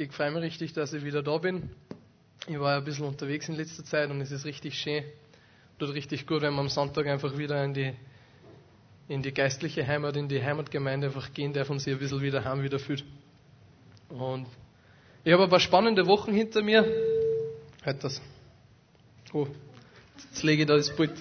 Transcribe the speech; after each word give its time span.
Ich 0.00 0.12
freue 0.12 0.30
mich 0.30 0.40
richtig, 0.40 0.72
dass 0.72 0.94
ich 0.94 1.04
wieder 1.04 1.22
da 1.22 1.36
bin. 1.36 1.68
Ich 2.46 2.58
war 2.58 2.78
ein 2.78 2.84
bisschen 2.84 3.04
unterwegs 3.04 3.50
in 3.50 3.56
letzter 3.56 3.84
Zeit 3.84 4.08
und 4.08 4.22
es 4.22 4.30
ist 4.30 4.46
richtig 4.46 4.78
schön. 4.78 5.04
Tut 5.78 5.92
richtig 5.92 6.26
gut, 6.26 6.40
wenn 6.40 6.54
man 6.54 6.60
am 6.60 6.68
Sonntag 6.70 7.06
einfach 7.06 7.36
wieder 7.36 7.62
in 7.62 7.74
die, 7.74 7.92
in 9.08 9.20
die 9.20 9.34
geistliche 9.34 9.86
Heimat, 9.86 10.16
in 10.16 10.26
die 10.26 10.42
Heimatgemeinde 10.42 11.08
einfach 11.08 11.34
gehen 11.34 11.52
darf 11.52 11.68
und 11.68 11.80
sich 11.80 11.92
ein 11.92 11.98
bisschen 11.98 12.22
wieder 12.22 12.42
heim 12.46 12.62
wieder 12.62 12.78
fühlt. 12.78 13.04
Und 14.08 14.46
ich 15.22 15.34
habe 15.34 15.42
ein 15.42 15.50
paar 15.50 15.60
spannende 15.60 16.06
Wochen 16.06 16.32
hinter 16.32 16.62
mir. 16.62 16.82
Halt 17.84 18.02
das. 18.02 18.22
Oh, 19.34 19.48
jetzt 20.30 20.42
lege 20.42 20.62
ich 20.62 20.66
da 20.66 20.76
das 20.78 20.96
Pult. 20.96 21.12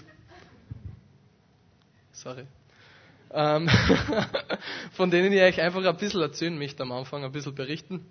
Sorry. 2.13 2.45
Ähm, 3.31 3.69
von 4.93 5.11
denen 5.11 5.33
ich 5.33 5.41
euch 5.41 5.59
einfach 5.59 5.83
ein 5.83 5.97
bisschen 5.97 6.21
erzählen 6.21 6.57
möchte 6.57 6.83
am 6.83 6.93
Anfang, 6.93 7.25
ein 7.25 7.31
bisschen 7.33 7.53
berichten. 7.53 8.05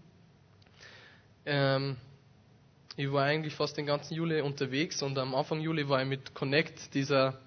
Ähm, 1.50 1.96
ich 2.96 3.10
war 3.10 3.24
eigentlich 3.24 3.54
fast 3.54 3.76
den 3.78 3.86
ganzen 3.86 4.14
Juli 4.14 4.42
unterwegs 4.42 5.02
und 5.02 5.16
am 5.18 5.34
Anfang 5.34 5.60
Juli 5.60 5.88
war 5.88 6.02
ich 6.02 6.08
mit 6.08 6.34
Connect, 6.34 6.92
dieser 6.94 7.38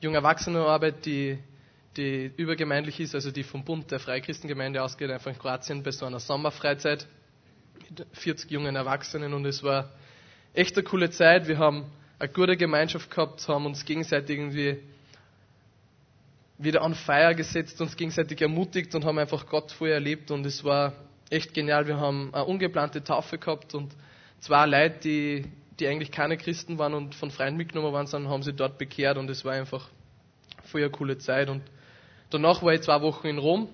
jungen 0.00 0.14
Erwachsenenarbeit, 0.14 1.04
die, 1.04 1.38
die 1.96 2.30
übergemeindlich 2.36 3.00
ist, 3.00 3.16
also 3.16 3.32
die 3.32 3.42
vom 3.42 3.64
Bund 3.64 3.90
der 3.90 3.98
Freikristengemeinde 3.98 4.80
ausgeht, 4.80 5.10
einfach 5.10 5.32
in 5.32 5.38
Kroatien 5.38 5.82
bei 5.82 5.90
so 5.90 6.06
einer 6.06 6.20
Sommerfreizeit 6.20 7.08
mit 7.90 8.06
40 8.12 8.48
jungen 8.52 8.76
Erwachsenen 8.76 9.34
und 9.34 9.44
es 9.44 9.64
war 9.64 9.90
echt 10.54 10.76
eine 10.76 10.84
coole 10.84 11.10
Zeit. 11.10 11.48
Wir 11.48 11.58
haben 11.58 11.86
eine 12.20 12.28
gute 12.30 12.56
Gemeinschaft 12.56 13.10
gehabt, 13.10 13.48
haben 13.48 13.66
uns 13.66 13.84
gegenseitig 13.84 14.38
irgendwie 14.38 14.78
wieder 16.58 16.82
an 16.82 16.94
Feier 16.94 17.34
gesetzt, 17.34 17.80
uns 17.80 17.96
gegenseitig 17.96 18.40
ermutigt 18.40 18.94
und 18.94 19.04
haben 19.04 19.18
einfach 19.18 19.46
Gott 19.46 19.72
vorher 19.72 19.96
erlebt 19.96 20.30
und 20.30 20.46
es 20.46 20.62
war 20.62 20.92
echt 21.32 21.54
genial. 21.54 21.86
Wir 21.86 21.98
haben 21.98 22.32
eine 22.32 22.44
ungeplante 22.44 23.02
Taufe 23.02 23.38
gehabt 23.38 23.74
und 23.74 23.94
zwei 24.40 24.66
Leute, 24.66 24.98
die, 25.02 25.44
die 25.80 25.88
eigentlich 25.88 26.10
keine 26.10 26.36
Christen 26.36 26.78
waren 26.78 26.94
und 26.94 27.14
von 27.14 27.30
Freunden 27.30 27.56
mitgenommen 27.56 27.92
waren, 27.92 28.06
sondern 28.06 28.30
haben 28.30 28.42
sie 28.42 28.52
dort 28.52 28.78
bekehrt 28.78 29.16
und 29.16 29.30
es 29.30 29.44
war 29.44 29.54
einfach 29.54 29.88
voll 30.64 30.82
eine 30.82 30.90
coole 30.90 31.18
Zeit. 31.18 31.48
Und 31.48 31.62
danach 32.30 32.62
war 32.62 32.74
ich 32.74 32.82
zwei 32.82 33.00
Wochen 33.00 33.26
in 33.26 33.38
Rom 33.38 33.68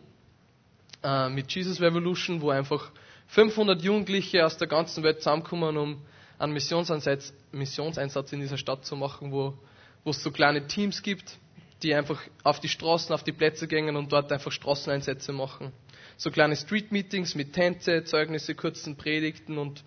äh, 1.02 1.28
mit 1.28 1.50
Jesus 1.52 1.80
Revolution, 1.80 2.40
wo 2.40 2.50
einfach 2.50 2.90
500 3.28 3.82
Jugendliche 3.82 4.46
aus 4.46 4.56
der 4.56 4.68
ganzen 4.68 5.02
Welt 5.02 5.18
zusammenkommen, 5.18 5.76
um 5.76 6.02
einen 6.38 6.52
Missionseinsatz, 6.52 7.32
Missionseinsatz 7.50 8.32
in 8.32 8.40
dieser 8.40 8.56
Stadt 8.56 8.84
zu 8.84 8.94
machen, 8.94 9.32
wo, 9.32 9.54
wo 10.04 10.10
es 10.10 10.22
so 10.22 10.30
kleine 10.30 10.66
Teams 10.68 11.02
gibt, 11.02 11.38
die 11.82 11.92
einfach 11.94 12.20
auf 12.44 12.60
die 12.60 12.68
Straßen, 12.68 13.12
auf 13.12 13.24
die 13.24 13.32
Plätze 13.32 13.66
gehen 13.66 13.94
und 13.96 14.12
dort 14.12 14.30
einfach 14.30 14.52
Straßeneinsätze 14.52 15.32
machen. 15.32 15.72
So 16.20 16.32
kleine 16.32 16.56
Street-Meetings 16.56 17.36
mit 17.36 17.52
Tänze, 17.52 18.02
Zeugnisse, 18.02 18.56
kurzen 18.56 18.96
Predigten 18.96 19.56
und 19.56 19.84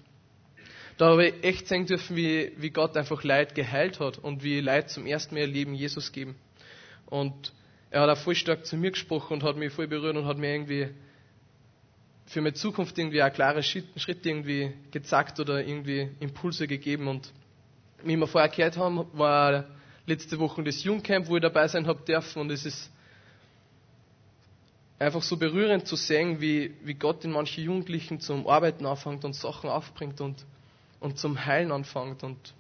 da 0.98 1.10
habe 1.10 1.28
ich 1.28 1.44
echt 1.44 1.68
sehen 1.68 1.86
dürfen, 1.86 2.16
wie, 2.16 2.54
wie 2.56 2.70
Gott 2.70 2.96
einfach 2.96 3.22
Leid 3.26 3.54
geheilt 3.54 4.00
hat 4.00 4.18
und 4.18 4.42
wie 4.42 4.62
Leid 4.62 4.90
zum 4.90 5.06
ersten 5.06 5.36
Mal 5.36 5.42
ihr 5.42 5.48
Leben 5.48 5.74
Jesus 5.74 6.14
geben. 6.14 6.36
Und 7.08 7.52
er 7.90 8.00
hat 8.04 8.10
auch 8.10 8.18
voll 8.18 8.36
stark 8.36 8.66
zu 8.66 8.78
mir 8.78 8.92
gesprochen 8.92 9.34
und 9.34 9.44
hat 9.44 9.58
mich 9.58 9.74
voll 9.74 9.88
berührt 9.88 10.16
und 10.16 10.26
hat 10.26 10.38
mir 10.38 10.54
irgendwie 10.54 10.88
für 12.28 12.40
meine 12.40 12.54
Zukunft 12.54 12.98
irgendwie 12.98 13.22
auch 13.22 13.34
klare 13.34 13.62
Schritte 13.62 14.30
irgendwie 14.30 14.72
gezeigt 14.92 15.38
oder 15.42 15.60
irgendwie 15.68 16.12
Impulse 16.22 16.66
gegeben. 16.66 17.10
Und 17.10 17.30
wie 18.06 18.16
wir 18.16 18.28
vorher 18.28 18.50
gehört 18.50 18.78
haben, 18.78 19.06
war 19.12 19.66
letzte 20.06 20.40
Woche 20.40 20.64
das 20.64 20.82
Jungcamp, 20.82 21.28
wo 21.28 21.36
ich 21.36 21.42
dabei 21.42 21.68
sein 21.68 21.88
habe 21.88 22.06
dürfen 22.06 22.40
und 22.40 22.52
es 22.52 22.66
ist 22.66 22.90
einfach 25.02 25.24
so 25.24 25.36
berührend 25.36 25.88
zu 25.88 25.96
sehen, 25.96 26.42
wie, 26.42 26.76
wie 26.84 26.94
Gott 26.94 27.26
in 27.26 27.32
manche 27.32 27.62
Jugendlichen 27.62 28.20
zum 28.20 28.48
Arbeiten 28.48 28.86
anfängt 28.86 29.26
und 29.26 29.34
Sachen 29.34 29.70
aufbringt 29.70 30.22
und, 30.22 30.46
und 31.00 31.18
zum 31.18 31.44
Heilen 31.46 31.72
anfängt. 31.72 32.24
Und 32.24 32.54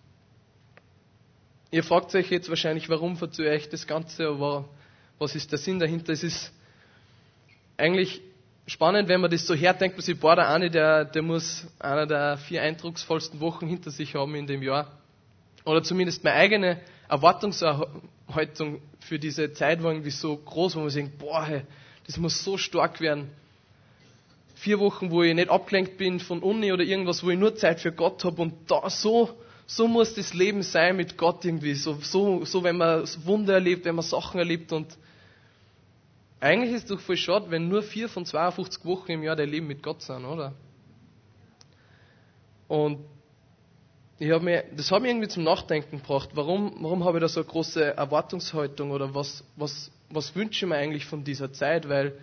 ihr 1.69 1.83
fragt 1.83 2.13
euch 2.15 2.31
jetzt 2.31 2.49
wahrscheinlich, 2.49 2.89
warum 2.89 3.15
verzögere 3.15 3.55
ich 3.55 3.69
das 3.69 3.85
Ganze, 3.85 4.27
aber 4.27 4.67
was 5.19 5.35
ist 5.35 5.51
der 5.51 5.59
Sinn 5.59 5.79
dahinter? 5.79 6.13
Es 6.13 6.23
ist 6.23 6.51
eigentlich 7.77 8.21
spannend, 8.65 9.07
wenn 9.07 9.21
man 9.21 9.29
das 9.29 9.45
so 9.45 9.53
herdenkt, 9.53 9.97
man 9.97 10.03
sich, 10.03 10.19
boah, 10.19 10.35
der 10.35 10.49
eine, 10.49 10.71
der, 10.71 11.05
der 11.05 11.21
muss 11.21 11.67
einer 11.77 12.07
der 12.07 12.37
vier 12.39 12.63
eindrucksvollsten 12.63 13.39
Wochen 13.39 13.67
hinter 13.67 13.91
sich 13.91 14.15
haben 14.15 14.33
in 14.33 14.47
dem 14.47 14.63
Jahr. 14.63 14.87
Oder 15.63 15.83
zumindest 15.83 16.23
meine 16.23 16.37
eigene 16.37 16.81
Erwartungshaltung 17.07 18.81
für 18.99 19.19
diese 19.19 19.53
Zeit 19.53 19.83
war 19.83 19.91
irgendwie 19.91 20.09
so 20.09 20.35
groß, 20.35 20.75
wo 20.75 20.79
man 20.79 20.89
denkt, 20.89 21.19
boah, 21.19 21.45
hey, 21.45 21.61
das 22.07 22.17
muss 22.17 22.43
so 22.43 22.57
stark 22.57 22.99
werden. 23.01 23.29
Vier 24.55 24.79
Wochen, 24.79 25.09
wo 25.11 25.23
ich 25.23 25.33
nicht 25.33 25.49
abgelenkt 25.49 25.97
bin 25.97 26.19
von 26.19 26.39
Uni 26.43 26.71
oder 26.71 26.83
irgendwas, 26.83 27.23
wo 27.23 27.29
ich 27.29 27.39
nur 27.39 27.55
Zeit 27.55 27.79
für 27.79 27.91
Gott 27.91 28.23
habe 28.23 28.41
und 28.41 28.53
da 28.69 28.89
so, 28.89 29.29
so 29.65 29.87
muss 29.87 30.13
das 30.13 30.33
Leben 30.33 30.61
sein 30.61 30.97
mit 30.97 31.17
Gott 31.17 31.43
irgendwie. 31.45 31.73
So, 31.73 31.97
so, 32.01 32.45
so 32.45 32.63
wenn 32.63 32.77
man 32.77 33.03
Wunder 33.23 33.55
erlebt, 33.55 33.85
wenn 33.85 33.95
man 33.95 34.05
Sachen 34.05 34.37
erlebt 34.37 34.71
und 34.71 34.97
eigentlich 36.39 36.73
ist 36.73 36.83
es 36.83 36.89
doch 36.89 36.99
voll 36.99 37.17
schade, 37.17 37.49
wenn 37.49 37.67
nur 37.67 37.83
vier 37.83 38.09
von 38.09 38.25
52 38.25 38.83
Wochen 38.85 39.11
im 39.11 39.23
Jahr 39.23 39.35
dein 39.35 39.49
Leben 39.49 39.67
mit 39.67 39.83
Gott 39.83 40.01
sind, 40.01 40.25
oder? 40.25 40.53
Und 42.67 42.99
ich 44.21 44.29
hab 44.29 44.43
mir, 44.43 44.65
das 44.75 44.91
hat 44.91 45.01
mich 45.01 45.09
irgendwie 45.09 45.29
zum 45.29 45.43
Nachdenken 45.43 45.97
gebracht. 45.97 46.29
Warum, 46.35 46.75
warum 46.81 47.03
habe 47.05 47.17
ich 47.17 47.21
da 47.23 47.27
so 47.27 47.39
eine 47.39 47.49
große 47.49 47.97
Erwartungshaltung 47.97 48.91
oder 48.91 49.15
was, 49.15 49.43
was, 49.55 49.89
was 50.11 50.35
wünsche 50.35 50.63
ich 50.63 50.69
mir 50.69 50.75
eigentlich 50.75 51.07
von 51.07 51.23
dieser 51.23 51.51
Zeit? 51.51 51.89
Weil 51.89 52.13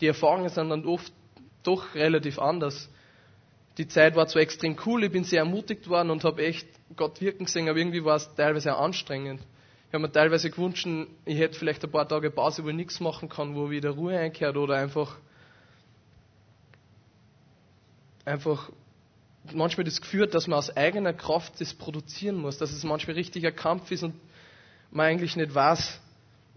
die 0.00 0.06
Erfahrungen 0.06 0.48
sind 0.50 0.68
dann 0.68 0.86
oft 0.86 1.12
doch 1.64 1.96
relativ 1.96 2.38
anders. 2.38 2.88
Die 3.76 3.88
Zeit 3.88 4.14
war 4.14 4.28
zwar 4.28 4.42
extrem 4.42 4.76
cool, 4.86 5.02
ich 5.02 5.10
bin 5.10 5.24
sehr 5.24 5.40
ermutigt 5.40 5.88
worden 5.88 6.10
und 6.10 6.22
habe 6.22 6.44
echt 6.46 6.68
Gott 6.94 7.20
wirken 7.20 7.46
gesehen, 7.46 7.68
aber 7.68 7.78
irgendwie 7.78 8.04
war 8.04 8.16
es 8.16 8.32
teilweise 8.36 8.76
auch 8.76 8.82
anstrengend. 8.82 9.40
Ich 9.88 9.94
habe 9.94 10.02
mir 10.02 10.12
teilweise 10.12 10.50
gewünscht, 10.50 10.86
ich 11.24 11.38
hätte 11.38 11.58
vielleicht 11.58 11.82
ein 11.82 11.90
paar 11.90 12.06
Tage 12.06 12.30
Pause, 12.30 12.62
wo 12.62 12.68
ich 12.68 12.76
nichts 12.76 13.00
machen 13.00 13.28
kann, 13.28 13.56
wo 13.56 13.68
wieder 13.68 13.90
Ruhe 13.90 14.16
einkehrt 14.16 14.56
oder 14.56 14.76
einfach, 14.76 15.16
einfach 18.24 18.70
manchmal 19.52 19.84
das 19.84 20.00
Gefühl, 20.00 20.26
dass 20.26 20.46
man 20.46 20.58
aus 20.58 20.76
eigener 20.76 21.12
Kraft 21.12 21.60
das 21.60 21.74
produzieren 21.74 22.36
muss, 22.36 22.58
dass 22.58 22.72
es 22.72 22.84
manchmal 22.84 23.16
richtig 23.16 23.46
ein 23.46 23.54
Kampf 23.54 23.90
ist 23.90 24.02
und 24.02 24.14
man 24.90 25.06
eigentlich 25.06 25.36
nicht 25.36 25.54
weiß, 25.54 26.00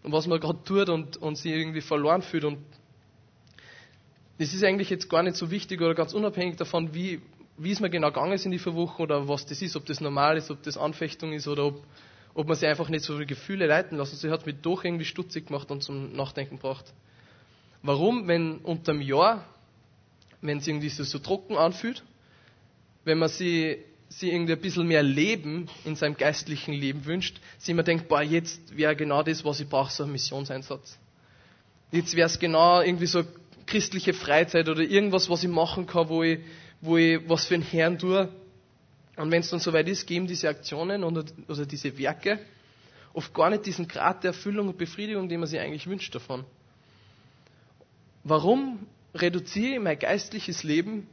was 0.04 0.28
man 0.28 0.40
gerade 0.40 0.64
tut 0.64 0.90
und, 0.90 1.18
und 1.18 1.36
sich 1.38 1.52
irgendwie 1.52 1.82
verloren 1.82 2.22
fühlt. 2.22 2.46
Und 2.46 2.60
das 4.38 4.54
ist 4.54 4.64
eigentlich 4.64 4.90
jetzt 4.90 5.10
gar 5.10 5.24
nicht 5.24 5.36
so 5.36 5.52
wichtig 5.52 5.82
oder 5.82 5.94
ganz 5.94 6.14
unabhängig 6.14 6.58
davon, 6.58 6.94
wie, 6.94 7.22
wie 7.58 7.72
es 7.72 7.80
mir 7.80 7.90
genau 7.90 8.08
gegangen 8.08 8.34
ist 8.34 8.46
in 8.46 8.52
die 8.52 8.60
vier 8.60 8.76
Wochen 8.76 9.02
oder 9.02 9.28
was 9.28 9.46
das 9.46 9.62
ist, 9.62 9.76
ob 9.76 9.86
das 9.86 10.02
normal 10.02 10.38
ist, 10.38 10.50
ob 10.50 10.64
das 10.64 10.78
Anfechtung 10.78 11.34
ist 11.34 11.48
oder 11.48 11.66
ob, 11.66 11.84
ob 12.34 12.48
man 12.48 12.56
sich 12.56 12.68
einfach 12.68 12.90
nicht 12.90 13.04
so 13.04 13.14
viele 13.14 13.28
Gefühle 13.28 13.68
leiten 13.68 13.98
lässt. 13.98 14.20
Sie 14.20 14.32
hat 14.32 14.46
mich 14.46 14.56
doch 14.62 14.84
irgendwie 14.84 15.06
stutzig 15.06 15.48
gemacht 15.48 15.70
und 15.70 15.84
zum 15.84 16.14
Nachdenken 16.14 16.56
gebracht. 16.56 16.86
Warum, 17.84 18.28
wenn 18.28 18.58
unterm 18.60 19.02
Jahr, 19.02 19.46
wenn 20.42 20.58
es 20.58 20.68
irgendwie 20.68 20.90
so, 20.90 21.04
so 21.04 21.20
trocken 21.20 21.56
anfühlt, 21.56 22.04
wenn 23.04 23.18
man 23.18 23.30
sie, 23.30 23.78
sie 24.10 24.32
irgendwie 24.32 24.54
ein 24.54 24.62
bisschen 24.62 24.88
mehr 24.88 25.04
Leben 25.04 25.68
in 25.86 25.96
seinem 25.96 26.18
geistlichen 26.18 26.74
Leben 26.74 27.06
wünscht, 27.06 27.40
sie 27.58 27.72
immer 27.72 27.84
denkt, 27.84 28.08
boah, 28.08 28.22
jetzt 28.22 28.76
wäre 28.78 28.96
genau 28.96 29.24
das, 29.24 29.44
was 29.46 29.60
ich 29.60 29.68
brauche, 29.68 29.92
so 29.92 30.04
ein 30.04 30.12
Missionseinsatz. 30.12 30.98
Jetzt 31.92 32.16
wäre 32.16 32.28
es 32.28 32.40
genau 32.40 32.82
irgendwie 32.82 33.08
so 33.08 33.24
christliche 33.66 34.14
Freizeit 34.14 34.70
oder 34.70 34.82
irgendwas, 34.82 35.30
was 35.30 35.44
ich 35.44 35.50
machen 35.50 35.88
kann, 35.88 36.10
wo 36.10 36.24
ich, 36.24 36.40
wo 36.82 36.98
ich 36.98 37.20
was 37.28 37.46
für 37.46 37.56
den 37.56 37.64
Herrn 37.64 38.00
tue. 38.00 38.30
Und 39.18 39.32
wenn 39.32 39.42
es 39.42 39.50
dann 39.50 39.60
soweit 39.60 39.88
ist, 39.88 40.08
geben 40.08 40.28
diese 40.28 40.50
Aktionen 40.50 41.04
oder, 41.04 41.26
oder 41.48 41.66
diese 41.66 41.98
Werke 41.98 42.40
oft 43.14 43.34
gar 43.34 43.50
nicht 43.50 43.66
diesen 43.66 43.88
Grad 43.88 44.24
der 44.24 44.30
Erfüllung 44.30 44.70
und 44.70 44.78
Befriedigung, 44.78 45.28
den 45.28 45.40
man 45.40 45.50
sich 45.50 45.60
eigentlich 45.60 45.88
wünscht 45.88 46.14
davon. 46.16 46.46
Warum 48.24 48.86
reduziere 49.14 49.76
ich 49.76 49.80
mein 49.80 50.00
geistliches 50.00 50.64
Leben 50.64 51.08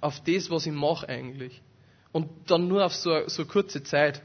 auf 0.00 0.22
das, 0.24 0.50
was 0.50 0.66
ich 0.66 0.72
mache 0.72 1.08
eigentlich. 1.08 1.60
Und 2.12 2.28
dann 2.46 2.68
nur 2.68 2.84
auf 2.84 2.94
so, 2.94 3.28
so 3.28 3.44
kurze 3.44 3.82
Zeit. 3.82 4.22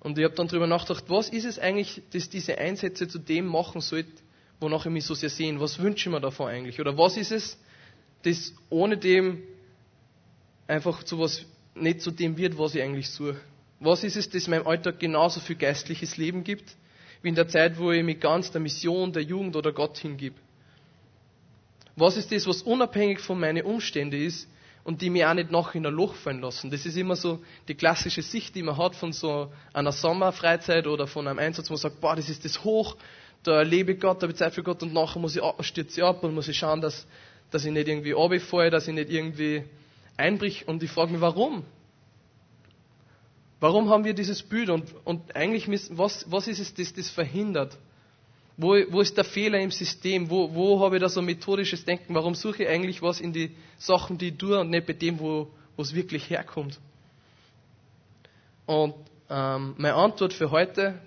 Und 0.00 0.18
ich 0.18 0.24
habe 0.24 0.34
dann 0.34 0.48
darüber 0.48 0.66
nachgedacht, 0.66 1.04
was 1.08 1.28
ist 1.28 1.44
es 1.44 1.58
eigentlich, 1.58 2.02
dass 2.12 2.28
diese 2.30 2.56
Einsätze 2.58 3.08
zu 3.08 3.18
dem 3.18 3.46
machen 3.46 3.80
sollte, 3.80 4.10
wonach 4.60 4.86
ich 4.86 4.92
mich 4.92 5.04
so 5.04 5.14
sehr 5.14 5.30
sehen? 5.30 5.60
Was 5.60 5.78
wünsche 5.78 6.08
ich 6.08 6.12
mir 6.12 6.20
davon 6.20 6.48
eigentlich? 6.48 6.80
Oder 6.80 6.96
was 6.96 7.16
ist 7.16 7.32
es, 7.32 7.58
das 8.22 8.54
ohne 8.68 8.96
dem 8.96 9.42
einfach 10.66 11.02
zu 11.02 11.18
was 11.18 11.44
nicht 11.74 12.02
zu 12.02 12.10
dem 12.10 12.36
wird, 12.36 12.58
was 12.58 12.74
ich 12.74 12.82
eigentlich 12.82 13.08
suche? 13.10 13.40
Was 13.78 14.04
ist 14.04 14.16
es, 14.16 14.28
das 14.28 14.46
meinem 14.46 14.66
Alltag 14.66 15.00
genauso 15.00 15.40
viel 15.40 15.56
geistliches 15.56 16.16
Leben 16.16 16.44
gibt, 16.44 16.76
wie 17.22 17.28
in 17.28 17.34
der 17.34 17.48
Zeit, 17.48 17.78
wo 17.78 17.90
ich 17.92 18.04
mich 18.04 18.20
ganz 18.20 18.50
der 18.50 18.60
Mission, 18.60 19.12
der 19.12 19.22
Jugend 19.22 19.56
oder 19.56 19.72
Gott 19.72 19.98
hingib? 19.98 20.34
Was 22.00 22.16
ist 22.16 22.32
das, 22.32 22.46
was 22.46 22.62
unabhängig 22.62 23.20
von 23.20 23.38
meinen 23.38 23.62
Umständen 23.62 24.20
ist 24.20 24.48
und 24.84 25.02
die 25.02 25.10
mir 25.10 25.28
auch 25.28 25.34
nicht 25.34 25.50
noch 25.50 25.74
in 25.74 25.86
ein 25.86 25.92
Loch 25.92 26.14
fallen 26.14 26.40
lassen? 26.40 26.70
Das 26.70 26.86
ist 26.86 26.96
immer 26.96 27.14
so 27.14 27.40
die 27.68 27.74
klassische 27.74 28.22
Sicht, 28.22 28.54
die 28.54 28.62
man 28.62 28.78
hat 28.78 28.96
von 28.96 29.12
so 29.12 29.52
einer 29.74 29.92
Sommerfreizeit 29.92 30.86
oder 30.86 31.06
von 31.06 31.28
einem 31.28 31.38
Einsatz, 31.38 31.68
wo 31.68 31.74
man 31.74 31.80
sagt, 31.80 32.00
boah, 32.00 32.16
das 32.16 32.30
ist 32.30 32.46
das 32.46 32.64
Hoch, 32.64 32.96
da 33.42 33.58
erlebe 33.58 33.92
ich 33.92 34.00
Gott, 34.00 34.16
da 34.18 34.22
habe 34.22 34.32
ich 34.32 34.38
Zeit 34.38 34.54
für 34.54 34.62
Gott 34.62 34.82
und 34.82 34.94
nachher 34.94 35.18
muss 35.18 35.36
ich, 35.36 35.42
stürze 35.60 36.00
ich 36.00 36.04
ab 36.04 36.24
und 36.24 36.34
muss 36.34 36.48
ich 36.48 36.56
schauen, 36.56 36.80
dass, 36.80 37.06
dass 37.50 37.66
ich 37.66 37.72
nicht 37.72 37.86
irgendwie 37.86 38.12
runterfalle, 38.12 38.70
dass 38.70 38.88
ich 38.88 38.94
nicht 38.94 39.10
irgendwie 39.10 39.64
einbricht 40.16 40.66
und 40.68 40.82
ich 40.82 40.90
frage 40.90 41.12
mich, 41.12 41.20
warum? 41.20 41.64
Warum 43.60 43.90
haben 43.90 44.04
wir 44.04 44.14
dieses 44.14 44.42
Bild 44.42 44.70
und, 44.70 44.86
und 45.04 45.36
eigentlich, 45.36 45.68
müssen, 45.68 45.98
was, 45.98 46.24
was 46.30 46.48
ist 46.48 46.60
es, 46.60 46.72
das 46.72 46.94
das 46.94 47.10
verhindert? 47.10 47.76
Wo, 48.60 48.76
wo 48.90 49.00
ist 49.00 49.16
der 49.16 49.24
Fehler 49.24 49.58
im 49.58 49.70
System? 49.70 50.28
Wo, 50.28 50.54
wo 50.54 50.80
habe 50.80 50.96
ich 50.96 51.00
da 51.00 51.08
so 51.08 51.22
methodisches 51.22 51.82
Denken? 51.86 52.14
Warum 52.14 52.34
suche 52.34 52.64
ich 52.64 52.68
eigentlich 52.68 53.00
was 53.00 53.18
in 53.18 53.32
die 53.32 53.56
Sachen, 53.78 54.18
die 54.18 54.28
ich 54.28 54.36
tue 54.36 54.60
und 54.60 54.68
nicht 54.68 54.86
bei 54.86 54.92
dem, 54.92 55.18
wo, 55.18 55.50
es 55.78 55.94
wirklich 55.94 56.28
herkommt? 56.28 56.78
Und 58.66 58.94
ähm, 59.30 59.74
meine 59.78 59.94
Antwort 59.94 60.34
für 60.34 60.50
heute, 60.50 61.00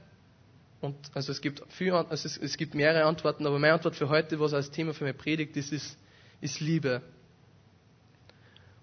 und 0.82 0.96
also 1.14 1.32
es 1.32 1.42
gibt 1.42 1.62
viel, 1.72 1.94
also 1.94 2.28
es, 2.28 2.38
es, 2.38 2.58
gibt 2.58 2.74
mehrere 2.74 3.06
Antworten, 3.06 3.46
aber 3.46 3.60
meine 3.60 3.74
Antwort 3.74 3.96
für 3.96 4.10
heute, 4.10 4.40
was 4.40 4.56
als 4.56 4.72
Thema 4.72 4.96
für 4.96 5.04
meine 5.04 5.14
Predigt 5.14 5.56
ist, 5.56 5.72
ist, 5.72 5.96
ist 6.42 6.60
Liebe. 6.60 7.04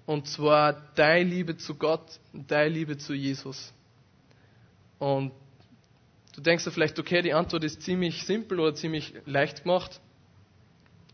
Und 0.07 0.29
zwar 0.29 0.75
deine 0.95 1.29
Liebe 1.29 1.57
zu 1.57 1.75
Gott, 1.75 2.21
deine 2.33 2.69
Liebe 2.69 2.99
zu 2.99 3.15
Jesus. 3.15 3.73
Und 5.01 5.33
du 6.35 6.41
denkst 6.41 6.65
dir 6.65 6.71
vielleicht, 6.71 6.99
okay, 6.99 7.23
die 7.23 7.33
Antwort 7.33 7.65
ist 7.65 7.83
ziemlich 7.83 8.25
simpel 8.25 8.61
oder 8.61 8.75
ziemlich 8.75 9.15
leicht 9.27 9.63
gemacht. 9.65 10.01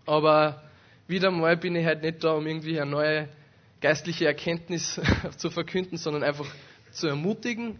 Aber 0.04 0.62
wieder 1.08 1.30
mal 1.30 1.56
bin 1.56 1.74
ich 1.76 1.84
halt 1.84 2.02
nicht 2.02 2.22
da, 2.22 2.32
um 2.32 2.46
irgendwie 2.46 2.80
eine 2.80 2.90
neue 2.90 3.28
geistliche 3.80 4.26
Erkenntnis 4.26 5.00
zu 5.36 5.50
verkünden, 5.50 5.98
sondern 5.98 6.22
einfach 6.22 6.46
zu 6.92 7.06
ermutigen 7.08 7.78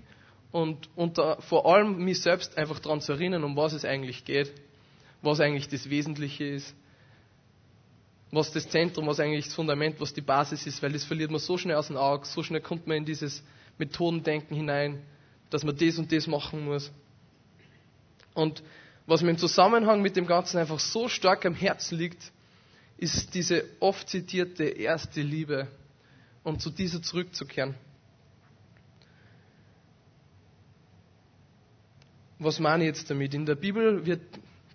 und 0.53 0.88
unter, 0.94 1.41
vor 1.43 1.67
allem 1.67 1.99
mich 1.99 2.21
selbst 2.21 2.59
einfach 2.59 2.79
daran 2.81 3.00
zu 3.00 3.12
erinnern, 3.12 3.44
um 3.44 3.56
was 3.56 3.73
es 3.73 3.85
eigentlich 3.85 4.25
geht, 4.25 4.53
was 5.23 5.41
eigentlich 5.41 5.69
das 5.69 5.89
Wesentliche 5.89 6.44
ist 6.44 6.75
was 8.31 8.53
das 8.53 8.69
Zentrum, 8.69 9.06
was 9.06 9.21
eigentlich 9.21 9.47
das 9.47 9.55
Fundament, 9.55 10.00
was 10.00 10.12
die 10.12 10.21
Basis 10.21 10.67
ist, 10.67 10.82
weil 10.82 10.93
das 10.93 11.05
verliert 11.05 11.31
man 11.31 11.41
so 11.41 11.56
schnell 11.56 11.77
aus 11.77 11.89
dem 11.89 11.97
Auge, 11.97 12.27
so 12.27 12.43
schnell 12.43 12.61
kommt 12.61 12.87
man 12.87 12.99
in 12.99 13.05
dieses 13.05 13.43
Methodendenken 13.79 14.56
hinein, 14.56 15.03
dass 15.50 15.65
man 15.65 15.77
das 15.77 15.99
und 15.99 16.11
das 16.11 16.27
machen 16.27 16.65
muss. 16.65 16.91
Und 18.37 18.62
was 19.06 19.23
mir 19.23 19.31
im 19.31 19.38
Zusammenhang 19.38 20.03
mit 20.03 20.15
dem 20.15 20.27
Ganzen 20.27 20.59
einfach 20.59 20.79
so 20.79 21.09
stark 21.09 21.47
am 21.47 21.55
Herzen 21.55 21.97
liegt, 21.97 22.33
ist 22.99 23.35
diese 23.35 23.65
oft 23.81 24.09
zitierte 24.11 24.65
erste 24.65 25.23
Liebe 25.23 25.69
und 26.44 26.61
zu 26.61 26.71
dieser 26.71 27.03
zurückzukehren. 27.03 27.75
Was 32.38 32.61
meine 32.61 32.85
ich 32.85 32.88
jetzt 32.88 33.11
damit? 33.11 33.33
In 33.33 33.47
der 33.47 33.55
Bibel 33.55 34.05
wird 34.05 34.21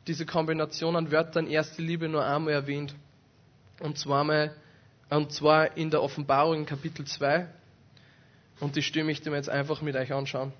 diese 0.08 0.26
Kombination 0.26 0.96
an 0.96 1.12
Wörtern 1.12 1.46
erste 1.46 1.84
Liebe 1.84 2.10
nur 2.10 2.26
einmal 2.26 2.54
erwähnt. 2.54 2.96
Und 3.80 4.00
zwar, 4.00 4.50
und 5.10 5.32
zwar 5.32 5.78
in 5.78 5.92
der 5.92 6.02
Offenbarung 6.02 6.56
in 6.56 6.66
Kapitel 6.66 7.06
2. 7.06 7.48
Und 8.60 8.76
die 8.76 8.82
Stimme 8.82 9.12
ich 9.12 9.22
dir 9.22 9.32
jetzt 9.34 9.50
einfach 9.50 9.84
mit 9.84 9.96
euch 9.96 10.12
anschauen. 10.12 10.52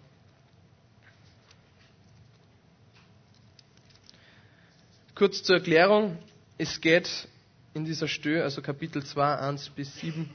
Kurz 5.22 5.44
zur 5.44 5.58
Erklärung. 5.58 6.18
Es 6.58 6.82
geht 6.82 7.28
in 7.76 7.86
dieser 7.86 8.08
Stö, 8.08 8.42
also 8.42 8.64
Kapitel 8.64 9.04
2, 9.06 9.38
1 9.38 9.70
bis 9.70 9.96
7, 10.00 10.28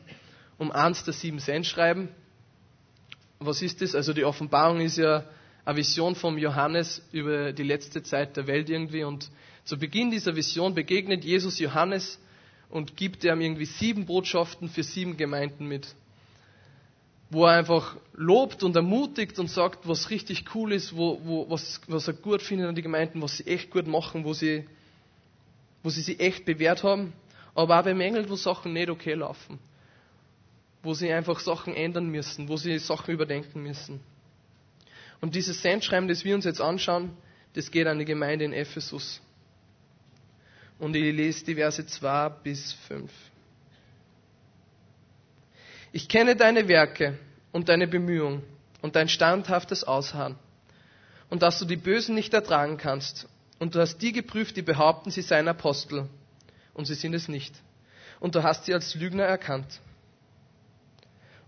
um 0.59 0.71
eins 0.71 1.03
der 1.03 1.13
sieben 1.13 1.41
Sendschreiben. 1.41 2.09
Was 3.41 3.63
ist 3.63 3.83
das? 3.83 3.97
Also 3.97 4.13
die 4.13 4.25
Offenbarung 4.25 4.81
ist 4.81 4.97
ja 4.97 5.25
eine 5.65 5.77
Vision 5.77 6.15
vom 6.15 6.39
Johannes 6.39 7.03
über 7.11 7.53
die 7.53 7.65
letzte 7.65 8.05
Zeit 8.05 8.37
der 8.37 8.47
Welt 8.47 8.71
irgendwie. 8.71 9.03
Und 9.03 9.29
zu 9.65 9.77
Beginn 9.77 10.13
dieser 10.13 10.37
Vision 10.37 10.73
begegnet 10.73 11.25
Jesus 11.25 11.59
Johannes 11.59 12.21
und 12.71 12.97
gibt 12.97 13.25
ihm 13.25 13.41
irgendwie 13.41 13.67
sieben 13.67 14.07
Botschaften 14.07 14.69
für 14.69 14.85
sieben 14.85 15.17
Gemeinden 15.17 15.67
mit. 15.67 15.97
Wo 17.29 17.45
er 17.47 17.59
einfach 17.59 17.97
lobt 18.15 18.63
und 18.63 18.77
ermutigt 18.77 19.41
und 19.41 19.51
sagt, 19.51 19.89
was 19.89 20.11
richtig 20.11 20.45
cool 20.55 20.73
ist, 20.73 20.97
wo, 20.97 21.21
wo, 21.25 21.51
was, 21.51 21.81
was 21.89 22.07
er 22.07 22.15
gut 22.15 22.41
findet 22.41 22.69
an 22.69 22.77
die 22.77 22.83
Gemeinden, 22.83 23.21
was 23.21 23.39
sie 23.39 23.49
echt 23.49 23.73
gut 23.73 23.89
machen, 23.89 24.25
wo 24.25 24.33
sie, 24.33 24.65
wo 25.87 25.91
sie 25.91 26.01
sich 26.01 26.19
echt 26.19 26.45
bewährt 26.45 26.83
haben, 26.83 27.13
aber 27.55 27.79
auch 27.79 27.85
bemängelt, 27.85 28.29
wo 28.29 28.35
Sachen 28.35 28.73
nicht 28.73 28.91
okay 28.91 29.15
laufen. 29.15 29.61
Wo 30.83 30.95
sie 30.95 31.13
einfach 31.13 31.39
Sachen 31.39 31.77
ändern 31.77 32.09
müssen, 32.09 32.49
wo 32.49 32.57
sie 32.57 32.77
Sachen 32.81 33.15
überdenken 33.15 33.63
müssen. 33.63 34.01
Und 35.21 35.37
dieses 35.37 35.63
Sendschreiben, 35.63 36.09
das 36.09 36.25
wir 36.25 36.35
uns 36.35 36.45
jetzt 36.45 36.61
anschauen, 36.61 37.17
das 37.53 37.71
geht 37.71 37.87
an 37.87 38.01
die 38.01 38.05
Gemeinde 38.05 38.45
in 38.45 38.53
Ephesus. 38.53 39.21
Und 40.81 40.97
ich 40.97 41.15
lese 41.15 41.45
die 41.45 41.55
Verse 41.55 41.87
2 41.87 42.31
bis 42.31 42.73
5. 42.89 43.13
Ich 45.93 46.09
kenne 46.09 46.35
deine 46.35 46.67
Werke 46.67 47.17
und 47.53 47.69
deine 47.69 47.87
Bemühungen 47.87 48.43
und 48.83 48.97
dein 48.97 49.09
standhaftes 49.09 49.85
Ausharren 49.85 50.35
und 51.31 51.45
dass 51.45 51.61
du 51.61 51.65
die 51.65 51.77
Bösen 51.77 52.17
nicht 52.17 52.35
ertragen 52.35 52.77
kannst. 52.77 53.29
Und 53.59 53.75
du 53.75 53.81
hast 53.81 53.99
die 53.99 54.13
geprüft, 54.13 54.57
die 54.57 54.63
behaupten, 54.63 55.11
sie 55.11 55.23
seien 55.23 55.49
Apostel 55.49 56.09
und 56.75 56.87
sie 56.87 56.95
sind 56.95 57.15
es 57.15 57.29
nicht. 57.29 57.55
Und 58.21 58.35
du 58.35 58.43
hast 58.43 58.67
sie 58.67 58.75
als 58.75 58.95
Lügner 58.95 59.25
erkannt. 59.25 59.81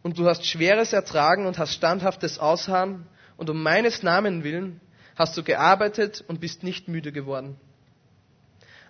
Und 0.02 0.18
du 0.18 0.26
hast 0.26 0.46
Schweres 0.46 0.92
ertragen 0.92 1.46
und 1.46 1.58
hast 1.58 1.74
standhaftes 1.74 2.38
Ausharren 2.38 3.06
und 3.36 3.50
um 3.50 3.62
meines 3.62 4.02
Namen 4.02 4.44
willen 4.44 4.80
hast 5.16 5.36
du 5.36 5.42
gearbeitet 5.42 6.24
und 6.28 6.40
bist 6.40 6.62
nicht 6.62 6.88
müde 6.88 7.12
geworden. 7.12 7.56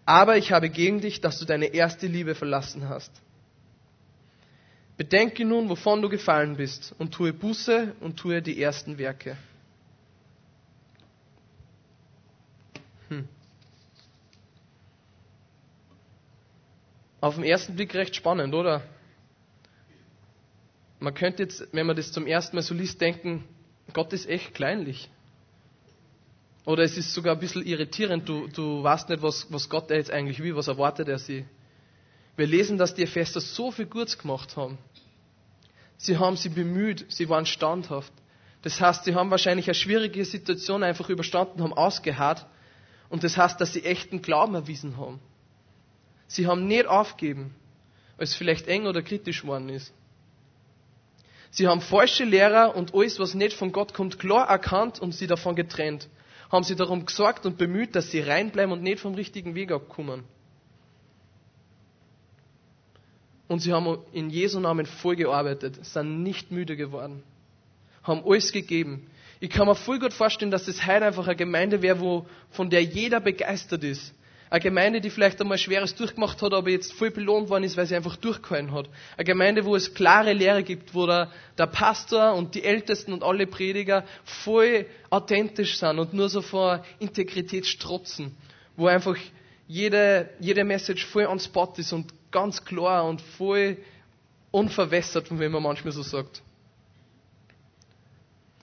Aber 0.04 0.36
ich 0.36 0.52
habe 0.52 0.70
gegen 0.70 1.00
dich, 1.00 1.20
dass 1.20 1.38
du 1.38 1.44
deine 1.44 1.66
erste 1.66 2.06
Liebe 2.06 2.34
verlassen 2.34 2.88
hast. 2.88 3.10
Bedenke 4.96 5.44
nun, 5.44 5.68
wovon 5.68 6.02
du 6.02 6.08
gefallen 6.08 6.56
bist, 6.56 6.94
und 6.98 7.12
tue 7.12 7.32
Buße 7.32 7.94
und 8.00 8.16
tue 8.16 8.42
die 8.42 8.60
ersten 8.60 8.98
Werke. 8.98 9.36
Auf 17.20 17.34
den 17.34 17.44
ersten 17.44 17.74
Blick 17.74 17.94
recht 17.94 18.14
spannend, 18.14 18.54
oder? 18.54 18.82
Man 21.00 21.14
könnte 21.14 21.42
jetzt, 21.44 21.66
wenn 21.72 21.86
man 21.86 21.96
das 21.96 22.12
zum 22.12 22.26
ersten 22.26 22.56
Mal 22.56 22.62
so 22.62 22.74
liest, 22.74 23.00
denken, 23.00 23.44
Gott 23.92 24.12
ist 24.12 24.28
echt 24.28 24.54
kleinlich. 24.54 25.10
Oder 26.64 26.82
es 26.82 26.96
ist 26.96 27.14
sogar 27.14 27.34
ein 27.34 27.40
bisschen 27.40 27.64
irritierend, 27.64 28.28
du, 28.28 28.46
du 28.48 28.82
weißt 28.82 29.08
nicht, 29.08 29.22
was, 29.22 29.50
was 29.50 29.68
Gott 29.68 29.90
jetzt 29.90 30.10
eigentlich 30.10 30.42
will, 30.42 30.54
was 30.54 30.68
erwartet 30.68 31.08
er 31.08 31.18
sie. 31.18 31.46
Wir 32.36 32.46
lesen, 32.46 32.78
dass 32.78 32.94
die 32.94 33.02
Epheser 33.02 33.40
so 33.40 33.70
viel 33.70 33.86
Gutes 33.86 34.18
gemacht 34.18 34.56
haben. 34.56 34.78
Sie 35.96 36.18
haben 36.18 36.36
sie 36.36 36.50
bemüht, 36.50 37.06
sie 37.08 37.28
waren 37.28 37.46
standhaft. 37.46 38.12
Das 38.62 38.80
heißt, 38.80 39.04
sie 39.04 39.14
haben 39.14 39.30
wahrscheinlich 39.30 39.66
eine 39.66 39.74
schwierige 39.74 40.24
Situation 40.24 40.82
einfach 40.82 41.08
überstanden, 41.08 41.62
haben 41.62 41.72
ausgeharrt. 41.72 42.46
Und 43.08 43.24
das 43.24 43.36
heißt, 43.36 43.60
dass 43.60 43.72
sie 43.72 43.84
echten 43.84 44.20
Glauben 44.20 44.54
erwiesen 44.54 44.96
haben. 44.96 45.20
Sie 46.28 46.46
haben 46.46 46.66
nicht 46.68 46.86
aufgeben, 46.86 47.54
als 48.16 48.34
vielleicht 48.34 48.68
eng 48.68 48.86
oder 48.86 49.02
kritisch 49.02 49.44
worden 49.44 49.68
ist. 49.68 49.92
Sie 51.50 51.66
haben 51.66 51.80
falsche 51.80 52.24
Lehrer 52.24 52.76
und 52.76 52.94
alles, 52.94 53.18
was 53.18 53.34
nicht 53.34 53.54
von 53.54 53.72
Gott 53.72 53.92
kommt, 53.94 54.18
klar 54.20 54.48
erkannt 54.48 55.00
und 55.00 55.12
sie 55.12 55.26
davon 55.26 55.56
getrennt 55.56 56.08
haben 56.50 56.64
sie 56.64 56.76
darum 56.76 57.04
gesorgt 57.04 57.46
und 57.46 57.58
bemüht, 57.58 57.94
dass 57.94 58.10
sie 58.10 58.20
reinbleiben 58.20 58.72
und 58.72 58.82
nicht 58.82 59.00
vom 59.00 59.14
richtigen 59.14 59.54
Weg 59.54 59.70
abkommen. 59.70 60.24
Und 63.48 63.60
sie 63.60 63.72
haben 63.72 63.98
in 64.12 64.30
Jesu 64.30 64.60
Namen 64.60 64.86
voll 64.86 65.16
gearbeitet, 65.16 65.84
sind 65.84 66.22
nicht 66.22 66.50
müde 66.50 66.76
geworden, 66.76 67.22
haben 68.02 68.22
alles 68.24 68.52
gegeben. 68.52 69.06
Ich 69.40 69.50
kann 69.50 69.66
mir 69.66 69.74
voll 69.74 69.98
gut 69.98 70.12
vorstellen, 70.12 70.50
dass 70.50 70.66
das 70.66 70.86
heute 70.86 71.06
einfach 71.06 71.26
eine 71.26 71.36
Gemeinde 71.36 71.80
wäre, 71.80 72.00
wo, 72.00 72.26
von 72.50 72.68
der 72.70 72.82
jeder 72.82 73.20
begeistert 73.20 73.84
ist. 73.84 74.12
Eine 74.50 74.60
Gemeinde, 74.60 75.00
die 75.00 75.10
vielleicht 75.10 75.40
einmal 75.40 75.58
Schweres 75.58 75.94
durchgemacht 75.94 76.40
hat, 76.40 76.52
aber 76.54 76.70
jetzt 76.70 76.92
voll 76.92 77.10
belohnt 77.10 77.50
worden 77.50 77.64
ist, 77.64 77.76
weil 77.76 77.86
sie 77.86 77.96
einfach 77.96 78.16
durchgehalten 78.16 78.72
hat. 78.72 78.88
Eine 79.16 79.24
Gemeinde, 79.24 79.64
wo 79.64 79.76
es 79.76 79.92
klare 79.94 80.32
Lehre 80.32 80.62
gibt, 80.62 80.94
wo 80.94 81.06
der, 81.06 81.30
der 81.58 81.66
Pastor 81.66 82.34
und 82.34 82.54
die 82.54 82.64
Ältesten 82.64 83.12
und 83.12 83.22
alle 83.22 83.46
Prediger 83.46 84.04
voll 84.24 84.86
authentisch 85.10 85.78
sind 85.78 85.98
und 85.98 86.14
nur 86.14 86.28
so 86.28 86.40
vor 86.40 86.84
Integrität 86.98 87.66
strotzen. 87.66 88.34
Wo 88.76 88.86
einfach 88.86 89.16
jede, 89.66 90.30
jede 90.40 90.64
Message 90.64 91.04
voll 91.06 91.26
on 91.26 91.38
spot 91.40 91.74
ist 91.76 91.92
und 91.92 92.12
ganz 92.30 92.64
klar 92.64 93.04
und 93.04 93.20
voll 93.20 93.76
unverwässert, 94.50 95.26
wenn 95.30 95.52
man 95.52 95.62
manchmal 95.62 95.92
so 95.92 96.02
sagt 96.02 96.42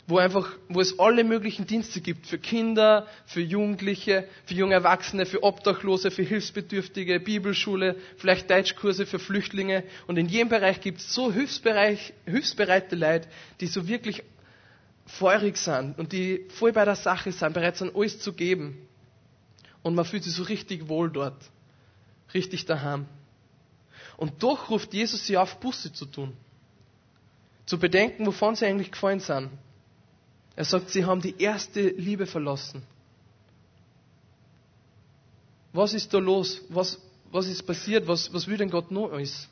wo 0.07 0.19
einfach, 0.19 0.51
wo 0.69 0.81
es 0.81 0.99
alle 0.99 1.23
möglichen 1.23 1.65
Dienste 1.65 1.99
gibt 1.99 2.27
für 2.27 2.37
Kinder, 2.37 3.07
für 3.25 3.41
Jugendliche, 3.41 4.27
für 4.45 4.53
junge 4.53 4.75
Erwachsene, 4.75 5.25
für 5.25 5.41
Obdachlose, 5.41 6.11
für 6.11 6.21
Hilfsbedürftige, 6.21 7.19
Bibelschule, 7.19 7.95
vielleicht 8.17 8.49
Deutschkurse 8.49 9.07
für 9.07 9.17
Flüchtlinge. 9.17 9.83
Und 10.05 10.17
in 10.17 10.27
jedem 10.27 10.49
Bereich 10.49 10.79
gibt 10.81 10.99
es 10.99 11.13
so 11.13 11.31
hilfsbereite 11.33 12.95
Leute, 12.95 13.27
die 13.59 13.67
so 13.67 13.87
wirklich 13.87 14.23
feurig 15.07 15.57
sind 15.57 15.97
und 15.97 16.11
die 16.11 16.45
voll 16.49 16.71
bei 16.71 16.85
der 16.85 16.95
Sache 16.95 17.31
sind, 17.31 17.53
bereit 17.53 17.77
sind, 17.77 17.95
alles 17.95 18.19
zu 18.19 18.33
geben. 18.33 18.87
Und 19.81 19.95
man 19.95 20.05
fühlt 20.05 20.23
sich 20.23 20.33
so 20.33 20.43
richtig 20.43 20.87
wohl 20.87 21.09
dort, 21.09 21.49
richtig 22.33 22.65
daheim. 22.65 23.07
Und 24.17 24.43
doch 24.43 24.69
ruft 24.69 24.93
Jesus 24.93 25.25
sie 25.25 25.37
auf, 25.37 25.59
Busse 25.59 25.91
zu 25.91 26.05
tun. 26.05 26.33
zu 27.65 27.79
bedenken, 27.79 28.25
wovon 28.25 28.55
sie 28.55 28.65
eigentlich 28.65 28.91
gefallen 28.91 29.19
sind. 29.19 29.49
Er 30.55 30.65
sagt, 30.65 30.89
sie 30.89 31.05
haben 31.05 31.21
die 31.21 31.35
erste 31.41 31.81
Liebe 31.81 32.25
verlassen. 32.25 32.81
Was 35.73 35.93
ist 35.93 36.13
da 36.13 36.19
los? 36.19 36.61
Was, 36.69 36.99
was 37.31 37.47
ist 37.47 37.63
passiert? 37.63 38.07
Was, 38.07 38.33
was 38.33 38.47
will 38.47 38.57
denn 38.57 38.69
Gott 38.69 38.91
noch 38.91 39.11
alles? 39.11 39.49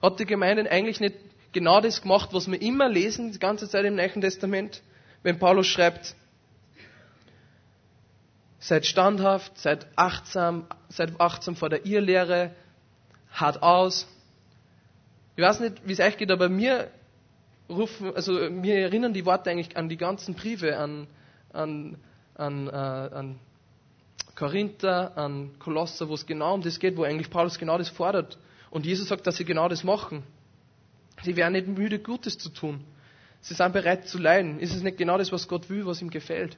Hat 0.00 0.18
die 0.18 0.24
Gemeinde 0.24 0.70
eigentlich 0.70 1.00
nicht 1.00 1.16
genau 1.52 1.80
das 1.82 2.00
gemacht, 2.00 2.30
was 2.32 2.50
wir 2.50 2.60
immer 2.62 2.88
lesen, 2.88 3.32
die 3.32 3.38
ganze 3.38 3.68
Zeit 3.68 3.84
im 3.84 3.96
Neuen 3.96 4.20
Testament, 4.20 4.82
wenn 5.22 5.38
Paulus 5.38 5.66
schreibt, 5.66 6.14
seid 8.58 8.86
standhaft, 8.86 9.58
seid 9.58 9.86
achtsam, 9.96 10.66
seid 10.88 11.20
achtsam 11.20 11.56
vor 11.56 11.68
der 11.68 11.84
Irrlehre, 11.84 12.54
hart 13.30 13.62
aus. 13.62 14.06
Ich 15.36 15.42
weiß 15.42 15.60
nicht, 15.60 15.86
wie 15.86 15.92
es 15.92 16.00
euch 16.00 16.16
geht, 16.16 16.30
aber 16.30 16.48
mir 16.48 16.90
rufen, 17.70 18.14
also 18.14 18.32
mir 18.50 18.78
erinnern 18.78 19.14
die 19.14 19.24
Worte 19.24 19.50
eigentlich 19.50 19.76
an 19.76 19.88
die 19.88 19.96
ganzen 19.96 20.34
Briefe, 20.34 20.76
an, 20.76 21.06
an, 21.52 21.96
an, 22.34 22.66
äh, 22.68 22.70
an 22.70 23.38
Korinther, 24.34 25.16
an 25.16 25.58
Kolosser, 25.58 26.08
wo 26.08 26.14
es 26.14 26.26
genau 26.26 26.54
um 26.54 26.62
das 26.62 26.78
geht, 26.78 26.96
wo 26.96 27.04
eigentlich 27.04 27.30
Paulus 27.30 27.58
genau 27.58 27.78
das 27.78 27.88
fordert. 27.88 28.38
Und 28.70 28.86
Jesus 28.86 29.08
sagt, 29.08 29.26
dass 29.26 29.36
sie 29.36 29.44
genau 29.44 29.68
das 29.68 29.84
machen. 29.84 30.22
Sie 31.22 31.36
wären 31.36 31.52
nicht 31.52 31.66
müde, 31.66 31.98
Gutes 31.98 32.38
zu 32.38 32.48
tun. 32.48 32.84
Sie 33.40 33.54
sind 33.54 33.72
bereit 33.72 34.06
zu 34.08 34.18
leiden. 34.18 34.60
Ist 34.60 34.74
es 34.74 34.82
nicht 34.82 34.98
genau 34.98 35.18
das, 35.18 35.32
was 35.32 35.48
Gott 35.48 35.68
will, 35.70 35.86
was 35.86 36.00
ihm 36.02 36.10
gefällt? 36.10 36.56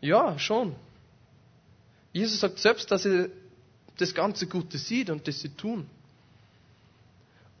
Ja, 0.00 0.38
schon. 0.38 0.74
Jesus 2.12 2.40
sagt 2.40 2.58
selbst, 2.58 2.90
dass 2.90 3.04
er 3.04 3.28
das 3.96 4.14
ganze 4.14 4.46
Gute 4.46 4.78
sieht 4.78 5.10
und 5.10 5.26
das 5.26 5.40
sie 5.40 5.50
tun. 5.50 5.88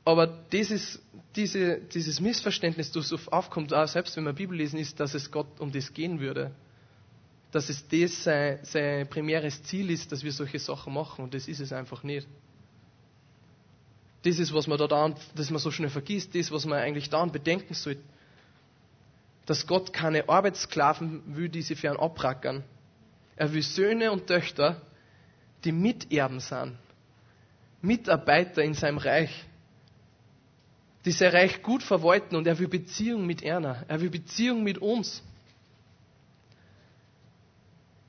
Aber 0.08 0.26
dieses, 0.26 0.98
diese, 1.36 1.82
dieses 1.82 2.18
Missverständnis, 2.18 2.90
das 2.90 3.12
aufkommt, 3.28 3.74
auch 3.74 3.86
selbst 3.86 4.16
wenn 4.16 4.24
wir 4.24 4.32
Bibel 4.32 4.56
lesen, 4.56 4.78
ist, 4.78 4.98
dass 4.98 5.12
es 5.12 5.30
Gott 5.30 5.60
um 5.60 5.70
das 5.70 5.92
gehen 5.92 6.18
würde. 6.18 6.50
Dass 7.52 7.68
es 7.68 7.86
das 7.86 8.24
sein, 8.24 8.58
sein 8.62 9.06
primäres 9.06 9.62
Ziel 9.64 9.90
ist, 9.90 10.10
dass 10.10 10.24
wir 10.24 10.32
solche 10.32 10.60
Sachen 10.60 10.94
machen. 10.94 11.24
Und 11.24 11.34
das 11.34 11.46
ist 11.46 11.60
es 11.60 11.74
einfach 11.74 12.04
nicht. 12.04 12.26
Das 14.22 14.38
ist, 14.38 14.54
was 14.54 14.66
man 14.66 14.78
da, 14.78 14.86
da 14.86 15.14
dass 15.34 15.50
man 15.50 15.58
so 15.58 15.70
schnell 15.70 15.90
vergisst, 15.90 16.34
das, 16.34 16.50
was 16.50 16.64
man 16.64 16.78
eigentlich 16.78 17.10
da 17.10 17.22
bedenken 17.26 17.74
sollte. 17.74 18.00
Dass 19.44 19.66
Gott 19.66 19.92
keine 19.92 20.26
Arbeitssklaven 20.26 21.36
will, 21.36 21.50
die 21.50 21.60
sie 21.60 21.74
für 21.74 21.88
ihn 21.88 21.98
abrackern. 21.98 22.64
Er 23.36 23.52
will 23.52 23.62
Söhne 23.62 24.10
und 24.10 24.26
Töchter, 24.26 24.80
die 25.64 25.72
Miterben 25.72 26.40
sind. 26.40 26.78
Mitarbeiter 27.82 28.62
in 28.62 28.72
seinem 28.72 28.96
Reich 28.96 29.44
die 31.04 31.12
Reich 31.24 31.62
gut 31.62 31.82
verwalten 31.82 32.36
und 32.36 32.46
er 32.46 32.58
will 32.58 32.68
Beziehung 32.68 33.26
mit 33.26 33.42
Erna. 33.42 33.84
Er 33.88 34.00
will 34.00 34.10
Beziehung 34.10 34.62
mit 34.62 34.78
uns. 34.78 35.22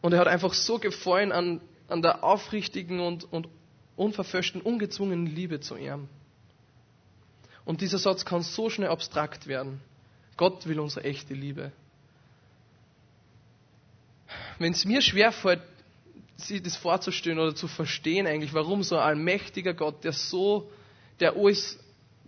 Und 0.02 0.14
er 0.14 0.20
hat 0.20 0.28
einfach 0.28 0.54
so 0.54 0.80
gefallen 0.80 1.32
an, 1.32 1.62
an 1.88 2.02
der 2.02 2.24
aufrichtigen 2.24 3.00
und, 3.00 3.32
und 3.32 3.48
unverfälschten, 3.96 4.62
ungezwungenen 4.62 5.28
Liebe 5.28 5.60
zu 5.60 5.76
ihm. 5.76 6.08
Und 7.66 7.82
dieser 7.82 8.00
Satz 8.00 8.26
kann 8.26 8.42
so 8.42 8.70
schnell 8.70 8.90
abstrakt 8.90 9.48
werden. 9.48 9.82
Gott 10.38 10.66
will 10.66 10.80
unsere 10.80 11.06
echte 11.06 11.34
Liebe. 11.34 11.72
Wenn 14.58 14.72
es 14.72 14.86
mir 14.86 15.02
schwerfällt, 15.02 15.62
sich 16.38 16.64
das 16.64 16.78
vorzustellen 16.78 17.40
oder 17.40 17.54
zu 17.54 17.68
verstehen 17.68 18.26
eigentlich, 18.26 18.54
warum 18.54 18.84
so 18.84 18.96
ein 18.96 19.02
allmächtiger 19.02 19.74
Gott, 19.74 20.04
der 20.04 20.14
so, 20.14 20.72
der 21.20 21.36
alles 21.36 21.78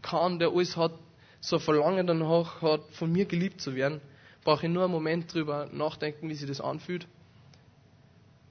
kann, 0.02 0.40
der 0.40 0.50
alles 0.50 0.78
hat, 0.78 0.94
so 1.40 1.58
ein 1.58 1.62
Verlangen 1.62 2.08
danach 2.08 2.62
hat, 2.62 2.82
von 2.92 3.12
mir 3.12 3.26
geliebt 3.26 3.62
zu 3.62 3.76
werden, 3.76 4.02
brauche 4.44 4.66
ich 4.66 4.72
nur 4.72 4.84
einen 4.84 4.92
Moment 4.92 5.34
drüber 5.34 5.70
nachdenken, 5.72 6.30
wie 6.30 6.36
sich 6.36 6.48
das 6.48 6.62
anfühlt, 6.62 7.08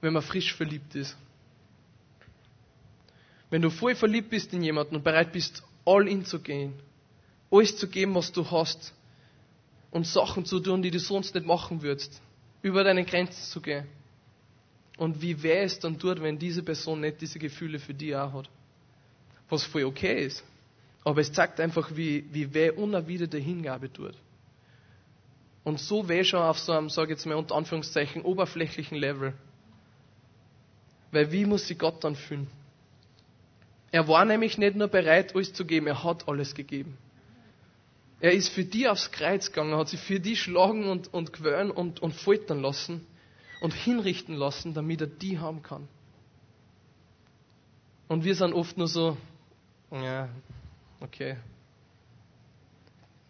wenn 0.01 0.13
man 0.13 0.21
frisch 0.21 0.53
verliebt 0.53 0.95
ist. 0.95 1.17
Wenn 3.49 3.61
du 3.61 3.69
voll 3.69 3.95
verliebt 3.95 4.29
bist 4.29 4.53
in 4.53 4.63
jemanden 4.63 4.95
und 4.95 5.03
bereit 5.03 5.33
bist, 5.33 5.63
all 5.85 6.07
in 6.07 6.23
zu 6.25 6.39
gehen, 6.39 6.73
alles 7.49 7.77
zu 7.77 7.87
geben, 7.87 8.15
was 8.15 8.31
du 8.31 8.49
hast, 8.49 8.93
und 9.91 10.07
Sachen 10.07 10.45
zu 10.45 10.59
tun, 10.59 10.81
die 10.81 10.89
du 10.89 10.99
sonst 10.99 11.35
nicht 11.35 11.45
machen 11.45 11.81
würdest, 11.81 12.21
über 12.61 12.83
deine 12.83 13.03
Grenzen 13.03 13.43
zu 13.43 13.61
gehen. 13.61 13.85
Und 14.97 15.21
wie 15.21 15.43
weh 15.43 15.59
es 15.59 15.79
dann 15.79 15.99
tut, 15.99 16.21
wenn 16.21 16.39
diese 16.39 16.63
Person 16.63 17.01
nicht 17.01 17.21
diese 17.21 17.39
Gefühle 17.39 17.79
für 17.79 17.93
dich 17.93 18.15
auch 18.15 18.33
hat. 18.33 18.49
Was 19.49 19.63
voll 19.63 19.83
okay 19.83 20.25
ist. 20.25 20.43
Aber 21.03 21.21
es 21.21 21.31
zeigt 21.31 21.59
einfach, 21.59 21.95
wie, 21.95 22.25
wie 22.31 22.53
weh 22.53 22.69
unerwiderte 22.69 23.37
Hingabe 23.37 23.91
tut. 23.91 24.15
Und 25.63 25.79
so 25.79 26.07
weh 26.09 26.23
schon 26.23 26.41
auf 26.41 26.59
so 26.59 26.71
einem, 26.71 26.89
sage 26.89 27.13
ich 27.13 27.17
jetzt 27.17 27.25
mal 27.25 27.35
unter 27.35 27.55
Anführungszeichen, 27.55 28.23
oberflächlichen 28.23 28.97
Level. 28.97 29.33
Weil 31.11 31.31
wie 31.31 31.45
muss 31.45 31.67
sich 31.67 31.77
Gott 31.77 32.03
dann 32.03 32.15
fühlen? 32.15 32.47
Er 33.91 34.07
war 34.07 34.25
nämlich 34.25 34.57
nicht 34.57 34.75
nur 34.75 34.87
bereit, 34.87 35.35
alles 35.35 35.53
zu 35.53 35.65
geben, 35.65 35.87
er 35.87 36.03
hat 36.03 36.27
alles 36.27 36.55
gegeben. 36.55 36.97
Er 38.21 38.31
ist 38.31 38.49
für 38.49 38.63
die 38.63 38.87
aufs 38.87 39.11
Kreuz 39.11 39.47
gegangen, 39.47 39.75
hat 39.75 39.89
sich 39.89 39.99
für 39.99 40.19
die 40.19 40.35
schlagen 40.35 40.87
und, 40.87 41.13
und 41.13 41.33
quälen 41.33 41.71
und, 41.71 42.01
und 42.01 42.13
foltern 42.13 42.61
lassen 42.61 43.05
und 43.59 43.73
hinrichten 43.73 44.35
lassen, 44.35 44.73
damit 44.73 45.01
er 45.01 45.07
die 45.07 45.39
haben 45.39 45.61
kann. 45.61 45.87
Und 48.07 48.23
wir 48.23 48.35
sind 48.35 48.53
oft 48.53 48.77
nur 48.77 48.87
so, 48.87 49.17
ja, 49.91 50.29
okay, 51.01 51.35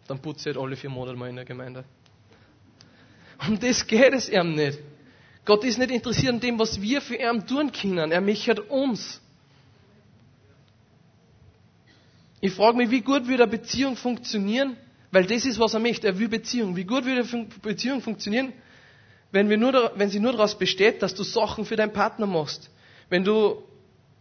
dann 0.06 0.20
putze 0.20 0.50
ich 0.50 0.56
halt 0.56 0.64
alle 0.64 0.76
vier 0.76 0.90
Monate 0.90 1.16
mal 1.16 1.28
in 1.28 1.36
der 1.36 1.44
Gemeinde. 1.44 1.84
Um 3.46 3.58
das 3.58 3.86
geht 3.86 4.12
es 4.12 4.28
ihm 4.28 4.54
nicht. 4.54 4.78
Gott 5.44 5.64
ist 5.64 5.78
nicht 5.78 5.90
interessiert 5.90 6.34
an 6.34 6.40
dem, 6.40 6.58
was 6.58 6.80
wir 6.80 7.00
für 7.00 7.16
ihn 7.16 7.46
tun 7.46 7.72
können. 7.72 8.12
Er 8.12 8.20
möchte 8.20 8.62
uns. 8.62 9.20
Ich 12.40 12.52
frage 12.52 12.76
mich, 12.76 12.90
wie 12.90 13.00
gut 13.00 13.26
würde 13.26 13.44
eine 13.44 13.50
Beziehung 13.50 13.96
funktionieren, 13.96 14.76
weil 15.10 15.26
das 15.26 15.44
ist, 15.44 15.58
was 15.58 15.74
er 15.74 15.80
möchte. 15.80 16.06
Er 16.06 16.18
will 16.18 16.28
Beziehung. 16.28 16.76
Wie 16.76 16.84
gut 16.84 17.04
würde 17.04 17.22
eine 17.22 17.46
Beziehung 17.62 18.00
funktionieren, 18.00 18.52
wenn, 19.32 19.48
wir 19.48 19.56
nur, 19.56 19.92
wenn 19.96 20.10
sie 20.10 20.20
nur 20.20 20.32
daraus 20.32 20.56
besteht, 20.56 21.02
dass 21.02 21.14
du 21.14 21.22
Sachen 21.22 21.64
für 21.64 21.76
deinen 21.76 21.92
Partner 21.92 22.26
machst. 22.26 22.70
Wenn 23.08 23.24
du 23.24 23.62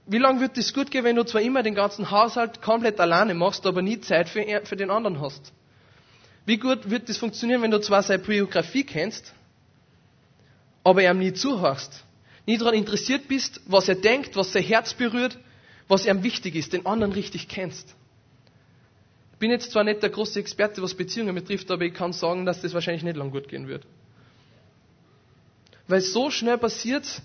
wie 0.06 0.18
lange 0.18 0.42
wird 0.42 0.58
es 0.58 0.74
gut 0.74 0.92
gehen, 0.92 1.04
wenn 1.04 1.16
du 1.16 1.24
zwar 1.24 1.42
immer 1.42 1.64
den 1.64 1.76
ganzen 1.76 2.10
Haushalt 2.10 2.62
komplett 2.62 3.00
alleine 3.00 3.34
machst, 3.34 3.66
aber 3.66 3.82
nie 3.82 4.00
Zeit 4.02 4.30
für, 4.30 4.44
für 4.64 4.76
den 4.76 4.90
anderen 4.90 5.22
hast? 5.22 5.54
Wie 6.46 6.58
gut 6.58 6.90
wird 6.90 7.08
das 7.08 7.18
funktionieren, 7.18 7.62
wenn 7.62 7.72
du 7.72 7.80
zwar 7.80 8.02
seine 8.02 8.24
Biografie 8.24 8.84
kennst, 8.84 9.34
aber 10.84 11.04
ihm 11.04 11.20
nie 11.20 11.34
zuhörst? 11.34 12.04
Nie 12.48 12.58
daran 12.58 12.74
interessiert 12.74 13.28
bist, 13.28 13.62
was 13.66 13.88
er 13.88 13.96
denkt, 13.96 14.36
was 14.36 14.52
sein 14.52 14.64
Herz 14.64 14.94
berührt, 14.96 15.38
was 15.88 16.06
ihm 16.06 16.24
wichtig 16.24 16.56
ist, 16.56 16.74
den 16.74 16.86
anderen 16.86 17.14
richtig 17.14 17.48
kennst. 17.48 17.96
Ich 19.34 19.38
bin 19.38 19.52
jetzt 19.52 19.72
zwar 19.72 19.84
nicht 19.84 20.02
der 20.02 20.10
große 20.10 20.40
Experte, 20.40 20.82
was 20.82 20.94
Beziehungen 20.94 21.36
betrifft, 21.36 21.70
aber 21.70 21.84
ich 21.84 21.94
kann 21.94 22.14
sagen, 22.14 22.46
dass 22.46 22.62
das 22.62 22.74
wahrscheinlich 22.74 23.04
nicht 23.04 23.18
lang 23.18 23.32
gut 23.32 23.48
gehen 23.48 23.68
wird. 23.68 23.86
Weil 25.88 26.02
so 26.02 26.32
schnell 26.32 26.58
passiert, 26.58 27.22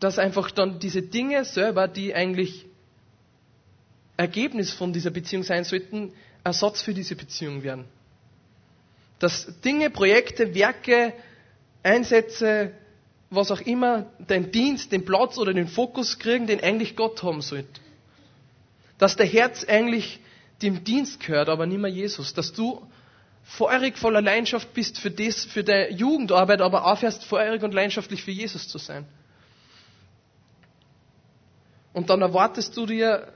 dass 0.00 0.18
einfach 0.18 0.50
dann 0.50 0.78
diese 0.78 1.02
Dinge 1.02 1.44
selber, 1.44 1.88
die 1.88 2.14
eigentlich 2.14 2.66
Ergebnis 4.16 4.72
von 4.72 4.92
dieser 4.92 5.10
Beziehung 5.10 5.42
sein 5.42 5.64
sollten, 5.64 6.12
Ersatz 6.44 6.82
für 6.82 6.94
diese 6.94 7.16
Beziehung 7.16 7.62
werden. 7.62 7.84
Dass 9.18 9.60
Dinge, 9.60 9.90
Projekte, 9.90 10.54
Werke, 10.54 11.12
Einsätze, 11.82 12.72
was 13.30 13.50
auch 13.50 13.60
immer, 13.60 14.06
den 14.18 14.50
Dienst, 14.50 14.92
den 14.92 15.04
Platz 15.04 15.38
oder 15.38 15.52
den 15.52 15.68
Fokus 15.68 16.18
kriegen, 16.18 16.46
den 16.46 16.62
eigentlich 16.62 16.96
Gott 16.96 17.22
haben 17.22 17.42
sollte. 17.42 17.80
Dass 18.98 19.16
der 19.16 19.26
Herz 19.26 19.64
eigentlich 19.64 20.20
dem 20.62 20.82
Dienst 20.84 21.20
gehört, 21.20 21.48
aber 21.48 21.66
nicht 21.66 21.78
mehr 21.80 21.90
Jesus. 21.90 22.34
Dass 22.34 22.52
du 22.52 22.82
feurig 23.44 23.98
voller 23.98 24.22
Leidenschaft 24.22 24.72
bist 24.74 24.98
für 24.98 25.10
das, 25.10 25.44
für 25.44 25.62
deine 25.64 25.90
Jugendarbeit, 25.90 26.60
aber 26.60 26.86
aufhörst 26.86 27.24
feurig 27.24 27.62
und 27.62 27.74
leidenschaftlich 27.74 28.22
für 28.22 28.30
Jesus 28.30 28.68
zu 28.68 28.78
sein. 28.78 29.06
Und 31.92 32.10
dann 32.10 32.22
erwartest 32.22 32.76
du 32.76 32.86
dir 32.86 33.32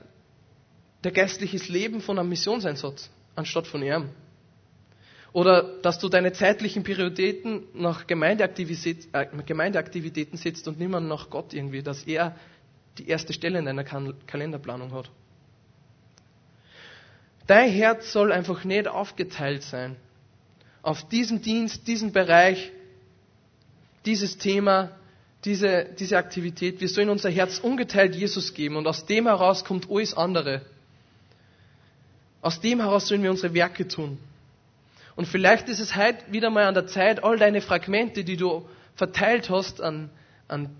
der 1.03 1.11
geistliches 1.11 1.69
Leben 1.69 2.01
von 2.01 2.17
einem 2.17 2.29
Missionseinsatz 2.29 3.09
anstatt 3.35 3.67
von 3.67 3.83
ihm. 3.83 4.09
Oder 5.33 5.81
dass 5.81 5.99
du 5.99 6.09
deine 6.09 6.31
zeitlichen 6.31 6.83
Prioritäten 6.83 7.63
nach 7.73 8.03
äh, 8.03 9.43
Gemeindeaktivitäten 9.45 10.37
setzt 10.37 10.67
und 10.67 10.79
niemand 10.79 11.07
nach 11.07 11.29
Gott 11.29 11.53
irgendwie, 11.53 11.81
dass 11.81 12.03
er 12.03 12.35
die 12.99 13.07
erste 13.07 13.33
Stelle 13.33 13.57
in 13.57 13.65
deiner 13.65 13.83
Kalenderplanung 13.83 14.93
hat. 14.93 15.09
Dein 17.47 17.71
Herz 17.71 18.13
soll 18.13 18.31
einfach 18.31 18.63
nicht 18.63 18.87
aufgeteilt 18.87 19.63
sein 19.63 19.97
auf 20.83 21.07
diesen 21.07 21.41
Dienst, 21.41 21.87
diesen 21.87 22.11
Bereich, 22.11 22.71
dieses 24.05 24.37
Thema, 24.37 24.91
diese, 25.45 25.85
diese 25.99 26.17
Aktivität. 26.17 26.79
Wir 26.79 26.87
sollen 26.87 27.09
unser 27.09 27.29
Herz 27.29 27.59
ungeteilt 27.59 28.15
Jesus 28.15 28.53
geben 28.53 28.77
und 28.77 28.87
aus 28.87 29.05
dem 29.05 29.25
heraus 29.27 29.65
kommt 29.65 29.89
alles 29.89 30.13
andere. 30.13 30.61
Aus 32.41 32.59
dem 32.59 32.79
heraus 32.79 33.07
sollen 33.07 33.23
wir 33.23 33.31
unsere 33.31 33.53
Werke 33.53 33.87
tun. 33.87 34.17
Und 35.15 35.27
vielleicht 35.27 35.69
ist 35.69 35.79
es 35.79 35.95
heute 35.95 36.31
wieder 36.31 36.49
mal 36.49 36.65
an 36.65 36.73
der 36.73 36.87
Zeit, 36.87 37.23
all 37.23 37.37
deine 37.37 37.61
Fragmente, 37.61 38.23
die 38.23 38.37
du 38.37 38.67
verteilt 38.95 39.49
hast 39.49 39.81
an, 39.81 40.09
an 40.47 40.75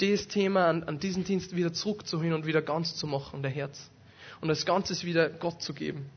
das 0.00 0.28
Thema, 0.28 0.68
an, 0.68 0.84
an 0.84 0.98
diesen 0.98 1.24
Dienst 1.24 1.54
wieder 1.54 1.72
zurückzuholen 1.72 2.32
und 2.32 2.46
wieder 2.46 2.62
ganz 2.62 2.96
zu 2.96 3.06
machen, 3.06 3.42
der 3.42 3.50
Herz. 3.50 3.90
Und 4.40 4.48
das 4.48 4.64
Ganze 4.64 5.00
wieder 5.04 5.28
Gott 5.28 5.62
zu 5.62 5.74
geben, 5.74 6.08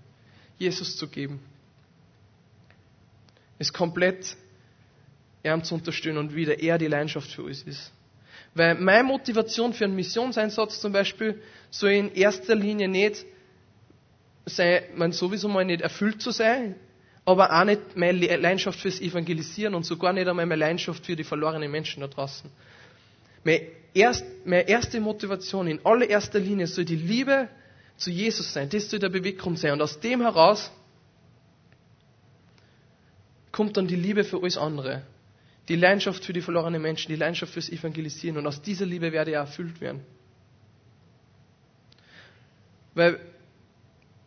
Jesus 0.58 0.98
zu 0.98 1.08
geben. 1.08 1.40
Es 3.58 3.74
komplett 3.74 4.38
ihm 5.44 5.64
zu 5.64 5.76
unterstützen 5.76 6.18
und 6.18 6.36
wieder 6.36 6.60
er 6.60 6.78
die 6.78 6.88
Leidenschaft 6.88 7.32
für 7.32 7.44
uns 7.44 7.64
ist. 7.64 7.92
Weil 8.54 8.76
meine 8.76 9.04
Motivation 9.04 9.74
für 9.74 9.86
einen 9.86 9.96
Missionseinsatz 9.96 10.82
zum 10.82 10.92
Beispiel 10.92 11.42
soll 11.70 11.92
in 11.92 12.14
erster 12.14 12.56
Linie 12.56 12.88
nicht 12.88 13.26
sein, 14.46 14.84
man 14.96 15.12
sowieso 15.12 15.48
mal 15.48 15.64
nicht 15.64 15.82
erfüllt 15.82 16.22
zu 16.22 16.32
sein, 16.32 16.76
aber 17.24 17.52
auch 17.52 17.64
nicht 17.64 17.96
meine 17.96 18.38
Leidenschaft 18.38 18.80
fürs 18.80 19.00
Evangelisieren 19.00 19.76
und 19.76 19.86
sogar 19.86 20.12
nicht 20.12 20.28
einmal 20.28 20.46
meine 20.46 20.60
Leidenschaft 20.60 21.06
für 21.06 21.16
die 21.16 21.24
verlorenen 21.24 21.72
Menschen 21.72 22.02
da 22.02 22.08
draußen. 22.08 22.50
Meine, 23.44 23.62
erst, 23.94 24.26
meine 24.46 24.68
erste 24.68 25.00
Motivation 25.00 25.68
in 25.68 25.86
allererster 25.86 26.40
Linie 26.40 26.68
soll 26.68 26.86
die 26.86 26.96
Liebe 26.96 27.48
zu 27.96 28.10
Jesus 28.10 28.52
sein. 28.52 28.70
Das 28.70 28.90
soll 28.90 29.00
der 29.00 29.10
Beweggrund 29.10 29.60
sein. 29.60 29.74
Und 29.74 29.82
aus 29.82 30.00
dem 30.00 30.22
heraus 30.22 30.72
kommt 33.52 33.78
dann 33.78 33.88
die 33.88 33.96
Liebe 33.96 34.24
für 34.24 34.42
alles 34.42 34.58
andere. 34.58 35.04
Die 35.68 35.76
Leidenschaft 35.76 36.26
für 36.26 36.34
die 36.34 36.42
verlorenen 36.42 36.82
Menschen, 36.82 37.10
die 37.10 37.16
Leidenschaft 37.16 37.54
fürs 37.54 37.70
Evangelisieren. 37.70 38.38
Und 38.38 38.48
aus 38.48 38.62
dieser 38.62 38.86
Liebe 38.86 39.12
werde 39.12 39.32
auch 39.40 39.46
erfüllt 39.46 39.80
werden. 39.80 40.02
Weil, 42.94 43.20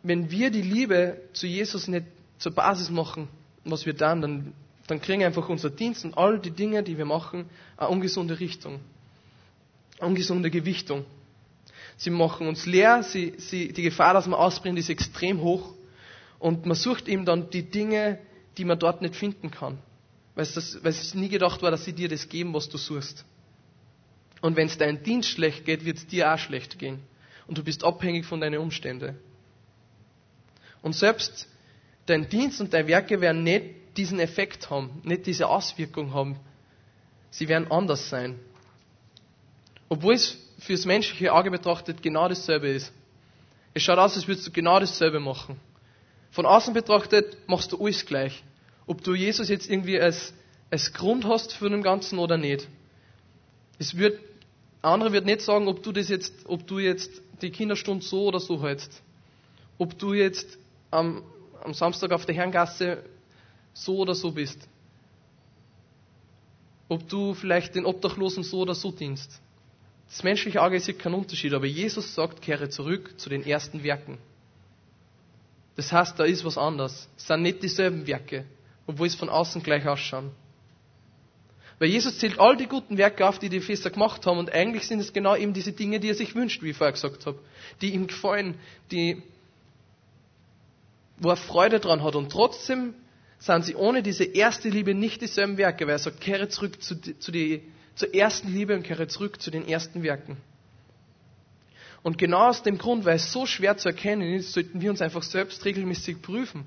wenn 0.01 0.31
wir 0.31 0.49
die 0.49 0.61
Liebe 0.61 1.21
zu 1.33 1.45
Jesus 1.47 1.87
nicht 1.87 2.05
zur 2.37 2.53
Basis 2.53 2.89
machen, 2.89 3.27
was 3.63 3.85
wir 3.85 3.93
dann, 3.93 4.21
dann, 4.21 4.53
dann 4.87 5.01
kriegen 5.01 5.23
einfach 5.23 5.47
unser 5.49 5.69
Dienst 5.69 6.05
und 6.05 6.17
all 6.17 6.39
die 6.39 6.51
Dinge, 6.51 6.83
die 6.83 6.97
wir 6.97 7.05
machen, 7.05 7.49
eine 7.77 7.89
ungesunde 7.89 8.39
Richtung. 8.39 8.79
Eine 9.99 10.09
ungesunde 10.09 10.49
Gewichtung. 10.49 11.05
Sie 11.97 12.09
machen 12.09 12.47
uns 12.47 12.65
leer, 12.65 13.03
sie, 13.03 13.33
sie, 13.37 13.71
die 13.71 13.83
Gefahr, 13.83 14.13
dass 14.13 14.27
man 14.27 14.39
ausbrennt, 14.39 14.77
ist 14.77 14.89
extrem 14.89 15.41
hoch. 15.41 15.73
Und 16.39 16.65
man 16.65 16.75
sucht 16.75 17.07
eben 17.07 17.25
dann 17.25 17.49
die 17.49 17.63
Dinge, 17.63 18.19
die 18.57 18.65
man 18.65 18.77
dort 18.77 19.01
nicht 19.01 19.15
finden 19.15 19.51
kann. 19.51 19.77
Weil 20.35 20.45
es, 20.45 21.13
nie 21.13 21.29
gedacht 21.29 21.61
war, 21.61 21.71
dass 21.71 21.85
sie 21.85 21.93
dir 21.93 22.09
das 22.09 22.27
geben, 22.27 22.53
was 22.53 22.67
du 22.69 22.77
suchst. 22.77 23.25
Und 24.41 24.57
wenn 24.57 24.67
es 24.67 24.77
deinem 24.77 25.01
Dienst 25.01 25.29
schlecht 25.29 25.65
geht, 25.65 25.85
wird 25.85 25.97
es 25.97 26.07
dir 26.07 26.31
auch 26.31 26.37
schlecht 26.37 26.77
gehen. 26.77 26.99
Und 27.47 27.57
du 27.57 27.63
bist 27.63 27.83
abhängig 27.83 28.25
von 28.25 28.41
deinen 28.41 28.59
Umständen. 28.59 29.17
Und 30.81 30.93
selbst 30.93 31.47
dein 32.05 32.29
Dienst 32.29 32.59
und 32.61 32.73
deine 32.73 32.87
Werke 32.87 33.21
werden 33.21 33.43
nicht 33.43 33.63
diesen 33.97 34.19
Effekt 34.19 34.69
haben, 34.69 35.01
nicht 35.03 35.25
diese 35.25 35.47
Auswirkung 35.47 36.13
haben. 36.13 36.37
Sie 37.31 37.47
werden 37.47 37.71
anders 37.71 38.09
sein. 38.09 38.39
Obwohl 39.87 40.15
es 40.15 40.37
fürs 40.59 40.85
menschliche 40.85 41.33
Auge 41.33 41.49
betrachtet 41.49 42.01
genau 42.01 42.27
dasselbe 42.27 42.67
ist. 42.67 42.91
Es 43.73 43.83
schaut 43.83 43.97
aus, 43.97 44.15
als 44.15 44.27
würdest 44.27 44.47
du 44.47 44.51
genau 44.51 44.79
dasselbe 44.79 45.19
machen. 45.19 45.59
Von 46.31 46.45
außen 46.45 46.73
betrachtet 46.73 47.37
machst 47.47 47.71
du 47.71 47.83
alles 47.83 48.05
gleich. 48.05 48.43
Ob 48.87 49.03
du 49.03 49.13
Jesus 49.13 49.49
jetzt 49.49 49.69
irgendwie 49.69 49.99
als, 49.99 50.33
als 50.69 50.93
Grund 50.93 51.25
hast 51.25 51.53
für 51.53 51.69
dem 51.69 51.83
Ganzen 51.83 52.19
oder 52.19 52.37
nicht. 52.37 52.67
Es 53.79 53.97
wird, 53.97 54.19
andere 54.81 55.11
wird 55.11 55.25
nicht 55.25 55.41
sagen, 55.41 55.67
ob 55.67 55.83
du 55.83 55.91
das 55.91 56.09
jetzt, 56.09 56.33
ob 56.45 56.65
du 56.67 56.79
jetzt 56.79 57.09
die 57.41 57.49
Kinderstunde 57.49 58.05
so 58.05 58.25
oder 58.25 58.39
so 58.39 58.61
hältst. 58.61 59.01
Ob 59.77 59.97
du 59.97 60.13
jetzt 60.13 60.57
am, 60.91 61.23
am 61.63 61.73
Samstag 61.73 62.11
auf 62.11 62.25
der 62.25 62.35
Herrengasse 62.35 63.03
so 63.73 63.97
oder 63.97 64.15
so 64.15 64.31
bist. 64.31 64.59
Ob 66.87 67.09
du 67.09 67.33
vielleicht 67.33 67.75
den 67.75 67.85
Obdachlosen 67.85 68.43
so 68.43 68.59
oder 68.59 68.75
so 68.75 68.91
dienst. 68.91 69.41
Das 70.07 70.23
menschliche 70.23 70.61
Auge 70.61 70.79
sieht 70.79 70.99
keinen 70.99 71.15
Unterschied, 71.15 71.53
aber 71.53 71.65
Jesus 71.65 72.13
sagt, 72.13 72.41
kehre 72.41 72.69
zurück 72.69 73.19
zu 73.19 73.27
den 73.27 73.45
ersten 73.45 73.83
Werken. 73.83 74.19
Das 75.75 75.91
heißt, 75.91 76.17
da 76.19 76.23
ist 76.23 76.45
was 76.45 76.57
anderes. 76.57 77.09
Es 77.17 77.27
sind 77.27 77.41
nicht 77.41 77.61
dieselben 77.61 78.07
Werke, 78.07 78.45
obwohl 78.87 79.07
es 79.07 79.15
von 79.15 79.29
außen 79.29 79.63
gleich 79.63 79.87
ausschauen. 79.87 80.31
Weil 81.79 81.89
Jesus 81.89 82.19
zählt 82.19 82.39
all 82.39 82.55
die 82.55 82.67
guten 82.67 82.97
Werke 82.97 83.27
auf, 83.27 83.37
die 83.39 83.49
die 83.49 83.57
Epheser 83.57 83.89
gemacht 83.89 84.25
haben, 84.25 84.37
und 84.39 84.51
eigentlich 84.51 84.87
sind 84.87 84.99
es 84.99 85.11
genau 85.11 85.35
eben 85.35 85.53
diese 85.53 85.73
Dinge, 85.73 85.99
die 85.99 86.09
er 86.09 86.15
sich 86.15 86.35
wünscht, 86.35 86.63
wie 86.63 86.69
ich 86.69 86.77
vorher 86.77 86.93
gesagt 86.93 87.25
habe, 87.25 87.39
die 87.81 87.93
ihm 87.93 88.07
gefallen, 88.07 88.55
die, 88.91 89.21
wo 91.17 91.29
er 91.29 91.35
Freude 91.35 91.79
dran 91.79 92.01
hat. 92.01 92.15
Und 92.15 92.31
trotzdem 92.31 92.93
sind 93.39 93.65
sie 93.65 93.75
ohne 93.75 94.03
diese 94.03 94.23
erste 94.23 94.69
Liebe 94.69 94.93
nicht 94.93 95.21
dieselben 95.21 95.57
Werke, 95.57 95.85
weil 95.85 95.95
er 95.95 95.99
sagt, 95.99 96.21
kehre 96.21 96.47
zurück 96.47 96.81
zu, 96.81 96.95
zu 96.95 97.31
die, 97.31 97.63
zur 97.95 98.13
ersten 98.13 98.53
Liebe 98.53 98.73
und 98.73 98.83
kehre 98.83 99.07
zurück 99.07 99.41
zu 99.41 99.51
den 99.51 99.67
ersten 99.67 100.01
Werken. 100.01 100.37
Und 102.03 102.17
genau 102.17 102.49
aus 102.49 102.63
dem 102.63 102.77
Grund, 102.77 103.03
weil 103.03 103.15
es 103.15 103.33
so 103.33 103.45
schwer 103.45 103.75
zu 103.75 103.89
erkennen 103.89 104.33
ist, 104.35 104.53
sollten 104.53 104.79
wir 104.79 104.91
uns 104.91 105.01
einfach 105.01 105.23
selbst 105.23 105.65
regelmäßig 105.65 106.21
prüfen 106.21 106.63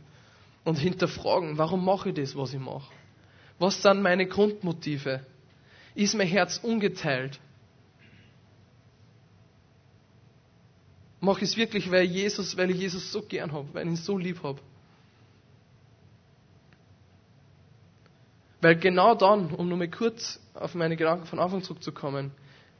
und 0.65 0.77
hinterfragen, 0.77 1.59
warum 1.59 1.85
mache 1.85 2.11
ich 2.11 2.15
das, 2.15 2.37
was 2.37 2.53
ich 2.53 2.61
mache? 2.61 2.93
Was 3.59 3.83
sind 3.83 4.03
meine 4.03 4.27
Grundmotive? 4.27 5.25
Ist 5.95 6.15
mein 6.15 6.29
Herz 6.29 6.59
ungeteilt? 6.63 7.41
Mache 11.21 11.45
ich 11.45 11.51
es 11.51 11.57
wirklich, 11.57 11.91
weil, 11.91 12.05
Jesus, 12.05 12.57
weil 12.57 12.71
ich 12.71 12.79
Jesus 12.79 13.11
so 13.11 13.23
gern 13.23 13.53
habe, 13.53 13.67
weil 13.73 13.85
ich 13.85 13.91
ihn 13.91 13.97
so 13.97 14.17
lieb 14.17 14.43
habe? 14.43 14.61
Weil 18.61 18.77
genau 18.77 19.15
dann, 19.15 19.53
um 19.55 19.69
nur 19.69 19.79
mal 19.79 19.89
kurz 19.89 20.41
auf 20.55 20.75
meine 20.75 20.97
Gedanken 20.97 21.27
von 21.27 21.39
Anfang 21.39 21.63
zurückzukommen, 21.63 22.33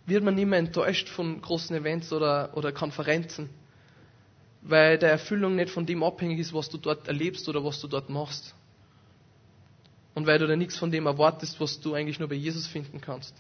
wird 0.07 0.25
man 0.25 0.35
nicht 0.35 0.47
mehr 0.47 0.59
enttäuscht 0.59 1.09
von 1.09 1.41
großen 1.41 1.77
Events 1.77 2.13
oder, 2.13 2.57
oder 2.57 2.73
Konferenzen, 2.73 3.51
weil 4.63 4.99
der 4.99 5.11
Erfüllung 5.11 5.57
nicht 5.57 5.71
von 5.71 5.87
dem 5.87 6.03
abhängig 6.03 6.39
ist, 6.41 6.53
was 6.53 6.69
du 6.69 6.79
dort 6.79 7.07
erlebst 7.09 7.49
oder 7.49 7.65
was 7.65 7.81
du 7.81 7.89
dort 7.89 8.11
machst. 8.11 8.55
Und 10.15 10.27
weil 10.27 10.39
du 10.39 10.47
da 10.47 10.57
nichts 10.57 10.77
von 10.77 10.91
dem 10.91 11.07
erwartest, 11.07 11.61
was 11.61 11.81
du 11.81 11.95
eigentlich 11.95 12.19
nur 12.19 12.29
bei 12.29 12.35
Jesus 12.35 12.67
finden 12.67 13.01
kannst. 13.01 13.35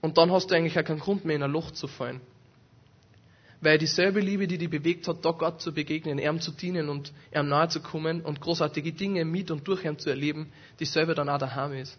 Und 0.00 0.18
dann 0.18 0.30
hast 0.32 0.50
du 0.50 0.54
eigentlich 0.54 0.78
auch 0.78 0.84
keinen 0.84 1.00
Grund 1.00 1.24
mehr 1.24 1.36
in 1.36 1.42
ein 1.42 1.50
Loch 1.50 1.70
zu 1.70 1.86
fallen. 1.86 2.20
Weil 3.60 3.78
dieselbe 3.78 4.20
Liebe, 4.20 4.46
die 4.46 4.58
dich 4.58 4.68
bewegt 4.68 5.08
hat, 5.08 5.24
da 5.24 5.30
Gott 5.30 5.60
zu 5.60 5.72
begegnen, 5.72 6.18
ihm 6.18 6.40
zu 6.40 6.52
dienen 6.52 6.88
und 6.88 7.12
ihm 7.34 7.48
nahe 7.48 7.68
zu 7.68 7.80
kommen 7.80 8.20
und 8.20 8.40
großartige 8.40 8.92
Dinge 8.92 9.24
mit 9.24 9.50
und 9.50 9.66
durch 9.66 9.84
ihn 9.84 9.98
zu 9.98 10.10
erleben, 10.10 10.52
dieselbe 10.78 11.14
dann 11.14 11.28
auch 11.28 11.38
daheim 11.38 11.72
ist. 11.72 11.98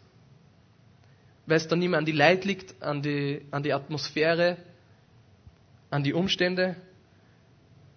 Weil 1.45 1.57
es 1.57 1.67
dann 1.67 1.79
nicht 1.79 1.89
mehr 1.89 1.99
an 1.99 2.05
die 2.05 2.11
Leid 2.11 2.45
liegt, 2.45 2.81
an 2.83 3.01
die, 3.01 3.41
an 3.51 3.63
die 3.63 3.73
Atmosphäre, 3.73 4.57
an 5.89 6.03
die 6.03 6.13
Umstände, 6.13 6.75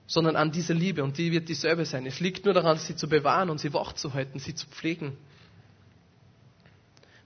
sondern 0.07 0.37
an 0.37 0.51
dieser 0.53 0.75
Liebe 0.75 1.05
und 1.05 1.19
die 1.19 1.31
wird 1.33 1.49
dieselbe 1.49 1.85
sein. 1.85 2.07
Es 2.07 2.21
liegt 2.21 2.45
nur 2.45 2.55
daran, 2.55 2.79
sie 2.79 2.97
zu 2.97 3.09
bewahren 3.09 3.51
und 3.51 3.59
sie 3.59 3.73
wach 3.73 3.93
zu 3.93 4.13
halten, 4.15 4.39
sie 4.39 4.55
zu 4.55 4.67
pflegen. 4.67 5.17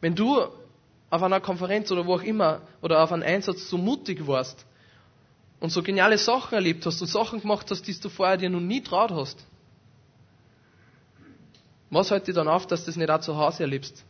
Wenn 0.01 0.15
du 0.15 0.43
auf 1.11 1.23
einer 1.23 1.41
Konferenz 1.41 1.91
oder 1.91 2.07
wo 2.07 2.15
auch 2.15 2.23
immer 2.23 2.61
oder 2.83 3.03
auf 3.03 3.13
einem 3.13 3.23
Einsatz 3.23 3.69
so 3.69 3.79
mutig 3.79 4.27
warst, 4.27 4.67
und 5.65 5.71
so 5.71 5.83
geniale 5.83 6.19
Sachen 6.19 6.55
erlebt 6.55 6.85
hast 6.85 7.01
und 7.01 7.07
Sachen 7.07 7.41
gemacht 7.41 7.71
hast, 7.71 7.89
die 7.89 7.99
du 7.99 8.11
vorher 8.11 8.37
dir 8.37 8.51
noch 8.51 8.61
nie 8.61 8.83
traut 8.83 9.11
hast. 9.11 9.47
Was 11.89 12.11
hält 12.11 12.27
dir 12.27 12.35
dann 12.35 12.49
auf, 12.49 12.67
dass 12.67 12.81
du 12.81 12.91
das 12.91 12.97
nicht 12.97 13.09
auch 13.09 13.21
zu 13.21 13.37
Hause 13.37 13.63
erlebst? 13.63 14.05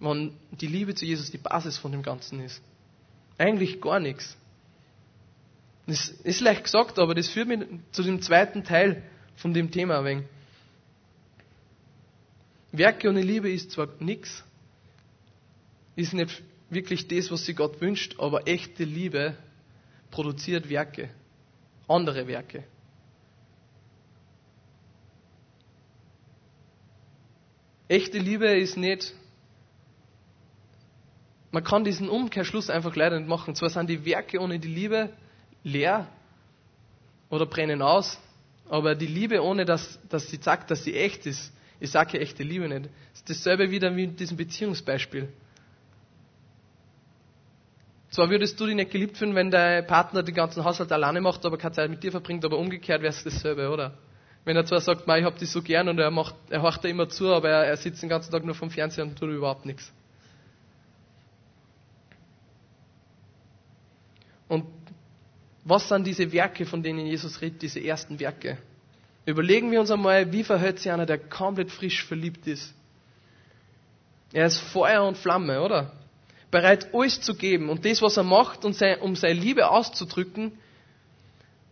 Wenn 0.00 0.32
die 0.50 0.66
Liebe 0.66 0.96
zu 0.96 1.04
Jesus 1.04 1.30
die 1.30 1.38
Basis 1.38 1.78
von 1.78 1.92
dem 1.92 2.02
Ganzen 2.02 2.40
ist. 2.40 2.60
Eigentlich 3.38 3.80
gar 3.80 4.00
nichts. 4.00 4.36
Das 5.86 6.08
ist 6.08 6.40
leicht 6.40 6.64
gesagt, 6.64 6.98
aber 6.98 7.14
das 7.14 7.28
führt 7.28 7.48
mich 7.48 7.60
zu 7.92 8.02
dem 8.02 8.20
zweiten 8.20 8.64
Teil 8.64 9.02
von 9.36 9.54
dem 9.54 9.70
Thema 9.70 9.98
ein 10.00 10.04
wenig. 10.04 10.24
Werke 12.72 13.08
ohne 13.08 13.22
Liebe 13.22 13.50
ist 13.50 13.70
zwar 13.70 13.88
nichts, 14.00 14.44
ist 15.94 16.12
nicht 16.12 16.42
wirklich 16.68 17.06
das, 17.06 17.30
was 17.30 17.44
sich 17.46 17.56
Gott 17.56 17.80
wünscht, 17.80 18.16
aber 18.18 18.48
echte 18.48 18.84
Liebe 18.84 19.36
produziert 20.10 20.68
Werke, 20.68 21.08
andere 21.86 22.26
Werke. 22.26 22.64
Echte 27.88 28.18
Liebe 28.18 28.48
ist 28.58 28.76
nicht, 28.76 29.14
man 31.52 31.62
kann 31.62 31.84
diesen 31.84 32.08
Umkehrschluss 32.08 32.68
einfach 32.68 32.96
leider 32.96 33.18
nicht 33.18 33.28
machen. 33.28 33.54
Zwar 33.54 33.70
sind 33.70 33.88
die 33.88 34.04
Werke 34.04 34.40
ohne 34.40 34.58
die 34.58 34.68
Liebe 34.68 35.12
leer 35.66 36.06
oder 37.28 37.44
brennen 37.44 37.82
aus, 37.82 38.18
aber 38.68 38.94
die 38.94 39.06
Liebe 39.06 39.42
ohne, 39.42 39.64
dass, 39.64 39.98
dass 40.08 40.28
sie 40.30 40.38
sagt, 40.40 40.70
dass 40.70 40.84
sie 40.84 40.94
echt 40.94 41.26
ist, 41.26 41.52
ich 41.78 41.90
sage 41.90 42.16
ja 42.16 42.22
echte 42.22 42.42
Liebe 42.42 42.68
nicht. 42.68 42.88
Ist 43.12 43.28
dasselbe 43.28 43.70
wieder 43.70 43.94
wie 43.94 44.04
in 44.04 44.16
diesem 44.16 44.36
Beziehungsbeispiel. 44.36 45.28
Zwar 48.10 48.30
würdest 48.30 48.58
du 48.58 48.66
dich 48.66 48.74
nicht 48.74 48.92
geliebt 48.92 49.18
fühlen, 49.18 49.34
wenn 49.34 49.50
dein 49.50 49.86
Partner 49.86 50.22
den 50.22 50.34
ganzen 50.34 50.64
Haushalt 50.64 50.90
alleine 50.90 51.20
macht, 51.20 51.44
aber 51.44 51.58
keine 51.58 51.72
Zeit 51.72 51.90
mit 51.90 52.02
dir 52.02 52.12
verbringt, 52.12 52.44
aber 52.46 52.56
umgekehrt 52.56 53.02
wäre 53.02 53.12
es 53.12 53.22
dasselbe, 53.22 53.68
oder? 53.68 53.98
Wenn 54.44 54.56
er 54.56 54.64
zwar 54.64 54.80
sagt, 54.80 55.02
ich 55.06 55.24
hab 55.24 55.36
dich 55.36 55.50
so 55.50 55.60
gern 55.60 55.88
und 55.88 55.98
er 55.98 56.10
macht, 56.10 56.36
er 56.48 56.62
horcht 56.62 56.84
da 56.84 56.88
immer 56.88 57.08
zu, 57.08 57.34
aber 57.34 57.50
er, 57.50 57.66
er 57.66 57.76
sitzt 57.76 58.00
den 58.00 58.08
ganzen 58.08 58.30
Tag 58.30 58.44
nur 58.44 58.54
vom 58.54 58.70
Fernseher 58.70 59.04
und 59.04 59.18
tut 59.18 59.28
überhaupt 59.28 59.66
nichts. 59.66 59.92
Und 64.48 64.64
was 65.68 65.88
sind 65.88 66.06
diese 66.06 66.30
Werke, 66.30 66.64
von 66.64 66.80
denen 66.80 67.06
Jesus 67.06 67.40
redet, 67.40 67.60
diese 67.62 67.80
ersten 67.80 68.20
Werke? 68.20 68.56
Überlegen 69.26 69.72
wir 69.72 69.80
uns 69.80 69.90
einmal, 69.90 70.30
wie 70.32 70.44
verhält 70.44 70.78
sich 70.78 70.92
einer, 70.92 71.06
der 71.06 71.18
komplett 71.18 71.72
frisch 71.72 72.04
verliebt 72.04 72.46
ist? 72.46 72.72
Er 74.32 74.46
ist 74.46 74.58
Feuer 74.58 75.04
und 75.04 75.18
Flamme, 75.18 75.60
oder? 75.60 75.90
Bereit, 76.52 76.94
alles 76.94 77.20
zu 77.20 77.34
geben. 77.34 77.68
Und 77.68 77.84
das, 77.84 78.00
was 78.00 78.16
er 78.16 78.22
macht, 78.22 78.64
um 78.64 78.72
seine 78.72 79.32
Liebe 79.32 79.68
auszudrücken, 79.68 80.52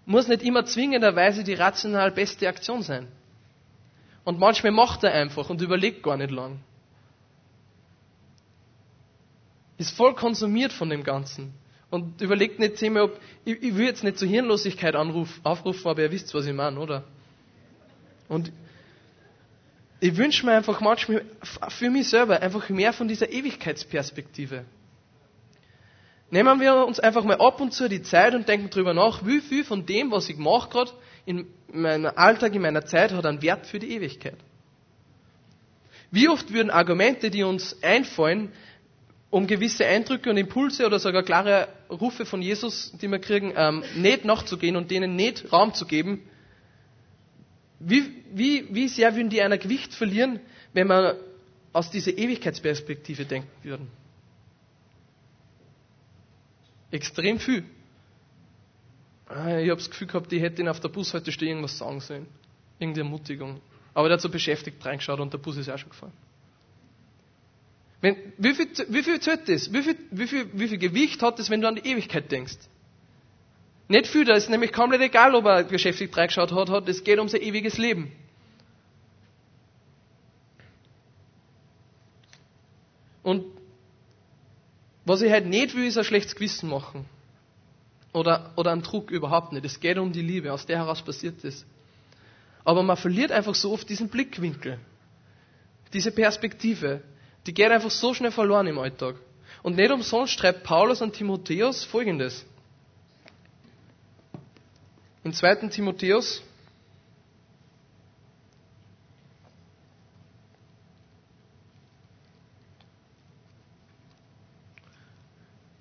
muss 0.07 0.27
nicht 0.27 0.43
immer 0.43 0.65
zwingenderweise 0.67 1.45
die 1.45 1.55
rational 1.55 2.11
beste 2.11 2.49
Aktion 2.49 2.83
sein. 2.83 3.07
Und 4.25 4.41
manchmal 4.41 4.73
macht 4.73 5.05
er 5.05 5.13
einfach 5.13 5.51
und 5.51 5.61
überlegt 5.61 6.03
gar 6.03 6.17
nicht 6.17 6.33
lang. 6.33 6.59
Ist 9.79 9.97
voll 9.97 10.17
konsumiert 10.17 10.73
von 10.73 10.91
dem 10.91 11.05
Ganzen 11.05 11.55
und 11.95 12.21
überlegt 12.21 12.59
nicht 12.59 12.77
zehnmal, 12.77 13.05
ob, 13.05 13.21
ich, 13.45 13.63
ich 13.63 13.77
will 13.77 13.87
jetzt 13.87 14.03
nicht 14.03 14.19
zur 14.19 14.27
Hirnlosigkeit 14.27 14.97
anruf, 14.97 15.41
aufrufen, 15.45 15.87
aber 15.87 16.03
ihr 16.03 16.11
wisst, 16.11 16.35
was 16.35 16.45
ich 16.45 16.53
meine, 16.53 16.79
oder? 16.81 17.05
Und 18.29 18.51
ich 20.01 20.17
wünsche 20.17 20.45
mir 20.45 20.53
einfach 20.57 20.81
manchmal 20.81 21.25
für 21.69 21.91
mich 21.91 22.09
selber 22.09 22.43
einfach 22.43 22.69
mehr 22.69 22.93
von 22.93 23.07
dieser 23.07 23.31
Ewigkeitsperspektive. 23.31 24.65
Nehmen 26.31 26.61
wir 26.61 26.85
uns 26.85 26.99
einfach 26.99 27.23
mal 27.23 27.37
ab 27.37 27.61
und 27.61 27.73
zu 27.73 27.89
die 27.89 28.03
Zeit 28.03 28.35
und 28.35 28.49
denken 28.49 28.71
darüber 28.71 28.93
nach, 28.93 29.25
wie 29.25 29.41
viel 29.41 29.63
von 29.65 29.87
dem, 29.87 30.11
was 30.11 30.29
ich 30.29 30.37
mache 30.37 30.71
gerade 30.71 30.91
in 31.27 31.47
meinem 31.73 32.11
Alltag, 32.17 32.57
in 32.57 32.63
meiner 32.63 32.85
Zeit, 32.85 33.13
hat 33.13 33.25
einen 33.25 33.41
Wert 33.41 33.67
für 33.69 33.79
die 33.79 33.93
Ewigkeit. 33.93 34.37
Wie 36.11 36.29
oft 36.29 36.53
würden 36.53 36.71
Argumente, 36.71 37.31
die 37.31 37.45
uns 37.45 37.81
einfallen, 37.83 38.51
um 39.35 39.49
gewisse 39.49 39.85
Eindrücke 39.85 40.31
und 40.31 40.37
Impulse 40.37 40.87
oder 40.87 41.01
sogar 41.01 41.25
klare 41.25 41.67
Rufe 41.91 42.25
von 42.25 42.41
Jesus, 42.41 42.93
die 43.03 43.09
wir 43.11 43.19
kriegen, 43.19 43.53
ähm, 43.57 43.83
nicht 43.97 44.25
nachzugehen 44.25 44.77
und 44.77 44.93
denen 44.93 45.17
nicht 45.17 45.53
Raum 45.53 45.75
zu 45.75 45.87
geben, 45.87 46.23
wie, 47.81 48.13
wie, 48.33 48.73
wie 48.73 48.87
sehr 48.87 49.17
würden 49.17 49.31
die 49.31 49.43
einer 49.43 49.59
Gewicht 49.59 49.93
verlieren, 49.93 50.39
wenn 50.73 50.87
wir 50.87 51.19
aus 51.73 51.91
dieser 51.91 52.17
Ewigkeitsperspektive 52.17 53.25
denken 53.25 53.49
würden? 53.65 53.89
Extrem 56.93 57.41
viel. 57.41 57.65
Ah, 59.27 59.59
ich 59.59 59.69
habe 59.69 59.81
das 59.81 59.91
Gefühl 59.91 60.07
gehabt, 60.07 60.33
ich 60.33 60.43
hätte 60.43 60.63
ihn 60.63 60.69
auf 60.69 60.79
der 60.79 60.91
Bushaltestelle 60.91 61.51
irgendwas 61.51 61.77
sagen 61.77 61.99
sollen. 61.99 62.29
Irgendeine 62.79 63.09
Ermutigung. 63.09 63.61
Aber 63.95 64.07
der 64.07 64.15
hat 64.15 64.21
so 64.21 64.29
beschäftigt 64.29 64.85
reingeschaut 64.87 65.19
und 65.19 65.33
der 65.33 65.39
Bus 65.39 65.57
ist 65.57 65.69
auch 65.69 65.79
schon 65.79 65.91
gefahren. 65.91 66.13
Wenn, 68.05 68.17
wie, 68.37 68.53
viel, 68.53 68.69
wie 68.89 69.03
viel 69.03 69.19
zählt 69.19 69.49
das? 69.49 69.73
Wie 69.73 69.83
viel, 69.83 69.97
wie, 70.11 70.27
viel, 70.27 70.47
wie 70.53 70.69
viel 70.69 70.77
Gewicht 70.77 71.23
hat 71.23 71.39
das, 71.39 71.49
wenn 71.49 71.63
du 71.63 71.69
an 71.69 71.77
die 71.77 71.89
Ewigkeit 71.89 72.31
denkst? 72.31 72.59
Nicht 73.89 74.09
viel, 74.09 74.27
da 74.27 74.35
ist 74.35 74.51
nämlich 74.51 74.75
komplett 74.75 75.01
egal, 75.01 75.35
ob 75.35 75.47
er 75.47 75.65
geschäftlich 75.65 76.15
reingeschaut 76.15 76.53
hat, 76.53 76.69
hat, 76.69 76.87
es 76.87 77.03
geht 77.03 77.19
um 77.19 77.29
sein 77.31 77.41
ewiges 77.41 77.79
Leben. 77.79 78.13
Und 83.23 83.47
was 85.07 85.23
ich 85.23 85.33
halt 85.33 85.47
nicht 85.47 85.75
will, 85.75 85.87
ist 85.87 85.97
ein 85.97 86.05
schlechtes 86.05 86.35
Gewissen 86.35 86.69
machen. 86.69 87.07
Oder, 88.13 88.53
oder 88.57 88.73
einen 88.73 88.83
Druck 88.83 89.11
überhaupt 89.13 89.55
nicht. 89.55 89.65
Es 89.65 89.81
geht 89.81 89.97
um 89.97 90.13
die 90.13 90.21
Liebe, 90.21 90.53
aus 90.53 90.67
der 90.67 90.77
heraus 90.77 91.01
passiert 91.01 91.43
ist. 91.43 91.65
Aber 92.65 92.83
man 92.83 92.99
verliert 92.99 93.33
einfach 93.33 93.55
so 93.55 93.73
oft 93.73 93.89
diesen 93.89 94.11
Blickwinkel, 94.11 94.79
diese 95.95 96.13
Perspektive. 96.13 97.03
Die 97.47 97.53
geht 97.53 97.71
einfach 97.71 97.91
so 97.91 98.15
schnell 98.15 98.31
verloren 98.31 98.67
im 98.67 98.79
Alltag. 98.79 99.17
Und 99.63 99.77
nicht 99.77 99.91
umsonst 99.91 100.33
schreibt 100.35 100.65
Paulus 100.65 101.03
an 101.03 101.13
Timotheus 101.13 101.85
folgendes. 101.85 102.45
In 105.23 105.33
2. 105.33 105.69
Timotheus 105.69 106.43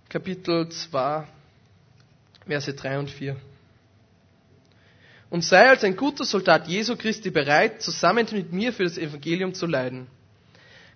Kapitel 0.10 0.70
2, 0.70 1.26
Verse 2.46 2.74
3 2.74 3.00
und 3.00 3.10
4. 3.10 3.36
Und 5.32 5.44
sei 5.44 5.68
als 5.68 5.84
ein 5.84 5.96
guter 5.96 6.24
Soldat 6.24 6.68
Jesu 6.68 6.96
Christi 6.96 7.32
bereit, 7.32 7.82
zusammen 7.82 8.28
mit 8.32 8.54
mir 8.54 8.72
für 8.72 8.84
das 8.84 9.00
Evangelium 9.00 9.56
zu 9.56 9.66
leiden 9.66 10.08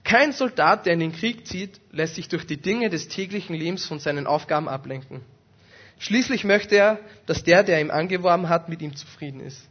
kein 0.08 0.32
Soldat, 0.32 0.86
der 0.86 0.94
in 0.94 1.02
den 1.02 1.12
Krieg 1.12 1.46
zieht, 1.46 1.82
lässt 1.92 2.16
sich 2.16 2.30
durch 2.30 2.48
die 2.48 2.56
Dinge 2.56 2.90
des 2.90 3.10
täglichen 3.10 3.54
Lebens 3.54 3.86
von 3.86 4.00
seinen 4.00 4.26
Aufgaben 4.26 4.70
ablenken. 4.70 5.20
Schließlich 6.00 6.46
möchte 6.46 6.78
er, 6.78 7.00
dass 7.26 7.44
der, 7.44 7.62
der 7.64 7.82
ihm 7.82 7.92
angeworben 7.92 8.48
hat, 8.48 8.70
mit 8.70 8.82
ihm 8.82 8.96
zufrieden 8.96 9.42
ist. 9.42 9.68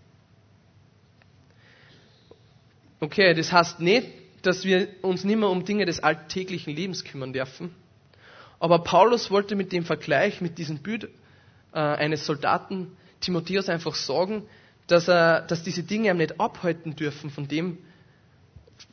Okay, 3.00 3.32
das 3.32 3.50
heißt 3.50 3.80
nicht, 3.80 4.08
dass 4.42 4.64
wir 4.64 4.88
uns 5.00 5.24
nicht 5.24 5.38
mehr 5.38 5.48
um 5.48 5.64
Dinge 5.64 5.86
des 5.86 6.00
alltäglichen 6.00 6.74
Lebens 6.74 7.02
kümmern 7.02 7.32
dürfen. 7.32 7.74
Aber 8.60 8.80
Paulus 8.80 9.30
wollte 9.30 9.56
mit 9.56 9.72
dem 9.72 9.86
Vergleich, 9.86 10.42
mit 10.42 10.58
diesem 10.58 10.78
Bild 10.78 11.04
äh, 11.72 11.78
eines 11.78 12.26
Soldaten 12.26 12.94
Timotheus 13.20 13.70
einfach 13.70 13.94
sagen, 13.94 14.42
dass, 14.86 15.08
er, 15.08 15.40
dass 15.42 15.62
diese 15.62 15.82
Dinge 15.82 16.10
ihm 16.10 16.18
nicht 16.18 16.38
abhalten 16.38 16.94
dürfen 16.94 17.30
von 17.30 17.48
dem, 17.48 17.78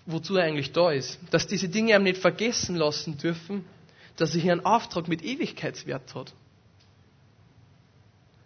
wozu 0.05 0.37
er 0.37 0.45
eigentlich 0.45 0.71
da 0.71 0.91
ist. 0.91 1.19
Dass 1.31 1.47
diese 1.47 1.69
Dinge 1.69 1.95
ihm 1.95 2.03
nicht 2.03 2.17
vergessen 2.17 2.75
lassen 2.75 3.17
dürfen, 3.17 3.65
dass 4.17 4.35
er 4.35 4.41
hier 4.41 4.51
einen 4.51 4.65
Auftrag 4.65 5.07
mit 5.07 5.23
Ewigkeitswert 5.23 6.13
hat. 6.15 6.33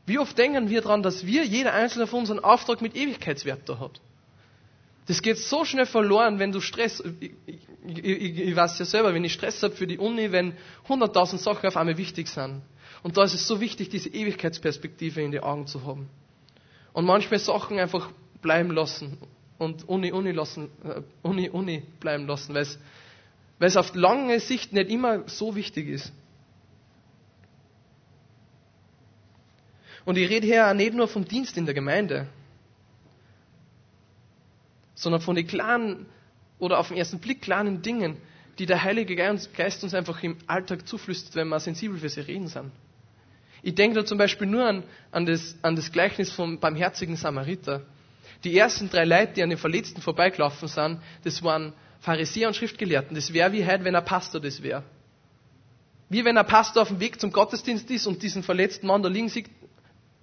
Wie 0.05 0.19
oft 0.19 0.37
denken 0.37 0.69
wir 0.69 0.81
daran, 0.81 1.03
dass 1.03 1.25
wir, 1.25 1.43
jeder 1.43 1.73
einzelne 1.73 2.07
von 2.07 2.21
uns, 2.21 2.31
einen 2.31 2.39
Auftrag 2.39 2.81
mit 2.81 2.95
Ewigkeitswert 2.95 3.67
da 3.67 3.79
hat? 3.79 3.99
Das 5.07 5.21
geht 5.21 5.37
so 5.37 5.65
schnell 5.65 5.85
verloren, 5.85 6.39
wenn 6.39 6.51
du 6.51 6.61
Stress, 6.61 7.03
ich, 7.19 7.31
ich, 7.45 8.03
ich, 8.03 8.39
ich 8.39 8.55
weiß 8.55 8.79
ja 8.79 8.85
selber, 8.85 9.13
wenn 9.13 9.23
ich 9.23 9.33
Stress 9.33 9.61
habe 9.63 9.75
für 9.75 9.87
die 9.87 9.97
Uni, 9.97 10.31
wenn 10.31 10.53
hunderttausend 10.87 11.41
Sachen 11.41 11.67
auf 11.67 11.77
einmal 11.77 11.97
wichtig 11.97 12.27
sind. 12.27 12.61
Und 13.03 13.17
da 13.17 13.23
ist 13.23 13.33
es 13.33 13.47
so 13.47 13.59
wichtig, 13.61 13.89
diese 13.89 14.09
Ewigkeitsperspektive 14.09 15.21
in 15.21 15.31
die 15.31 15.39
Augen 15.39 15.67
zu 15.67 15.85
haben. 15.85 16.09
Und 16.93 17.05
manchmal 17.05 17.39
Sachen 17.39 17.79
einfach 17.79 18.09
bleiben 18.41 18.71
lassen 18.71 19.17
und 19.57 19.87
Uni, 19.87 20.11
Uni, 20.11 20.31
lassen, 20.31 20.69
äh, 20.83 21.01
Uni, 21.21 21.49
Uni 21.49 21.83
bleiben 21.99 22.27
lassen, 22.27 22.53
weil 22.53 22.65
es, 23.59 23.77
auf 23.77 23.95
lange 23.95 24.39
Sicht 24.39 24.73
nicht 24.73 24.89
immer 24.89 25.27
so 25.27 25.55
wichtig 25.55 25.87
ist. 25.87 26.11
Und 30.05 30.17
ich 30.17 30.29
rede 30.29 30.47
hier 30.47 30.67
auch 30.69 30.73
nicht 30.73 30.93
nur 30.93 31.07
vom 31.07 31.25
Dienst 31.25 31.57
in 31.57 31.65
der 31.65 31.73
Gemeinde, 31.73 32.27
sondern 34.95 35.21
von 35.21 35.35
den 35.35 35.45
kleinen 35.47 36.05
oder 36.59 36.79
auf 36.79 36.87
den 36.87 36.97
ersten 36.97 37.19
Blick 37.19 37.41
kleinen 37.41 37.81
Dingen, 37.81 38.17
die 38.57 38.65
der 38.65 38.83
Heilige 38.83 39.15
Geist 39.15 39.83
uns 39.83 39.93
einfach 39.93 40.23
im 40.23 40.37
Alltag 40.47 40.87
zuflüstert, 40.87 41.35
wenn 41.35 41.49
wir 41.49 41.59
sensibel 41.59 41.99
für 41.99 42.09
sie 42.09 42.21
reden 42.21 42.47
sind. 42.47 42.71
Ich 43.61 43.75
denke 43.75 43.99
da 43.99 44.05
zum 44.05 44.17
Beispiel 44.17 44.47
nur 44.47 44.65
an, 44.65 44.83
an, 45.11 45.25
das, 45.25 45.55
an 45.61 45.75
das 45.75 45.91
Gleichnis 45.91 46.31
vom 46.31 46.59
barmherzigen 46.59 47.15
Samariter. 47.15 47.81
Die 48.43 48.57
ersten 48.57 48.89
drei 48.89 49.05
Leute, 49.05 49.33
die 49.33 49.43
an 49.43 49.49
den 49.49 49.57
Verletzten 49.57 50.01
vorbeigelaufen 50.01 50.67
sind, 50.67 51.01
das 51.23 51.41
waren 51.43 51.73
Pharisäer 51.99 52.47
und 52.47 52.55
Schriftgelehrten. 52.55 53.15
Das 53.15 53.33
wäre 53.33 53.51
wie 53.51 53.65
heute, 53.65 53.83
wenn 53.83 53.95
ein 53.95 54.05
Pastor 54.05 54.39
das 54.39 54.61
wäre. 54.61 54.83
Wie 56.09 56.23
wenn 56.23 56.37
ein 56.37 56.45
Pastor 56.45 56.83
auf 56.83 56.87
dem 56.89 56.99
Weg 56.99 57.19
zum 57.19 57.31
Gottesdienst 57.31 57.89
ist 57.91 58.07
und 58.07 58.21
diesen 58.23 58.43
verletzten 58.43 58.87
Mann 58.87 59.01
da 59.01 59.09
liegen 59.09 59.29
sieht, 59.29 59.49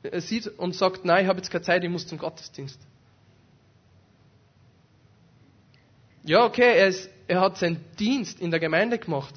äh, 0.03 0.21
sieht 0.21 0.47
und 0.47 0.75
sagt, 0.75 1.05
nein, 1.05 1.25
ich 1.25 1.29
habe 1.29 1.39
jetzt 1.39 1.51
keine 1.51 1.63
Zeit, 1.63 1.85
ich 1.85 1.91
muss 1.91 2.07
zum 2.07 2.19
Gottesdienst. 2.19 2.81
Ja, 6.23 6.45
okay, 6.45 6.79
er, 6.79 6.89
ist, 6.89 7.11
er 7.29 7.41
hat 7.43 7.59
seinen 7.59 7.85
Dienst 7.99 8.41
in 8.41 8.51
der 8.51 8.61
Gemeinde 8.61 8.99
gemacht. 8.99 9.35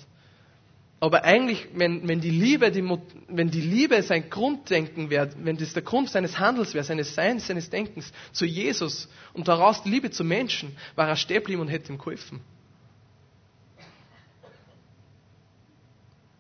Aber 0.99 1.23
eigentlich, 1.23 1.67
wenn, 1.75 2.07
wenn, 2.07 2.21
die 2.21 2.31
Liebe, 2.31 2.71
die, 2.71 2.83
wenn 3.27 3.51
die 3.51 3.62
Liebe 3.62 4.01
sein 4.01 4.31
Grunddenken 4.31 5.12
wäre, 5.12 5.29
wenn 5.38 5.55
das 5.55 5.73
der 5.73 5.83
Grund 5.83 6.10
seines 6.10 6.39
Handels 6.39 6.73
wäre, 6.73 6.83
seines 6.83 7.13
Seins, 7.13 7.45
seines 7.45 7.69
Denkens 7.69 8.12
zu 8.31 8.45
Jesus 8.45 9.07
und 9.33 9.47
daraus 9.47 9.83
die 9.83 9.89
Liebe 9.89 10.10
zu 10.10 10.23
Menschen, 10.23 10.75
war 10.95 11.07
er 11.07 11.15
stehen 11.15 11.60
und 11.60 11.67
hätte 11.67 11.93
ihm 11.93 11.99
geholfen. 11.99 12.41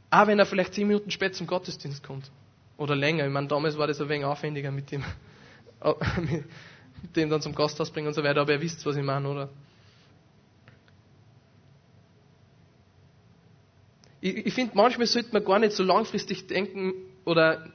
Auch 0.09 0.25
wenn 0.25 0.39
er 0.39 0.45
vielleicht 0.47 0.73
zehn 0.73 0.87
Minuten 0.87 1.11
spät 1.11 1.35
zum 1.35 1.45
Gottesdienst 1.45 2.01
kommt. 2.01 2.31
Oder 2.77 2.95
länger. 2.95 3.25
Ich 3.25 3.31
meine, 3.31 3.47
damals 3.47 3.77
war 3.77 3.87
das 3.87 3.99
ein 4.01 4.09
wenig 4.09 4.25
aufwendiger 4.25 4.71
mit 4.71 4.91
dem, 4.91 5.03
mit 7.01 7.15
dem 7.15 7.29
dann 7.29 7.41
zum 7.41 7.53
Gasthaus 7.53 7.91
bringen 7.91 8.07
und 8.07 8.13
so 8.13 8.23
weiter. 8.23 8.41
Aber 8.41 8.53
ihr 8.53 8.61
wisst, 8.61 8.83
was 8.85 8.95
ich 8.95 9.03
meine, 9.03 9.27
oder? 9.27 9.49
Ich, 14.21 14.47
ich 14.47 14.53
finde, 14.53 14.71
manchmal 14.75 15.07
sollte 15.07 15.31
man 15.33 15.43
gar 15.43 15.59
nicht 15.59 15.73
so 15.73 15.83
langfristig 15.83 16.47
denken 16.47 16.93
oder 17.25 17.71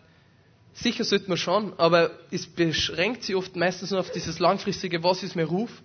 sicher 0.72 1.04
sollte 1.04 1.28
man 1.28 1.38
schon, 1.38 1.72
aber 1.78 2.10
es 2.30 2.46
beschränkt 2.46 3.24
sich 3.24 3.34
oft 3.36 3.56
meistens 3.56 3.90
nur 3.90 4.00
auf 4.00 4.10
dieses 4.10 4.38
langfristige, 4.38 5.02
was 5.02 5.22
ist 5.22 5.36
mein 5.36 5.46
Ruf, 5.46 5.82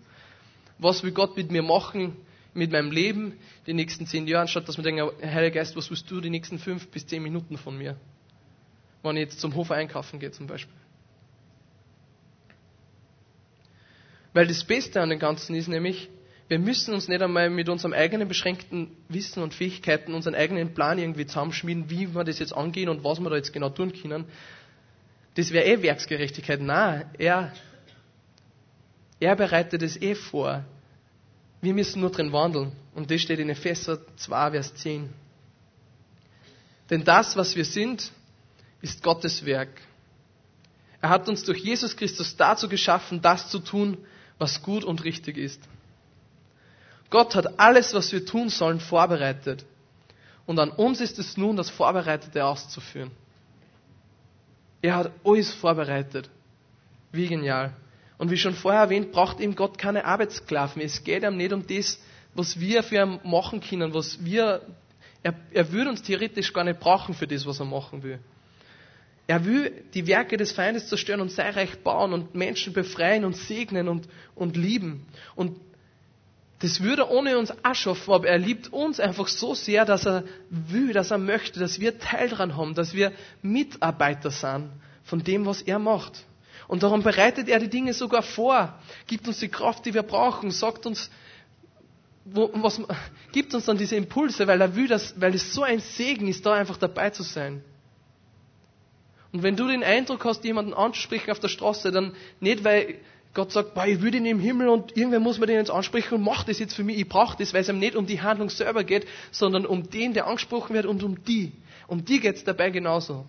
was 0.79 1.03
will 1.03 1.11
Gott 1.11 1.35
mit 1.37 1.51
mir 1.51 1.63
machen, 1.63 2.15
mit 2.53 2.71
meinem 2.71 2.91
Leben, 2.91 3.33
die 3.67 3.73
nächsten 3.73 4.07
zehn 4.07 4.25
Jahre, 4.27 4.41
anstatt 4.43 4.67
dass 4.67 4.77
man 4.77 4.83
denkt, 4.85 5.01
Heiliger 5.23 5.55
Geist, 5.59 5.75
was 5.75 5.89
willst 5.89 6.09
du 6.09 6.21
die 6.21 6.29
nächsten 6.29 6.57
fünf 6.57 6.87
bis 6.87 7.05
zehn 7.05 7.21
Minuten 7.21 7.57
von 7.57 7.77
mir? 7.77 7.97
Wenn 9.03 9.15
ich 9.17 9.23
jetzt 9.23 9.39
zum 9.39 9.53
Hof 9.55 9.71
einkaufen 9.71 10.19
gehe 10.19 10.31
zum 10.31 10.47
Beispiel. 10.47 10.73
Weil 14.33 14.47
das 14.47 14.63
Beste 14.63 15.01
an 15.01 15.09
dem 15.09 15.19
Ganzen 15.19 15.55
ist 15.55 15.67
nämlich, 15.67 16.09
wir 16.49 16.59
müssen 16.59 16.93
uns 16.93 17.07
nicht 17.09 17.21
einmal 17.21 17.49
mit 17.49 17.67
unserem 17.67 17.93
eigenen 17.93 18.27
beschränkten 18.27 18.95
Wissen 19.09 19.43
und 19.43 19.53
Fähigkeiten 19.53 20.13
unseren 20.13 20.33
eigenen 20.35 20.73
Plan 20.73 20.97
irgendwie 20.97 21.25
zusammenschmieden, 21.25 21.89
wie 21.89 22.15
wir 22.15 22.23
das 22.23 22.39
jetzt 22.39 22.53
angehen 22.53 22.87
und 22.87 23.03
was 23.03 23.19
wir 23.19 23.29
da 23.29 23.35
jetzt 23.35 23.51
genau 23.51 23.69
tun 23.69 23.91
können. 23.93 24.25
Das 25.35 25.51
wäre 25.51 25.65
eh 25.65 25.81
Werksgerechtigkeit. 25.81 26.61
Nein, 26.61 27.09
er, 27.17 27.51
er 29.19 29.35
bereitet 29.35 29.81
es 29.83 30.01
eh 30.01 30.15
vor. 30.15 30.63
Wir 31.61 31.73
müssen 31.73 31.99
nur 31.99 32.11
drin 32.11 32.31
wandeln. 32.31 32.71
Und 32.95 33.11
das 33.11 33.21
steht 33.21 33.39
in 33.39 33.49
Epheser 33.49 33.99
2, 34.15 34.51
Vers 34.51 34.73
10. 34.75 35.09
Denn 36.89 37.03
das, 37.03 37.35
was 37.35 37.55
wir 37.55 37.65
sind, 37.65 38.11
ist 38.81 39.03
Gottes 39.03 39.45
Werk. 39.45 39.69
Er 41.01 41.09
hat 41.09 41.27
uns 41.27 41.43
durch 41.43 41.59
Jesus 41.59 41.95
Christus 41.95 42.35
dazu 42.37 42.69
geschaffen, 42.69 43.21
das 43.21 43.49
zu 43.49 43.59
tun, 43.59 43.97
was 44.37 44.63
gut 44.63 44.83
und 44.83 45.03
richtig 45.03 45.37
ist. 45.37 45.61
Gott 47.09 47.35
hat 47.35 47.59
alles, 47.59 47.93
was 47.93 48.11
wir 48.11 48.25
tun 48.25 48.49
sollen, 48.49 48.79
vorbereitet. 48.79 49.65
Und 50.45 50.59
an 50.59 50.69
uns 50.69 51.01
ist 51.01 51.19
es 51.19 51.37
nun, 51.37 51.55
das 51.55 51.69
Vorbereitete 51.69 52.43
auszuführen. 52.45 53.11
Er 54.81 54.95
hat 54.95 55.11
alles 55.23 55.53
vorbereitet. 55.53 56.29
Wie 57.11 57.27
genial. 57.27 57.73
Und 58.17 58.31
wie 58.31 58.37
schon 58.37 58.53
vorher 58.53 58.81
erwähnt, 58.81 59.11
braucht 59.11 59.39
ihm 59.39 59.55
Gott 59.55 59.77
keine 59.77 60.05
Arbeitssklaven. 60.05 60.81
Es 60.81 61.03
geht 61.03 61.23
ihm 61.23 61.37
nicht 61.37 61.53
um 61.53 61.65
das, 61.65 61.99
was 62.33 62.59
wir 62.59 62.83
für 62.83 63.03
ihn 63.03 63.19
machen 63.23 63.61
können, 63.61 63.93
was 63.93 64.23
wir, 64.23 64.61
er, 65.23 65.33
er 65.51 65.71
würde 65.71 65.89
uns 65.89 66.01
theoretisch 66.01 66.53
gar 66.53 66.63
nicht 66.63 66.79
brauchen 66.79 67.13
für 67.13 67.27
das, 67.27 67.45
was 67.45 67.59
er 67.59 67.65
machen 67.65 68.03
will. 68.03 68.19
Er 69.27 69.43
will 69.43 69.83
die 69.93 70.07
Werke 70.07 70.37
des 70.37 70.53
Feindes 70.53 70.87
zerstören 70.87 71.19
und 71.19 71.31
sein 71.31 71.53
Reich 71.53 71.77
bauen 71.79 72.13
und 72.13 72.33
Menschen 72.33 72.71
befreien 72.71 73.25
und 73.25 73.35
segnen 73.35 73.89
und, 73.89 74.07
und 74.35 74.55
lieben. 74.55 75.05
Und 75.35 75.59
das 76.59 76.81
würde 76.81 77.03
er 77.03 77.11
ohne 77.11 77.37
uns 77.37 77.51
auch 77.63 77.75
schaffen, 77.75 78.11
aber 78.13 78.27
er 78.27 78.39
liebt 78.39 78.73
uns 78.73 78.99
einfach 78.99 79.27
so 79.27 79.53
sehr, 79.53 79.85
dass 79.85 80.07
er 80.07 80.23
will, 80.49 80.91
dass 80.91 81.11
er 81.11 81.19
möchte, 81.19 81.59
dass 81.59 81.79
wir 81.79 81.99
Teil 81.99 82.29
daran 82.29 82.57
haben, 82.57 82.73
dass 82.73 82.93
wir 82.93 83.11
Mitarbeiter 83.43 84.31
sind 84.31 84.69
von 85.03 85.23
dem, 85.23 85.45
was 85.45 85.61
er 85.61 85.77
macht. 85.77 86.25
Und 86.67 86.83
darum 86.83 87.03
bereitet 87.03 87.47
er 87.47 87.59
die 87.59 87.69
Dinge 87.69 87.93
sogar 87.93 88.23
vor, 88.23 88.77
gibt 89.05 89.27
uns 89.27 89.39
die 89.39 89.47
Kraft, 89.47 89.85
die 89.85 89.93
wir 89.93 90.03
brauchen, 90.03 90.49
sagt 90.51 90.85
uns, 90.85 91.11
wo, 92.25 92.49
was, 92.55 92.81
gibt 93.31 93.53
uns 93.53 93.65
dann 93.65 93.77
diese 93.77 93.95
Impulse, 93.95 94.47
weil 94.47 94.59
er 94.59 94.75
will, 94.75 94.87
dass, 94.87 95.19
weil 95.21 95.35
es 95.35 95.53
so 95.53 95.63
ein 95.63 95.79
Segen 95.79 96.27
ist, 96.27 96.45
da 96.45 96.53
einfach 96.55 96.77
dabei 96.77 97.11
zu 97.11 97.23
sein. 97.23 97.63
Und 99.31 99.43
wenn 99.43 99.55
du 99.55 99.67
den 99.67 99.83
Eindruck 99.83 100.25
hast, 100.25 100.43
jemanden 100.43 100.73
anzusprechen 100.73 101.31
auf 101.31 101.39
der 101.39 101.47
Straße, 101.49 101.91
dann 101.91 102.13
nicht, 102.39 102.63
weil 102.63 102.95
Gott 103.33 103.51
sagt, 103.51 103.73
boah, 103.75 103.85
ich 103.85 104.01
will 104.01 104.15
ihn 104.15 104.25
im 104.25 104.39
Himmel 104.39 104.67
und 104.67 104.97
irgendwer 104.97 105.19
muss 105.19 105.37
man 105.37 105.47
den 105.47 105.57
jetzt 105.57 105.69
ansprechen 105.69 106.15
und 106.15 106.23
macht 106.23 106.49
das 106.49 106.59
jetzt 106.59 106.73
für 106.73 106.83
mich. 106.83 106.97
Ich 106.97 107.07
brauche 107.07 107.37
das, 107.37 107.53
weil 107.53 107.61
es 107.61 107.69
ihm 107.69 107.79
nicht 107.79 107.95
um 107.95 108.07
die 108.07 108.21
Handlung 108.21 108.49
selber 108.49 108.83
geht, 108.83 109.07
sondern 109.31 109.65
um 109.65 109.89
den, 109.89 110.13
der 110.13 110.27
angesprochen 110.27 110.73
wird 110.73 110.85
und 110.85 111.03
um 111.03 111.23
die. 111.23 111.51
Um 111.87 112.03
die 112.03 112.19
geht 112.19 112.35
es 112.35 112.43
dabei 112.43 112.69
genauso. 112.69 113.25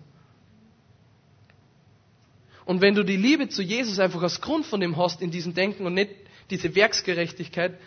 Und 2.65 2.81
wenn 2.81 2.93
du 2.93 3.03
die 3.03 3.17
Liebe 3.17 3.49
zu 3.49 3.63
Jesus 3.63 3.99
einfach 3.99 4.21
als 4.21 4.41
Grund 4.41 4.65
von 4.65 4.79
dem 4.79 4.95
hast 4.97 5.21
in 5.21 5.31
diesem 5.31 5.53
Denken 5.53 5.85
und 5.85 5.95
nicht 5.95 6.11
diese 6.51 6.75
Werksgerechtigkeit, 6.75 7.79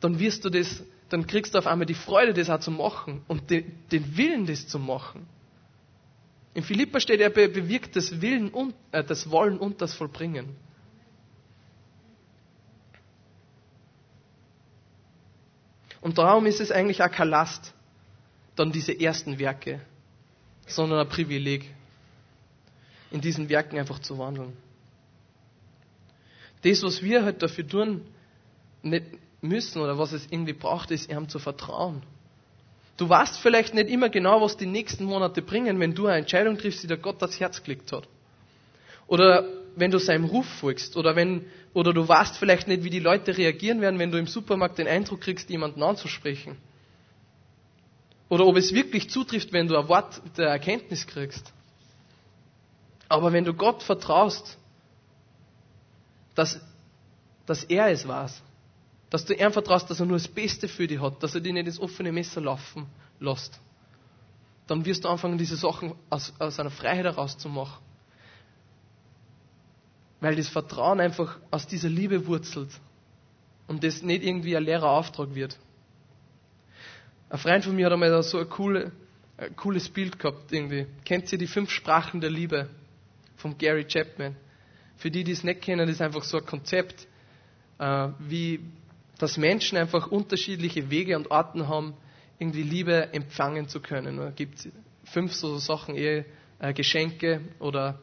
dann 0.00 0.18
wirst 0.18 0.44
du 0.44 0.50
das, 0.50 0.82
dann 1.08 1.26
kriegst 1.26 1.54
du 1.54 1.58
auf 1.58 1.66
einmal 1.66 1.86
die 1.86 1.94
Freude, 1.94 2.32
das 2.32 2.50
auch 2.50 2.60
zu 2.60 2.70
machen 2.70 3.22
und 3.28 3.50
den, 3.50 3.72
den 3.92 4.16
Willen, 4.16 4.46
das 4.46 4.66
zu 4.66 4.78
machen. 4.78 5.26
In 6.54 6.62
Philippa 6.62 7.00
steht, 7.00 7.20
er 7.20 7.30
bewirkt 7.30 7.96
das 7.96 8.20
Willen 8.22 8.48
und 8.50 8.74
äh, 8.92 9.02
das 9.02 9.30
Wollen 9.30 9.58
und 9.58 9.82
das 9.82 9.92
Vollbringen. 9.92 10.56
Und 16.04 16.18
darum 16.18 16.44
ist 16.44 16.60
es 16.60 16.70
eigentlich 16.70 17.02
auch 17.02 17.10
kein 17.10 17.30
Last, 17.30 17.72
dann 18.56 18.70
diese 18.70 18.92
ersten 18.92 19.38
Werke, 19.38 19.80
sondern 20.66 20.98
ein 20.98 21.08
Privileg 21.08 21.64
in 23.10 23.22
diesen 23.22 23.48
Werken 23.48 23.78
einfach 23.78 23.98
zu 24.00 24.18
wandeln. 24.18 24.52
Das, 26.60 26.82
was 26.82 27.02
wir 27.02 27.24
halt 27.24 27.42
dafür 27.42 27.66
tun, 27.66 28.02
nicht 28.82 29.06
müssen 29.40 29.80
oder 29.80 29.98
was 29.98 30.12
es 30.12 30.26
irgendwie 30.30 30.52
braucht, 30.52 30.90
ist, 30.90 31.10
ihm 31.10 31.26
zu 31.30 31.38
vertrauen. 31.38 32.02
Du 32.98 33.08
weißt 33.08 33.38
vielleicht 33.38 33.72
nicht 33.72 33.88
immer 33.88 34.10
genau, 34.10 34.42
was 34.42 34.58
die 34.58 34.66
nächsten 34.66 35.04
Monate 35.04 35.40
bringen, 35.40 35.80
wenn 35.80 35.94
du 35.94 36.06
eine 36.06 36.18
Entscheidung 36.18 36.58
triffst, 36.58 36.82
die 36.82 36.86
der 36.86 36.98
Gott 36.98 37.22
ans 37.22 37.40
Herz 37.40 37.62
gelegt 37.62 37.90
hat. 37.92 38.06
Oder 39.06 39.46
wenn 39.76 39.90
du 39.90 39.98
seinem 39.98 40.24
Ruf 40.24 40.46
folgst. 40.46 40.96
Oder 40.96 41.16
wenn, 41.16 41.44
oder 41.72 41.92
du 41.92 42.06
weißt 42.06 42.36
vielleicht 42.38 42.68
nicht, 42.68 42.84
wie 42.84 42.90
die 42.90 43.00
Leute 43.00 43.36
reagieren 43.36 43.80
werden, 43.80 43.98
wenn 43.98 44.10
du 44.10 44.18
im 44.18 44.26
Supermarkt 44.26 44.78
den 44.78 44.88
Eindruck 44.88 45.20
kriegst, 45.20 45.50
jemanden 45.50 45.82
anzusprechen. 45.82 46.56
Oder 48.28 48.46
ob 48.46 48.56
es 48.56 48.72
wirklich 48.72 49.10
zutrifft, 49.10 49.52
wenn 49.52 49.68
du 49.68 49.76
ein 49.76 49.88
Wort 49.88 50.20
der 50.36 50.48
Erkenntnis 50.48 51.06
kriegst. 51.06 51.52
Aber 53.08 53.32
wenn 53.32 53.44
du 53.44 53.54
Gott 53.54 53.82
vertraust, 53.82 54.58
dass, 56.34 56.60
dass 57.46 57.64
er 57.64 57.88
es 57.88 58.08
war, 58.08 58.30
dass 59.10 59.24
du 59.24 59.34
ihm 59.34 59.52
vertraust, 59.52 59.88
dass 59.90 60.00
er 60.00 60.06
nur 60.06 60.16
das 60.16 60.26
Beste 60.26 60.66
für 60.66 60.86
dich 60.88 61.00
hat, 61.00 61.22
dass 61.22 61.34
er 61.34 61.40
dich 61.40 61.52
nicht 61.52 61.66
ins 61.66 61.78
offene 61.78 62.10
Messer 62.10 62.40
laufen 62.40 62.86
lässt, 63.20 63.60
dann 64.66 64.84
wirst 64.84 65.04
du 65.04 65.08
anfangen, 65.08 65.38
diese 65.38 65.56
Sachen 65.56 65.94
aus, 66.10 66.32
aus 66.38 66.58
einer 66.58 66.70
Freiheit 66.70 67.04
heraus 67.04 67.36
zu 67.36 67.48
machen. 67.48 67.83
Weil 70.24 70.36
das 70.36 70.48
Vertrauen 70.48 71.00
einfach 71.00 71.38
aus 71.50 71.66
dieser 71.66 71.88
Liebe 71.88 72.26
wurzelt 72.26 72.70
und 73.66 73.84
das 73.84 74.02
nicht 74.02 74.24
irgendwie 74.24 74.56
ein 74.56 74.64
leerer 74.64 74.90
Auftrag 74.90 75.34
wird. 75.34 75.58
Ein 77.28 77.38
Freund 77.38 77.64
von 77.64 77.76
mir 77.76 77.86
hat 77.86 77.92
einmal 77.92 78.22
so 78.22 78.38
ein, 78.38 78.48
coole, 78.48 78.92
ein 79.36 79.54
cooles 79.56 79.88
Bild 79.88 80.18
gehabt 80.18 80.52
irgendwie. 80.52 80.86
Kennt 81.04 81.30
ihr 81.32 81.38
die 81.38 81.46
fünf 81.46 81.70
Sprachen 81.70 82.20
der 82.20 82.30
Liebe? 82.30 82.68
von 83.44 83.58
Gary 83.58 83.84
Chapman. 83.84 84.34
Für 84.96 85.10
die, 85.10 85.22
die 85.22 85.32
es 85.32 85.44
nicht 85.44 85.60
kennen, 85.60 85.86
ist 85.86 86.00
einfach 86.00 86.24
so 86.24 86.38
ein 86.38 86.46
Konzept, 86.46 87.06
äh, 87.78 88.08
wie 88.18 88.60
dass 89.18 89.36
Menschen 89.36 89.76
einfach 89.76 90.10
unterschiedliche 90.10 90.90
Wege 90.90 91.14
und 91.16 91.30
Arten 91.30 91.68
haben, 91.68 91.92
irgendwie 92.38 92.62
Liebe 92.62 93.12
empfangen 93.12 93.68
zu 93.68 93.80
können. 93.80 94.16
Da 94.16 94.30
gibt 94.30 94.66
fünf 95.04 95.34
so 95.34 95.58
Sachen, 95.58 95.94
eher 95.94 96.24
äh, 96.58 96.72
Geschenke 96.72 97.42
oder 97.60 98.00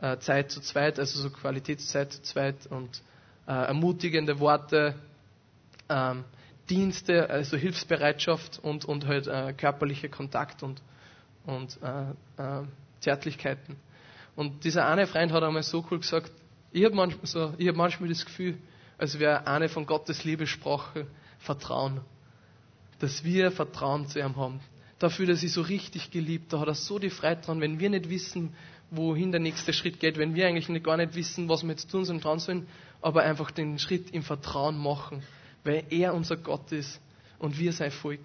äh, 0.00 0.18
Zeit 0.18 0.50
zu 0.50 0.60
zweit, 0.60 0.98
also 0.98 1.20
so 1.20 1.30
Qualitätszeit 1.30 2.12
zu 2.12 2.22
zweit 2.22 2.66
und 2.66 3.02
äh, 3.46 3.52
ermutigende 3.52 4.38
Worte, 4.40 4.94
ähm, 5.88 6.24
Dienste, 6.68 7.28
also 7.28 7.56
Hilfsbereitschaft 7.56 8.60
und, 8.62 8.84
und 8.84 9.06
halt 9.06 9.26
äh, 9.26 9.52
körperlicher 9.52 10.08
Kontakt 10.08 10.62
und, 10.62 10.80
und 11.44 11.78
äh, 11.82 12.62
Zärtlichkeiten. 13.00 13.76
Und 14.36 14.64
dieser 14.64 14.86
eine 14.86 15.06
Freund 15.06 15.32
hat 15.32 15.42
einmal 15.42 15.64
so 15.64 15.84
cool 15.90 15.98
gesagt, 15.98 16.30
ich 16.70 16.84
habe 16.84 16.94
manchmal, 16.94 17.26
so, 17.26 17.52
hab 17.52 17.76
manchmal 17.76 18.08
das 18.08 18.24
Gefühl, 18.24 18.56
als 18.98 19.18
wäre 19.18 19.46
eine 19.46 19.68
von 19.68 19.86
Gottes 19.86 20.24
Liebessprache 20.24 21.06
Vertrauen. 21.38 22.00
Dass 23.00 23.24
wir 23.24 23.50
Vertrauen 23.50 24.06
zu 24.06 24.20
ihm 24.20 24.36
haben. 24.36 24.60
Dafür, 24.98 25.26
dass 25.26 25.42
ich 25.42 25.52
so 25.52 25.62
richtig 25.62 26.10
geliebt, 26.10 26.52
da 26.52 26.60
hat 26.60 26.68
er 26.68 26.74
so 26.74 26.98
die 26.98 27.10
Freude 27.10 27.40
dran, 27.40 27.60
wenn 27.60 27.80
wir 27.80 27.88
nicht 27.90 28.10
wissen, 28.10 28.54
wohin 28.90 29.30
der 29.30 29.40
nächste 29.40 29.72
Schritt 29.72 30.00
geht, 30.00 30.18
wenn 30.18 30.34
wir 30.34 30.46
eigentlich 30.46 30.82
gar 30.82 30.96
nicht 30.96 31.14
wissen, 31.14 31.48
was 31.48 31.62
wir 31.62 31.70
jetzt 31.70 31.90
tun 31.90 32.04
sollen, 32.04 32.20
dran 32.20 32.38
sollen, 32.38 32.66
aber 33.00 33.22
einfach 33.22 33.50
den 33.50 33.78
Schritt 33.78 34.10
im 34.10 34.22
Vertrauen 34.22 34.78
machen, 34.78 35.22
weil 35.64 35.84
er 35.90 36.14
unser 36.14 36.36
Gott 36.36 36.72
ist 36.72 37.00
und 37.38 37.58
wir 37.58 37.72
sein 37.72 37.90
Volk. 37.90 38.20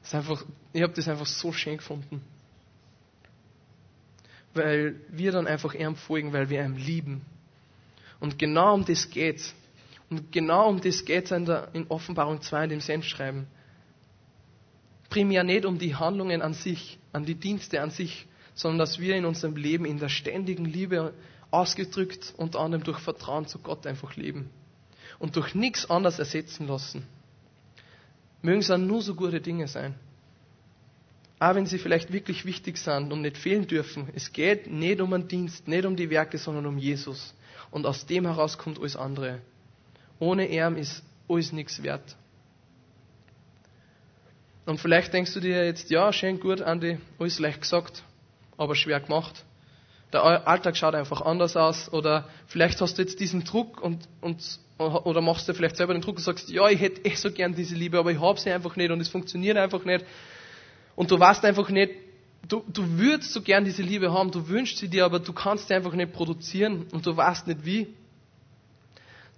Das 0.00 0.08
ist 0.08 0.14
einfach, 0.14 0.44
ich 0.72 0.82
habe 0.82 0.92
das 0.92 1.08
einfach 1.08 1.26
so 1.26 1.52
schön 1.52 1.78
gefunden 1.78 2.20
weil 4.54 5.00
wir 5.08 5.32
dann 5.32 5.46
einfach 5.46 5.74
ihm 5.74 5.96
folgen, 5.96 6.32
weil 6.32 6.48
wir 6.48 6.64
ihm 6.64 6.76
lieben. 6.76 7.22
Und 8.20 8.38
genau 8.38 8.74
um 8.74 8.84
das 8.84 9.10
geht's. 9.10 9.54
Und 10.08 10.32
genau 10.32 10.68
um 10.68 10.80
das 10.80 11.04
geht's 11.04 11.32
in, 11.32 11.44
der, 11.44 11.68
in 11.72 11.86
Offenbarung 11.88 12.40
2 12.40 12.64
in 12.64 12.70
dem 12.70 12.80
Sendschreiben. 12.80 13.46
Primär 15.10 15.44
nicht 15.44 15.64
um 15.64 15.78
die 15.78 15.94
Handlungen 15.94 16.40
an 16.40 16.54
sich, 16.54 16.98
an 17.12 17.24
die 17.24 17.34
Dienste 17.34 17.82
an 17.82 17.90
sich, 17.90 18.26
sondern 18.54 18.78
dass 18.78 18.98
wir 18.98 19.16
in 19.16 19.24
unserem 19.24 19.56
Leben 19.56 19.84
in 19.84 19.98
der 19.98 20.08
ständigen 20.08 20.64
Liebe 20.64 21.12
ausgedrückt 21.50 22.34
unter 22.36 22.60
anderem 22.60 22.84
durch 22.84 22.98
Vertrauen 22.98 23.46
zu 23.46 23.58
Gott 23.58 23.86
einfach 23.86 24.16
leben. 24.16 24.50
Und 25.18 25.36
durch 25.36 25.54
nichts 25.54 25.88
anderes 25.88 26.18
ersetzen 26.18 26.66
lassen. 26.66 27.06
Mögen 28.42 28.60
es 28.60 28.66
dann 28.66 28.86
nur 28.86 29.02
so 29.02 29.14
gute 29.14 29.40
Dinge 29.40 29.68
sein. 29.68 29.94
auch 31.38 31.54
wenn 31.54 31.66
sie 31.66 31.78
vielleicht 31.78 32.12
wirklich 32.12 32.44
wichtig 32.44 32.78
sind 32.78 33.12
und 33.12 33.22
nicht 33.22 33.36
fehlen 33.36 33.66
dürfen, 33.66 34.08
es 34.14 34.32
geht 34.32 34.66
nicht 34.70 35.00
um 35.00 35.12
einen 35.12 35.28
Dienst, 35.28 35.68
nicht 35.68 35.84
um 35.84 35.96
die 35.96 36.10
Werke, 36.10 36.38
sondern 36.38 36.66
um 36.66 36.78
Jesus. 36.78 37.34
Und 37.70 37.86
aus 37.86 38.06
dem 38.06 38.24
heraus 38.24 38.56
kommt 38.56 38.78
alles 38.78 38.96
andere. 38.96 39.40
Ohne 40.18 40.48
ihn 40.48 40.76
ist 40.76 41.02
alles 41.28 41.52
nichts 41.52 41.82
wert. 41.82 42.16
Und 44.64 44.80
vielleicht 44.80 45.12
denkst 45.12 45.34
du 45.34 45.40
dir 45.40 45.64
jetzt, 45.66 45.90
ja, 45.90 46.12
schön 46.12 46.40
gut, 46.40 46.62
Andi, 46.62 46.98
alles 47.18 47.38
leicht 47.38 47.60
gesagt, 47.60 48.02
aber 48.56 48.74
schwer 48.74 49.00
gemacht. 49.00 49.44
Der 50.12 50.22
Alltag 50.46 50.76
schaut 50.76 50.94
einfach 50.94 51.22
anders 51.22 51.56
aus. 51.56 51.92
Oder 51.92 52.28
vielleicht 52.46 52.80
hast 52.80 52.98
du 52.98 53.02
jetzt 53.02 53.18
diesen 53.20 53.44
Druck 53.44 53.82
und, 53.82 54.08
und 54.20 54.42
oder 54.78 55.20
machst 55.20 55.48
du 55.48 55.54
vielleicht 55.54 55.76
selber 55.76 55.92
den 55.92 56.02
Druck 56.02 56.16
und 56.16 56.22
sagst, 56.22 56.50
ja, 56.50 56.68
ich 56.68 56.80
hätte 56.80 57.04
eh 57.04 57.14
so 57.14 57.30
gern 57.30 57.54
diese 57.54 57.74
Liebe, 57.74 57.98
aber 57.98 58.10
ich 58.10 58.20
habe 58.20 58.38
sie 58.40 58.50
einfach 58.50 58.74
nicht 58.76 58.90
und 58.90 59.00
es 59.00 59.08
funktioniert 59.08 59.56
einfach 59.56 59.84
nicht. 59.84 60.04
Und 60.96 61.10
du 61.10 61.18
weißt 61.18 61.44
einfach 61.44 61.68
nicht, 61.68 61.92
du, 62.48 62.64
du 62.68 62.98
würdest 62.98 63.32
so 63.32 63.42
gern 63.42 63.64
diese 63.64 63.82
Liebe 63.82 64.12
haben, 64.12 64.30
du 64.30 64.48
wünschst 64.48 64.78
sie 64.78 64.88
dir, 64.88 65.04
aber 65.04 65.20
du 65.20 65.32
kannst 65.32 65.68
sie 65.68 65.74
einfach 65.74 65.92
nicht 65.92 66.12
produzieren 66.12 66.86
und 66.92 67.06
du 67.06 67.16
weißt 67.16 67.46
nicht 67.46 67.64
wie. 67.64 67.94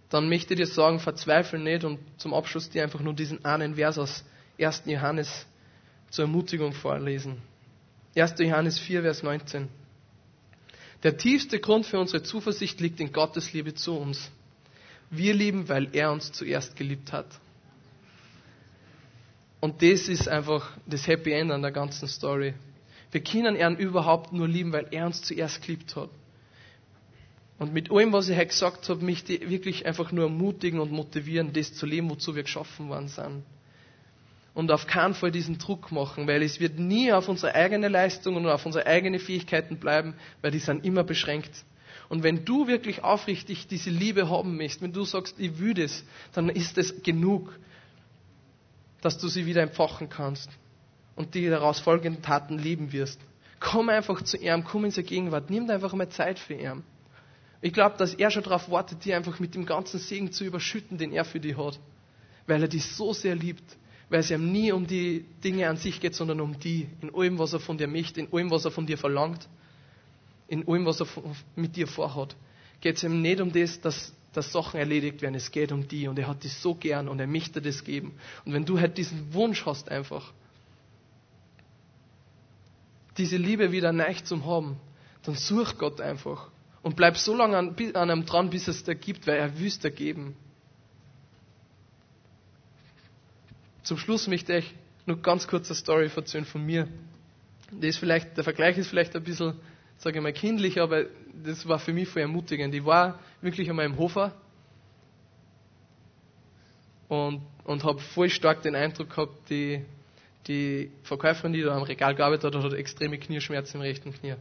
Dann 0.08 0.28
möchte 0.28 0.54
ich 0.54 0.60
dir 0.60 0.66
sagen, 0.66 1.00
verzweifle 1.00 1.58
nicht 1.58 1.84
und 1.84 1.98
zum 2.16 2.32
Abschluss 2.32 2.70
dir 2.70 2.82
einfach 2.82 3.00
nur 3.00 3.12
diesen 3.12 3.44
einen 3.44 3.74
Vers 3.74 3.98
aus 3.98 4.24
1. 4.58 4.84
Johannes 4.86 5.46
zur 6.10 6.24
Ermutigung 6.24 6.72
vorlesen. 6.72 7.42
1. 8.16 8.34
Johannes 8.38 8.78
4, 8.78 9.02
Vers 9.02 9.22
19. 9.22 9.68
Der 11.02 11.18
tiefste 11.18 11.60
Grund 11.60 11.84
für 11.84 12.00
unsere 12.00 12.22
Zuversicht 12.22 12.80
liegt 12.80 12.98
in 12.98 13.12
Gottes 13.12 13.52
Liebe 13.52 13.74
zu 13.74 13.96
uns. 13.96 14.30
Wir 15.10 15.34
lieben, 15.34 15.68
weil 15.68 15.88
er 15.92 16.10
uns 16.10 16.32
zuerst 16.32 16.76
geliebt 16.76 17.12
hat. 17.12 17.26
Und 19.60 19.82
das 19.82 20.08
ist 20.08 20.28
einfach 20.28 20.76
das 20.86 21.06
Happy 21.06 21.32
End 21.32 21.52
an 21.52 21.62
der 21.62 21.72
ganzen 21.72 22.08
Story. 22.08 22.54
Wir 23.12 23.22
können 23.22 23.54
ihn 23.54 23.76
überhaupt 23.76 24.32
nur 24.32 24.48
lieben, 24.48 24.72
weil 24.72 24.88
er 24.90 25.06
uns 25.06 25.22
zuerst 25.22 25.62
geliebt 25.62 25.94
hat. 25.94 26.10
Und 27.58 27.72
mit 27.72 27.90
allem, 27.90 28.12
was 28.12 28.28
ich 28.28 28.36
heute 28.36 28.48
gesagt 28.48 28.88
habe, 28.88 29.04
möchte 29.04 29.34
ich 29.34 29.48
wirklich 29.48 29.86
einfach 29.86 30.12
nur 30.12 30.24
ermutigen 30.24 30.80
und 30.80 30.90
motivieren, 30.90 31.52
das 31.52 31.74
zu 31.74 31.86
leben, 31.86 32.10
wozu 32.10 32.34
wir 32.34 32.42
geschaffen 32.42 32.88
worden 32.88 33.08
sind. 33.08 33.44
Und 34.56 34.72
auf 34.72 34.86
keinen 34.86 35.12
Fall 35.12 35.30
diesen 35.30 35.58
Druck 35.58 35.92
machen, 35.92 36.26
weil 36.26 36.42
es 36.42 36.60
wird 36.60 36.78
nie 36.78 37.12
auf 37.12 37.28
unsere 37.28 37.54
eigene 37.54 37.88
Leistung 37.88 38.36
und 38.36 38.46
auf 38.46 38.64
unsere 38.64 38.86
eigenen 38.86 39.20
Fähigkeiten 39.20 39.76
bleiben, 39.76 40.14
weil 40.40 40.50
die 40.50 40.60
sind 40.60 40.82
immer 40.82 41.04
beschränkt. 41.04 41.52
Und 42.08 42.22
wenn 42.22 42.46
du 42.46 42.66
wirklich 42.66 43.04
aufrichtig 43.04 43.66
diese 43.66 43.90
Liebe 43.90 44.30
haben 44.30 44.56
möchtest, 44.56 44.80
wenn 44.80 44.94
du 44.94 45.04
sagst, 45.04 45.38
ich 45.38 45.58
will 45.58 45.74
das, 45.74 46.02
dann 46.32 46.48
ist 46.48 46.78
es 46.78 47.02
genug, 47.02 47.52
dass 49.02 49.18
du 49.18 49.28
sie 49.28 49.44
wieder 49.44 49.60
empfachen 49.60 50.08
kannst 50.08 50.48
und 51.16 51.34
die 51.34 51.50
daraus 51.50 51.78
folgenden 51.78 52.22
Taten 52.22 52.58
lieben 52.58 52.92
wirst. 52.92 53.20
Komm 53.60 53.90
einfach 53.90 54.22
zu 54.22 54.38
ihm, 54.38 54.64
komm 54.64 54.86
in 54.86 54.90
seine 54.90 55.06
Gegenwart, 55.06 55.50
nimm 55.50 55.68
einfach 55.68 55.92
mal 55.92 56.08
Zeit 56.08 56.38
für 56.38 56.54
ihn. 56.54 56.82
Ich 57.60 57.74
glaube, 57.74 57.98
dass 57.98 58.14
er 58.14 58.30
schon 58.30 58.42
darauf 58.42 58.70
wartet, 58.70 59.04
dir 59.04 59.18
einfach 59.18 59.38
mit 59.38 59.54
dem 59.54 59.66
ganzen 59.66 60.00
Segen 60.00 60.32
zu 60.32 60.44
überschütten, 60.44 60.96
den 60.96 61.12
er 61.12 61.26
für 61.26 61.40
dich 61.40 61.58
hat. 61.58 61.78
Weil 62.46 62.62
er 62.62 62.68
dich 62.68 62.86
so 62.86 63.12
sehr 63.12 63.34
liebt. 63.34 63.76
Weil 64.08 64.20
es 64.20 64.30
ihm 64.30 64.52
nie 64.52 64.72
um 64.72 64.86
die 64.86 65.24
Dinge 65.42 65.68
an 65.68 65.76
sich 65.76 66.00
geht, 66.00 66.14
sondern 66.14 66.40
um 66.40 66.58
die. 66.58 66.88
In 67.00 67.14
allem, 67.14 67.38
was 67.38 67.52
er 67.52 67.60
von 67.60 67.76
dir 67.76 67.88
möchte, 67.88 68.20
in 68.20 68.32
allem, 68.32 68.50
was 68.50 68.64
er 68.64 68.70
von 68.70 68.86
dir 68.86 68.98
verlangt 68.98 69.48
in 70.48 70.66
allem, 70.68 70.86
was 70.86 71.00
er 71.00 71.06
mit 71.54 71.76
dir 71.76 71.86
vorhat, 71.86 72.36
geht 72.80 72.96
es 72.96 73.02
ihm 73.02 73.20
nicht 73.20 73.40
um 73.40 73.52
das, 73.52 73.80
dass, 73.80 74.12
dass 74.32 74.52
Sachen 74.52 74.78
erledigt 74.78 75.22
werden. 75.22 75.34
Es 75.34 75.50
geht 75.50 75.72
um 75.72 75.86
die 75.88 76.06
und 76.08 76.18
er 76.18 76.28
hat 76.28 76.44
dich 76.44 76.54
so 76.54 76.74
gern 76.74 77.08
und 77.08 77.18
er 77.18 77.26
möchte 77.26 77.60
das 77.60 77.82
geben. 77.84 78.14
Und 78.44 78.52
wenn 78.52 78.64
du 78.64 78.78
halt 78.78 78.96
diesen 78.98 79.32
Wunsch 79.34 79.64
hast, 79.66 79.88
einfach 79.88 80.32
diese 83.16 83.38
Liebe 83.38 83.72
wieder 83.72 83.92
neu 83.92 84.12
zu 84.22 84.44
haben, 84.44 84.76
dann 85.22 85.34
such 85.34 85.78
Gott 85.78 86.00
einfach 86.00 86.50
und 86.82 86.96
bleib 86.96 87.16
so 87.16 87.34
lange 87.34 87.56
an, 87.56 87.74
an 87.94 88.10
einem 88.10 88.26
dran, 88.26 88.50
bis 88.50 88.68
es 88.68 88.84
dir 88.84 88.94
gibt, 88.94 89.26
weil 89.26 89.38
er 89.38 89.48
dir 89.48 89.90
geben. 89.90 90.36
Zum 93.86 93.98
Schluss 93.98 94.26
möchte 94.26 94.56
ich 94.58 94.74
nur 95.06 95.22
ganz 95.22 95.46
kurz 95.46 95.68
eine 95.68 95.76
Story 95.76 96.10
erzählen 96.14 96.44
von 96.44 96.64
mir. 96.64 96.88
Das 97.70 97.96
vielleicht, 97.96 98.36
der 98.36 98.44
Vergleich 98.44 98.76
ist 98.78 98.88
vielleicht 98.88 99.14
ein 99.16 99.22
bisschen 99.22 99.54
sage 99.98 100.18
ich 100.18 100.22
mal, 100.22 100.32
kindlich, 100.32 100.80
aber 100.80 101.06
das 101.44 101.66
war 101.66 101.78
für 101.78 101.92
mich 101.92 102.08
voll 102.08 102.22
ermutigend. 102.22 102.74
Ich 102.74 102.84
war 102.84 103.18
wirklich 103.40 103.68
einmal 103.68 103.86
im 103.86 103.96
Hofer 103.98 104.34
und, 107.08 107.42
und 107.64 107.84
habe 107.84 108.00
voll 108.00 108.28
stark 108.30 108.62
den 108.62 108.74
Eindruck 108.74 109.10
gehabt, 109.10 109.48
die, 109.50 109.84
die 110.46 110.90
Verkäuferin, 111.02 111.52
die 111.52 111.62
da 111.62 111.74
am 111.76 111.82
Regal 111.82 112.14
gearbeitet 112.14 112.54
hat, 112.54 112.62
hat 112.62 112.72
extreme 112.74 113.18
Knieschmerzen 113.18 113.76
im 113.78 113.82
rechten 113.82 114.12
Knie. 114.12 114.34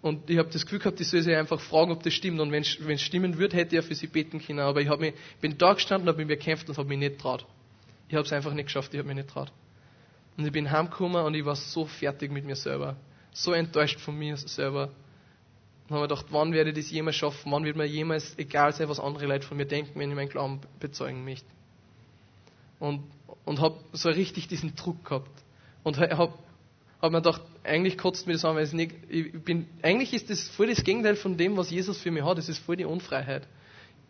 Und 0.00 0.28
ich 0.28 0.38
habe 0.38 0.48
das 0.50 0.62
Gefühl 0.64 0.80
gehabt, 0.80 1.00
ich 1.00 1.08
soll 1.08 1.22
sie 1.22 1.32
einfach 1.34 1.60
fragen, 1.60 1.92
ob 1.92 2.02
das 2.02 2.12
stimmt. 2.12 2.40
Und 2.40 2.50
wenn 2.50 2.62
es 2.62 3.00
stimmen 3.02 3.38
würde, 3.38 3.56
hätte 3.56 3.76
ich 3.76 3.82
ja 3.82 3.86
für 3.86 3.94
sie 3.94 4.08
beten 4.08 4.44
können. 4.44 4.58
Aber 4.58 4.80
ich 4.80 4.88
mich, 4.98 5.14
bin 5.40 5.56
da 5.56 5.74
gestanden, 5.74 6.08
habe 6.08 6.18
mit 6.18 6.26
mir 6.26 6.36
gekämpft 6.36 6.68
und 6.68 6.76
habe 6.76 6.88
mich 6.88 6.98
nicht 6.98 7.20
traut. 7.20 7.46
Ich 8.12 8.16
habe 8.16 8.26
es 8.26 8.32
einfach 8.32 8.52
nicht 8.52 8.66
geschafft, 8.66 8.94
ich 8.94 8.98
habe 8.98 9.08
mich 9.08 9.16
nicht 9.16 9.30
traut. 9.30 9.50
Und 10.36 10.46
ich 10.46 10.52
bin 10.52 10.70
heimgekommen 10.70 11.24
und 11.24 11.34
ich 11.34 11.44
war 11.44 11.56
so 11.56 11.86
fertig 11.86 12.30
mit 12.30 12.44
mir 12.44 12.56
selber 12.56 12.96
so 13.32 13.52
enttäuscht 13.52 13.98
von 13.98 14.18
mir 14.18 14.36
selber. 14.36 14.90
Und 15.88 15.96
habe 15.96 16.00
mir 16.02 16.08
gedacht, 16.08 16.26
wann 16.30 16.52
werde 16.52 16.70
ich 16.70 16.76
das 16.76 16.90
jemals 16.90 17.16
schaffen? 17.16 17.50
Wann 17.50 17.64
wird 17.64 17.76
mir 17.76 17.86
jemals 17.86 18.38
egal 18.38 18.72
sein, 18.72 18.88
was 18.88 19.00
andere 19.00 19.26
Leute 19.26 19.46
von 19.46 19.56
mir 19.56 19.66
denken, 19.66 19.98
wenn 19.98 20.10
ich 20.10 20.16
meinen 20.16 20.28
Glauben 20.28 20.60
bezeugen 20.78 21.24
möchte? 21.24 21.46
Und, 22.78 23.02
und 23.44 23.60
habe 23.60 23.76
so 23.92 24.08
richtig 24.08 24.48
diesen 24.48 24.74
Druck 24.76 25.04
gehabt. 25.04 25.30
Und 25.82 25.98
habe 25.98 26.32
hab 27.00 27.10
mir 27.10 27.22
gedacht, 27.22 27.42
eigentlich 27.64 27.98
kotzt 27.98 28.26
mir 28.26 28.34
das 28.34 28.44
an, 28.44 28.56
weil 28.56 28.64
ich 28.64 28.72
nicht, 28.72 28.94
ich 29.08 29.32
bin, 29.32 29.66
eigentlich 29.82 30.12
ist 30.12 30.30
das 30.30 30.48
voll 30.50 30.68
das 30.68 30.84
Gegenteil 30.84 31.16
von 31.16 31.36
dem, 31.36 31.56
was 31.56 31.70
Jesus 31.70 31.98
für 31.98 32.10
mich 32.10 32.22
hat. 32.22 32.38
Das 32.38 32.48
ist 32.48 32.58
voll 32.58 32.76
die 32.76 32.84
Unfreiheit. 32.84 33.46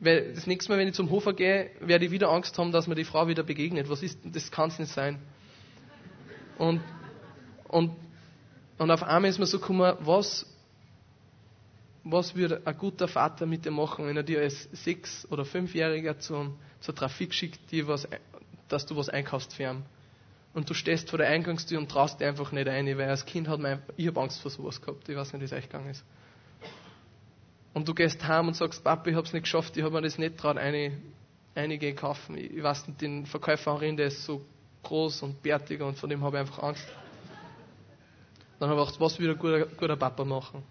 Weil 0.02 0.34
das 0.34 0.46
nächste 0.46 0.70
Mal, 0.70 0.78
wenn 0.78 0.88
ich 0.88 0.94
zum 0.94 1.10
Hofer 1.10 1.32
gehe, 1.32 1.70
werde 1.80 2.04
ich 2.04 2.10
wieder 2.10 2.30
Angst 2.30 2.58
haben, 2.58 2.72
dass 2.72 2.86
mir 2.86 2.94
die 2.94 3.04
Frau 3.04 3.28
wieder 3.28 3.42
begegnet. 3.42 3.88
Was 3.88 4.02
ist, 4.02 4.18
das 4.24 4.50
kann 4.50 4.68
es 4.68 4.78
nicht 4.78 4.92
sein. 4.92 5.18
Und, 6.58 6.80
und 7.68 7.92
und 8.82 8.90
auf 8.90 9.04
einmal 9.04 9.30
ist 9.30 9.38
mir 9.38 9.46
so 9.46 9.60
gekommen, 9.60 9.96
was, 10.00 10.44
was 12.02 12.34
würde 12.34 12.62
ein 12.64 12.76
guter 12.76 13.06
Vater 13.06 13.46
mit 13.46 13.64
dir 13.64 13.70
machen, 13.70 14.06
wenn 14.06 14.16
er 14.16 14.24
dir 14.24 14.40
als 14.40 14.64
Sechs- 14.72 15.24
oder 15.30 15.44
Fünfjähriger 15.44 16.18
zum, 16.18 16.58
zur 16.80 16.92
Trafik 16.92 17.32
schickt, 17.32 17.70
die 17.70 17.86
was, 17.86 18.08
dass 18.68 18.84
du 18.86 18.96
was 18.96 19.08
einkaufst 19.08 19.54
für 19.54 19.70
ihn. 19.70 19.84
Und 20.52 20.68
du 20.68 20.74
stehst 20.74 21.10
vor 21.10 21.18
der 21.18 21.28
Eingangstür 21.28 21.78
und 21.78 21.92
traust 21.92 22.20
dir 22.20 22.26
einfach 22.26 22.50
nicht 22.50 22.66
ein, 22.66 22.86
weil 22.98 23.08
als 23.08 23.24
Kind 23.24 23.46
hat 23.46 23.60
man, 23.60 23.80
ich 23.96 24.08
habe 24.08 24.20
Angst 24.20 24.42
vor 24.42 24.50
sowas 24.50 24.80
gehabt, 24.80 25.08
ich 25.08 25.16
weiß 25.16 25.32
nicht, 25.32 25.42
wie 25.42 25.44
es 25.44 25.52
euch 25.52 25.68
gegangen 25.68 25.90
ist. 25.90 26.04
Und 27.74 27.88
du 27.88 27.94
gehst 27.94 28.26
heim 28.26 28.48
und 28.48 28.54
sagst, 28.54 28.84
Papa, 28.84 29.08
ich 29.08 29.16
habe 29.16 29.26
es 29.26 29.32
nicht 29.32 29.44
geschafft, 29.44 29.76
ich 29.76 29.82
habe 29.82 29.94
mir 29.94 30.02
das 30.02 30.18
nicht 30.18 30.36
traut, 30.36 30.58
eine, 30.58 30.92
einige 31.54 31.94
kaufen. 31.94 32.36
Ich 32.36 32.62
weiß 32.62 32.88
nicht, 32.88 33.00
den 33.00 33.26
Verkäufer 33.26 33.78
der 33.78 34.06
ist 34.06 34.24
so 34.24 34.44
groß 34.82 35.22
und 35.22 35.42
bärtig 35.42 35.80
und 35.80 35.96
von 35.96 36.10
dem 36.10 36.22
habe 36.22 36.36
ich 36.36 36.40
einfach 36.40 36.62
Angst. 36.62 36.86
Dann 38.58 38.68
habe 38.68 38.80
ich 38.80 38.86
gedacht, 38.86 39.00
was 39.00 39.18
würde 39.18 39.32
ein 39.32 39.38
guter, 39.38 39.66
guter 39.66 39.96
Papa 39.96 40.24
machen? 40.24 40.62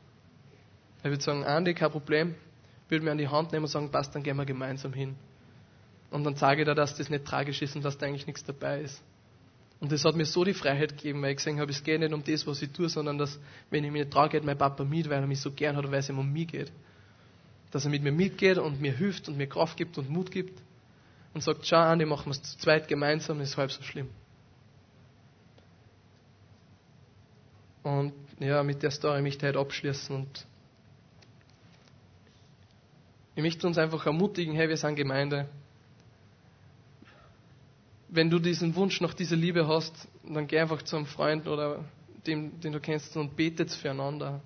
Ich 0.99 1.05
würde 1.05 1.21
sagen, 1.21 1.43
Andi, 1.43 1.73
kein 1.73 1.91
Problem. 1.91 2.35
Würde 2.87 3.03
mir 3.03 3.11
an 3.11 3.17
die 3.17 3.27
Hand 3.27 3.51
nehmen 3.51 3.65
und 3.65 3.71
sagen, 3.71 3.89
passt, 3.89 4.13
dann 4.13 4.21
gehen 4.21 4.37
wir 4.37 4.45
gemeinsam 4.45 4.93
hin. 4.93 5.15
Und 6.11 6.23
dann 6.23 6.35
sage 6.35 6.61
ich 6.61 6.67
dir, 6.67 6.75
dass 6.75 6.95
das 6.95 7.09
nicht 7.09 7.25
tragisch 7.25 7.61
ist 7.61 7.75
und 7.75 7.83
dass 7.83 7.97
da 7.97 8.05
eigentlich 8.05 8.27
nichts 8.27 8.43
dabei 8.43 8.81
ist. 8.81 9.01
Und 9.79 9.91
das 9.91 10.05
hat 10.05 10.15
mir 10.15 10.25
so 10.25 10.43
die 10.43 10.53
Freiheit 10.53 10.95
gegeben, 10.95 11.21
weil 11.23 11.31
ich 11.31 11.37
gesehen 11.37 11.59
habe, 11.59 11.71
es 11.71 11.83
geht 11.83 11.99
nicht 11.99 12.13
um 12.13 12.23
das, 12.23 12.45
was 12.45 12.61
ich 12.61 12.71
tue, 12.71 12.87
sondern 12.87 13.17
dass, 13.17 13.39
wenn 13.71 13.83
ich 13.83 13.91
mich 13.91 14.03
nicht 14.03 14.13
traue, 14.13 14.29
geht 14.29 14.43
mein 14.43 14.57
Papa 14.57 14.83
mit, 14.83 15.09
weil 15.09 15.21
er 15.21 15.27
mich 15.27 15.41
so 15.41 15.51
gern 15.51 15.75
hat 15.75 15.85
und 15.85 15.91
weil 15.91 15.99
es 15.99 16.09
ihm 16.09 16.19
um 16.19 16.31
mich 16.31 16.47
geht. 16.47 16.71
Dass 17.71 17.85
er 17.85 17.91
mit 17.91 18.03
mir 18.03 18.11
mitgeht 18.11 18.57
und 18.57 18.81
mir 18.81 18.91
hilft 18.93 19.27
und 19.29 19.37
mir 19.37 19.47
Kraft 19.47 19.77
gibt 19.77 19.97
und 19.97 20.09
Mut 20.09 20.31
gibt 20.31 20.61
und 21.33 21.41
sagt, 21.41 21.65
schau, 21.65 21.77
Andi, 21.77 22.05
machen 22.05 22.25
wir 22.25 22.31
es 22.31 22.43
zu 22.43 22.57
zweit 22.57 22.87
gemeinsam, 22.87 23.39
ist 23.39 23.57
halb 23.57 23.71
so 23.71 23.81
schlimm. 23.81 24.09
Und 27.83 28.13
ja, 28.39 28.61
mit 28.63 28.83
der 28.83 28.91
Story 28.91 29.21
möchte 29.21 29.45
ich 29.45 29.49
heute 29.49 29.59
abschließen 29.59 30.15
und 30.15 30.45
ich 33.35 33.43
möchte 33.43 33.65
uns 33.65 33.77
einfach 33.77 34.05
ermutigen, 34.05 34.53
hey, 34.55 34.67
wir 34.67 34.77
sind 34.77 34.95
Gemeinde. 34.95 35.47
Wenn 38.09 38.29
du 38.29 38.39
diesen 38.39 38.75
Wunsch 38.75 38.99
nach 38.99 39.13
dieser 39.13 39.37
Liebe 39.37 39.67
hast, 39.67 40.07
dann 40.27 40.45
geh 40.47 40.59
einfach 40.59 40.81
zu 40.81 40.97
einem 40.97 41.05
Freund 41.05 41.47
oder 41.47 41.85
dem, 42.27 42.59
den 42.59 42.73
du 42.73 42.79
kennst 42.79 43.15
und 43.15 43.35
betet 43.35 43.71
füreinander. 43.71 44.41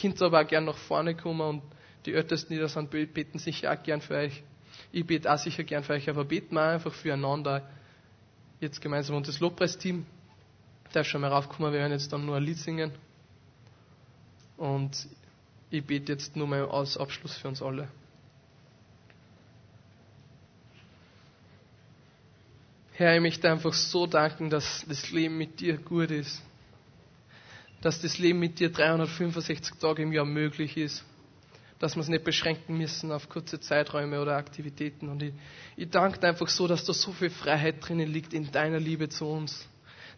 Könnt 0.00 0.20
aber 0.22 0.42
auch 0.42 0.46
gern 0.46 0.66
nach 0.66 0.76
vorne 0.76 1.16
kommen 1.16 1.40
und 1.40 1.62
die 2.08 2.14
Ältesten, 2.14 2.54
die 2.54 2.58
da 2.60 2.68
sind, 2.68 2.90
beten 2.90 3.38
sicher 3.38 3.72
auch 3.72 3.82
gern 3.82 4.00
für 4.00 4.14
euch. 4.16 4.42
Ich 4.92 5.06
bete 5.06 5.32
auch 5.32 5.38
sicher 5.38 5.64
gern 5.64 5.84
für 5.84 5.92
euch, 5.92 6.08
aber 6.08 6.24
beten 6.24 6.54
wir 6.54 6.62
einfach 6.62 6.92
füreinander 6.92 7.68
jetzt 8.60 8.80
gemeinsam. 8.80 9.16
Und 9.16 9.28
das 9.28 9.40
Lobpreisteam, 9.40 10.06
darf 10.92 11.06
schon 11.06 11.20
mal 11.20 11.28
raufkommen, 11.28 11.72
wir 11.72 11.80
werden 11.80 11.92
jetzt 11.92 12.12
dann 12.12 12.24
nur 12.24 12.36
ein 12.36 12.42
Lied 12.42 12.56
singen. 12.58 12.92
Und 14.56 15.06
ich 15.70 15.84
bete 15.84 16.12
jetzt 16.12 16.34
nur 16.34 16.46
mal 16.46 16.68
als 16.70 16.96
Abschluss 16.96 17.36
für 17.36 17.48
uns 17.48 17.60
alle. 17.62 17.88
Herr, 22.94 23.14
ich 23.14 23.20
möchte 23.20 23.50
einfach 23.50 23.74
so 23.74 24.06
danken, 24.06 24.50
dass 24.50 24.84
das 24.88 25.10
Leben 25.10 25.36
mit 25.38 25.60
dir 25.60 25.76
gut 25.76 26.10
ist. 26.10 26.42
dass 27.80 28.00
das 28.00 28.18
Leben 28.18 28.38
mit 28.40 28.58
dir 28.58 28.70
365 28.72 29.76
Tage 29.78 30.02
im 30.02 30.12
Jahr 30.12 30.24
möglich 30.24 30.76
ist. 30.76 31.04
Dass 31.78 31.94
wir 31.94 32.02
es 32.02 32.08
nicht 32.08 32.24
beschränken 32.24 32.76
müssen 32.76 33.12
auf 33.12 33.28
kurze 33.28 33.60
Zeiträume 33.60 34.20
oder 34.20 34.36
Aktivitäten. 34.36 35.08
Und 35.08 35.22
ich, 35.22 35.32
ich 35.76 35.88
danke 35.90 36.18
dir 36.18 36.28
einfach 36.28 36.48
so, 36.48 36.66
dass 36.66 36.84
da 36.84 36.92
so 36.92 37.12
viel 37.12 37.30
Freiheit 37.30 37.76
drinnen 37.80 38.12
liegt 38.12 38.32
in 38.32 38.50
deiner 38.50 38.80
Liebe 38.80 39.08
zu 39.08 39.26
uns. 39.26 39.68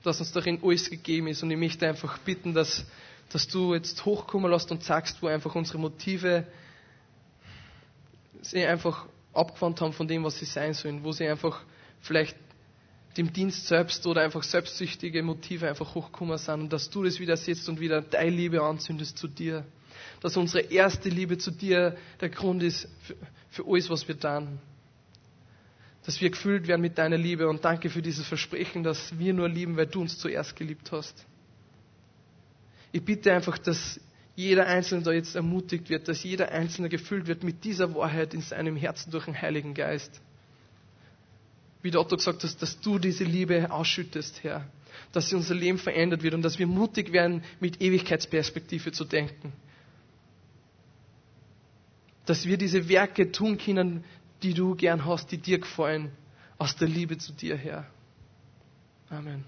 Dass 0.03 0.21
uns 0.21 0.33
darin 0.33 0.61
alles 0.63 0.89
gegeben 0.89 1.27
ist. 1.27 1.43
Und 1.43 1.51
ich 1.51 1.59
möchte 1.59 1.87
einfach 1.87 2.19
bitten, 2.19 2.55
dass, 2.55 2.87
dass 3.31 3.47
du 3.47 3.75
jetzt 3.75 4.05
hochkommen 4.05 4.51
lässt 4.51 4.71
und 4.71 4.83
sagst, 4.83 5.23
wo 5.23 5.27
einfach 5.27 5.55
unsere 5.55 5.79
Motive 5.79 6.47
sie 8.41 8.65
einfach 8.65 9.07
abgewandt 9.35 9.83
haben 9.83 9.93
von 9.93 10.09
dem, 10.09 10.25
was 10.25 10.39
sie 10.39 10.47
sein 10.47 10.73
sollen. 10.73 11.05
Wo 11.05 11.13
sie 11.13 11.29
einfach 11.29 11.63
vielleicht 12.01 12.37
dem 13.17 13.33
Dienst 13.33 13.67
selbst 13.67 14.07
oder 14.07 14.23
einfach 14.23 14.43
selbstsüchtige 14.43 15.23
Motive 15.23 15.69
einfach 15.69 15.95
hochkommen 15.95 16.39
sind 16.39 16.61
und 16.61 16.73
dass 16.73 16.91
du 16.91 17.03
das 17.03 17.19
wieder 17.19 17.37
setzt 17.37 17.69
und 17.69 17.81
wieder 17.81 18.03
deine 18.03 18.31
Liebe 18.31 18.63
anzündest 18.63 19.19
zu 19.19 19.29
dir. 19.29 19.65
Dass 20.21 20.37
unsere 20.37 20.65
erste 20.73 21.09
Liebe 21.09 21.39
zu 21.39 21.51
dir 21.51 21.97
der 22.21 22.29
Grund 22.29 22.63
ist 22.63 22.89
für, 23.03 23.17
für 23.51 23.67
alles, 23.67 23.89
was 23.91 24.07
wir 24.07 24.19
tun. 24.19 24.59
Dass 26.05 26.21
wir 26.21 26.31
gefüllt 26.31 26.67
werden 26.69 26.81
mit 26.81 26.99
deiner 26.99 27.17
Liebe 27.19 27.49
und 27.49 27.65
danke 27.65 27.91
für 27.91 28.03
dieses 28.03 28.27
Versprechen, 28.27 28.83
dass 28.83 29.19
wir 29.19 29.33
nur 29.33 29.49
lieben, 29.49 29.77
weil 29.77 29.87
du 29.87 30.01
uns 30.01 30.19
zuerst 30.19 30.57
geliebt 30.57 30.93
hast. 30.93 31.27
Ich 32.93 33.03
bitte 33.05 33.33
einfach, 33.33 33.57
dass 33.59 34.01
jeder 34.35 34.67
Einzelne 34.67 35.03
da 35.03 35.13
jetzt 35.13 35.37
ermutigt 35.37 35.91
wird, 35.91 36.09
dass 36.09 36.23
jeder 36.23 36.51
Einzelne 36.51 36.89
gefüllt 36.89 37.27
wird 37.27 37.45
mit 37.45 37.65
dieser 37.65 37.95
Wahrheit 37.95 38.35
in 38.35 38.41
seinem 38.41 38.77
Herzen 38.77 39.11
durch 39.11 39.27
den 39.27 39.41
Heiligen 39.41 39.75
Geist 39.75 40.21
wie 41.83 41.91
der 41.91 42.01
Otto 42.01 42.17
gesagt 42.17 42.45
hast, 42.45 42.61
dass 42.63 42.81
du 42.81 42.99
diese 42.99 43.25
Liebe 43.25 43.71
ausschüttest, 43.71 44.43
Herr. 44.43 44.67
Dass 45.13 45.29
sie 45.29 45.37
unser 45.37 45.55
Leben 45.55 45.79
verändert 45.79 46.23
wird 46.23 46.35
und 46.35 46.43
dass 46.43 46.59
wir 46.59 46.67
mutig 46.67 47.13
werden, 47.13 47.43
mit 47.59 47.81
Ewigkeitsperspektive 47.81 48.93
zu 48.93 49.05
denken. 49.05 49.53
Dass 52.31 52.47
wir 52.47 52.59
diese 52.59 52.89
Werke 52.89 53.33
tun 53.33 53.59
können, 53.59 54.05
die 54.45 54.55
du 54.55 54.77
gern 54.77 55.05
hast, 55.05 55.33
die 55.33 55.39
dir 55.39 55.59
gefallen, 55.59 56.13
aus 56.59 56.77
der 56.77 56.87
Liebe 56.87 57.19
zu 57.19 57.33
dir, 57.33 57.57
Herr. 57.57 57.89
Amen. 59.09 59.45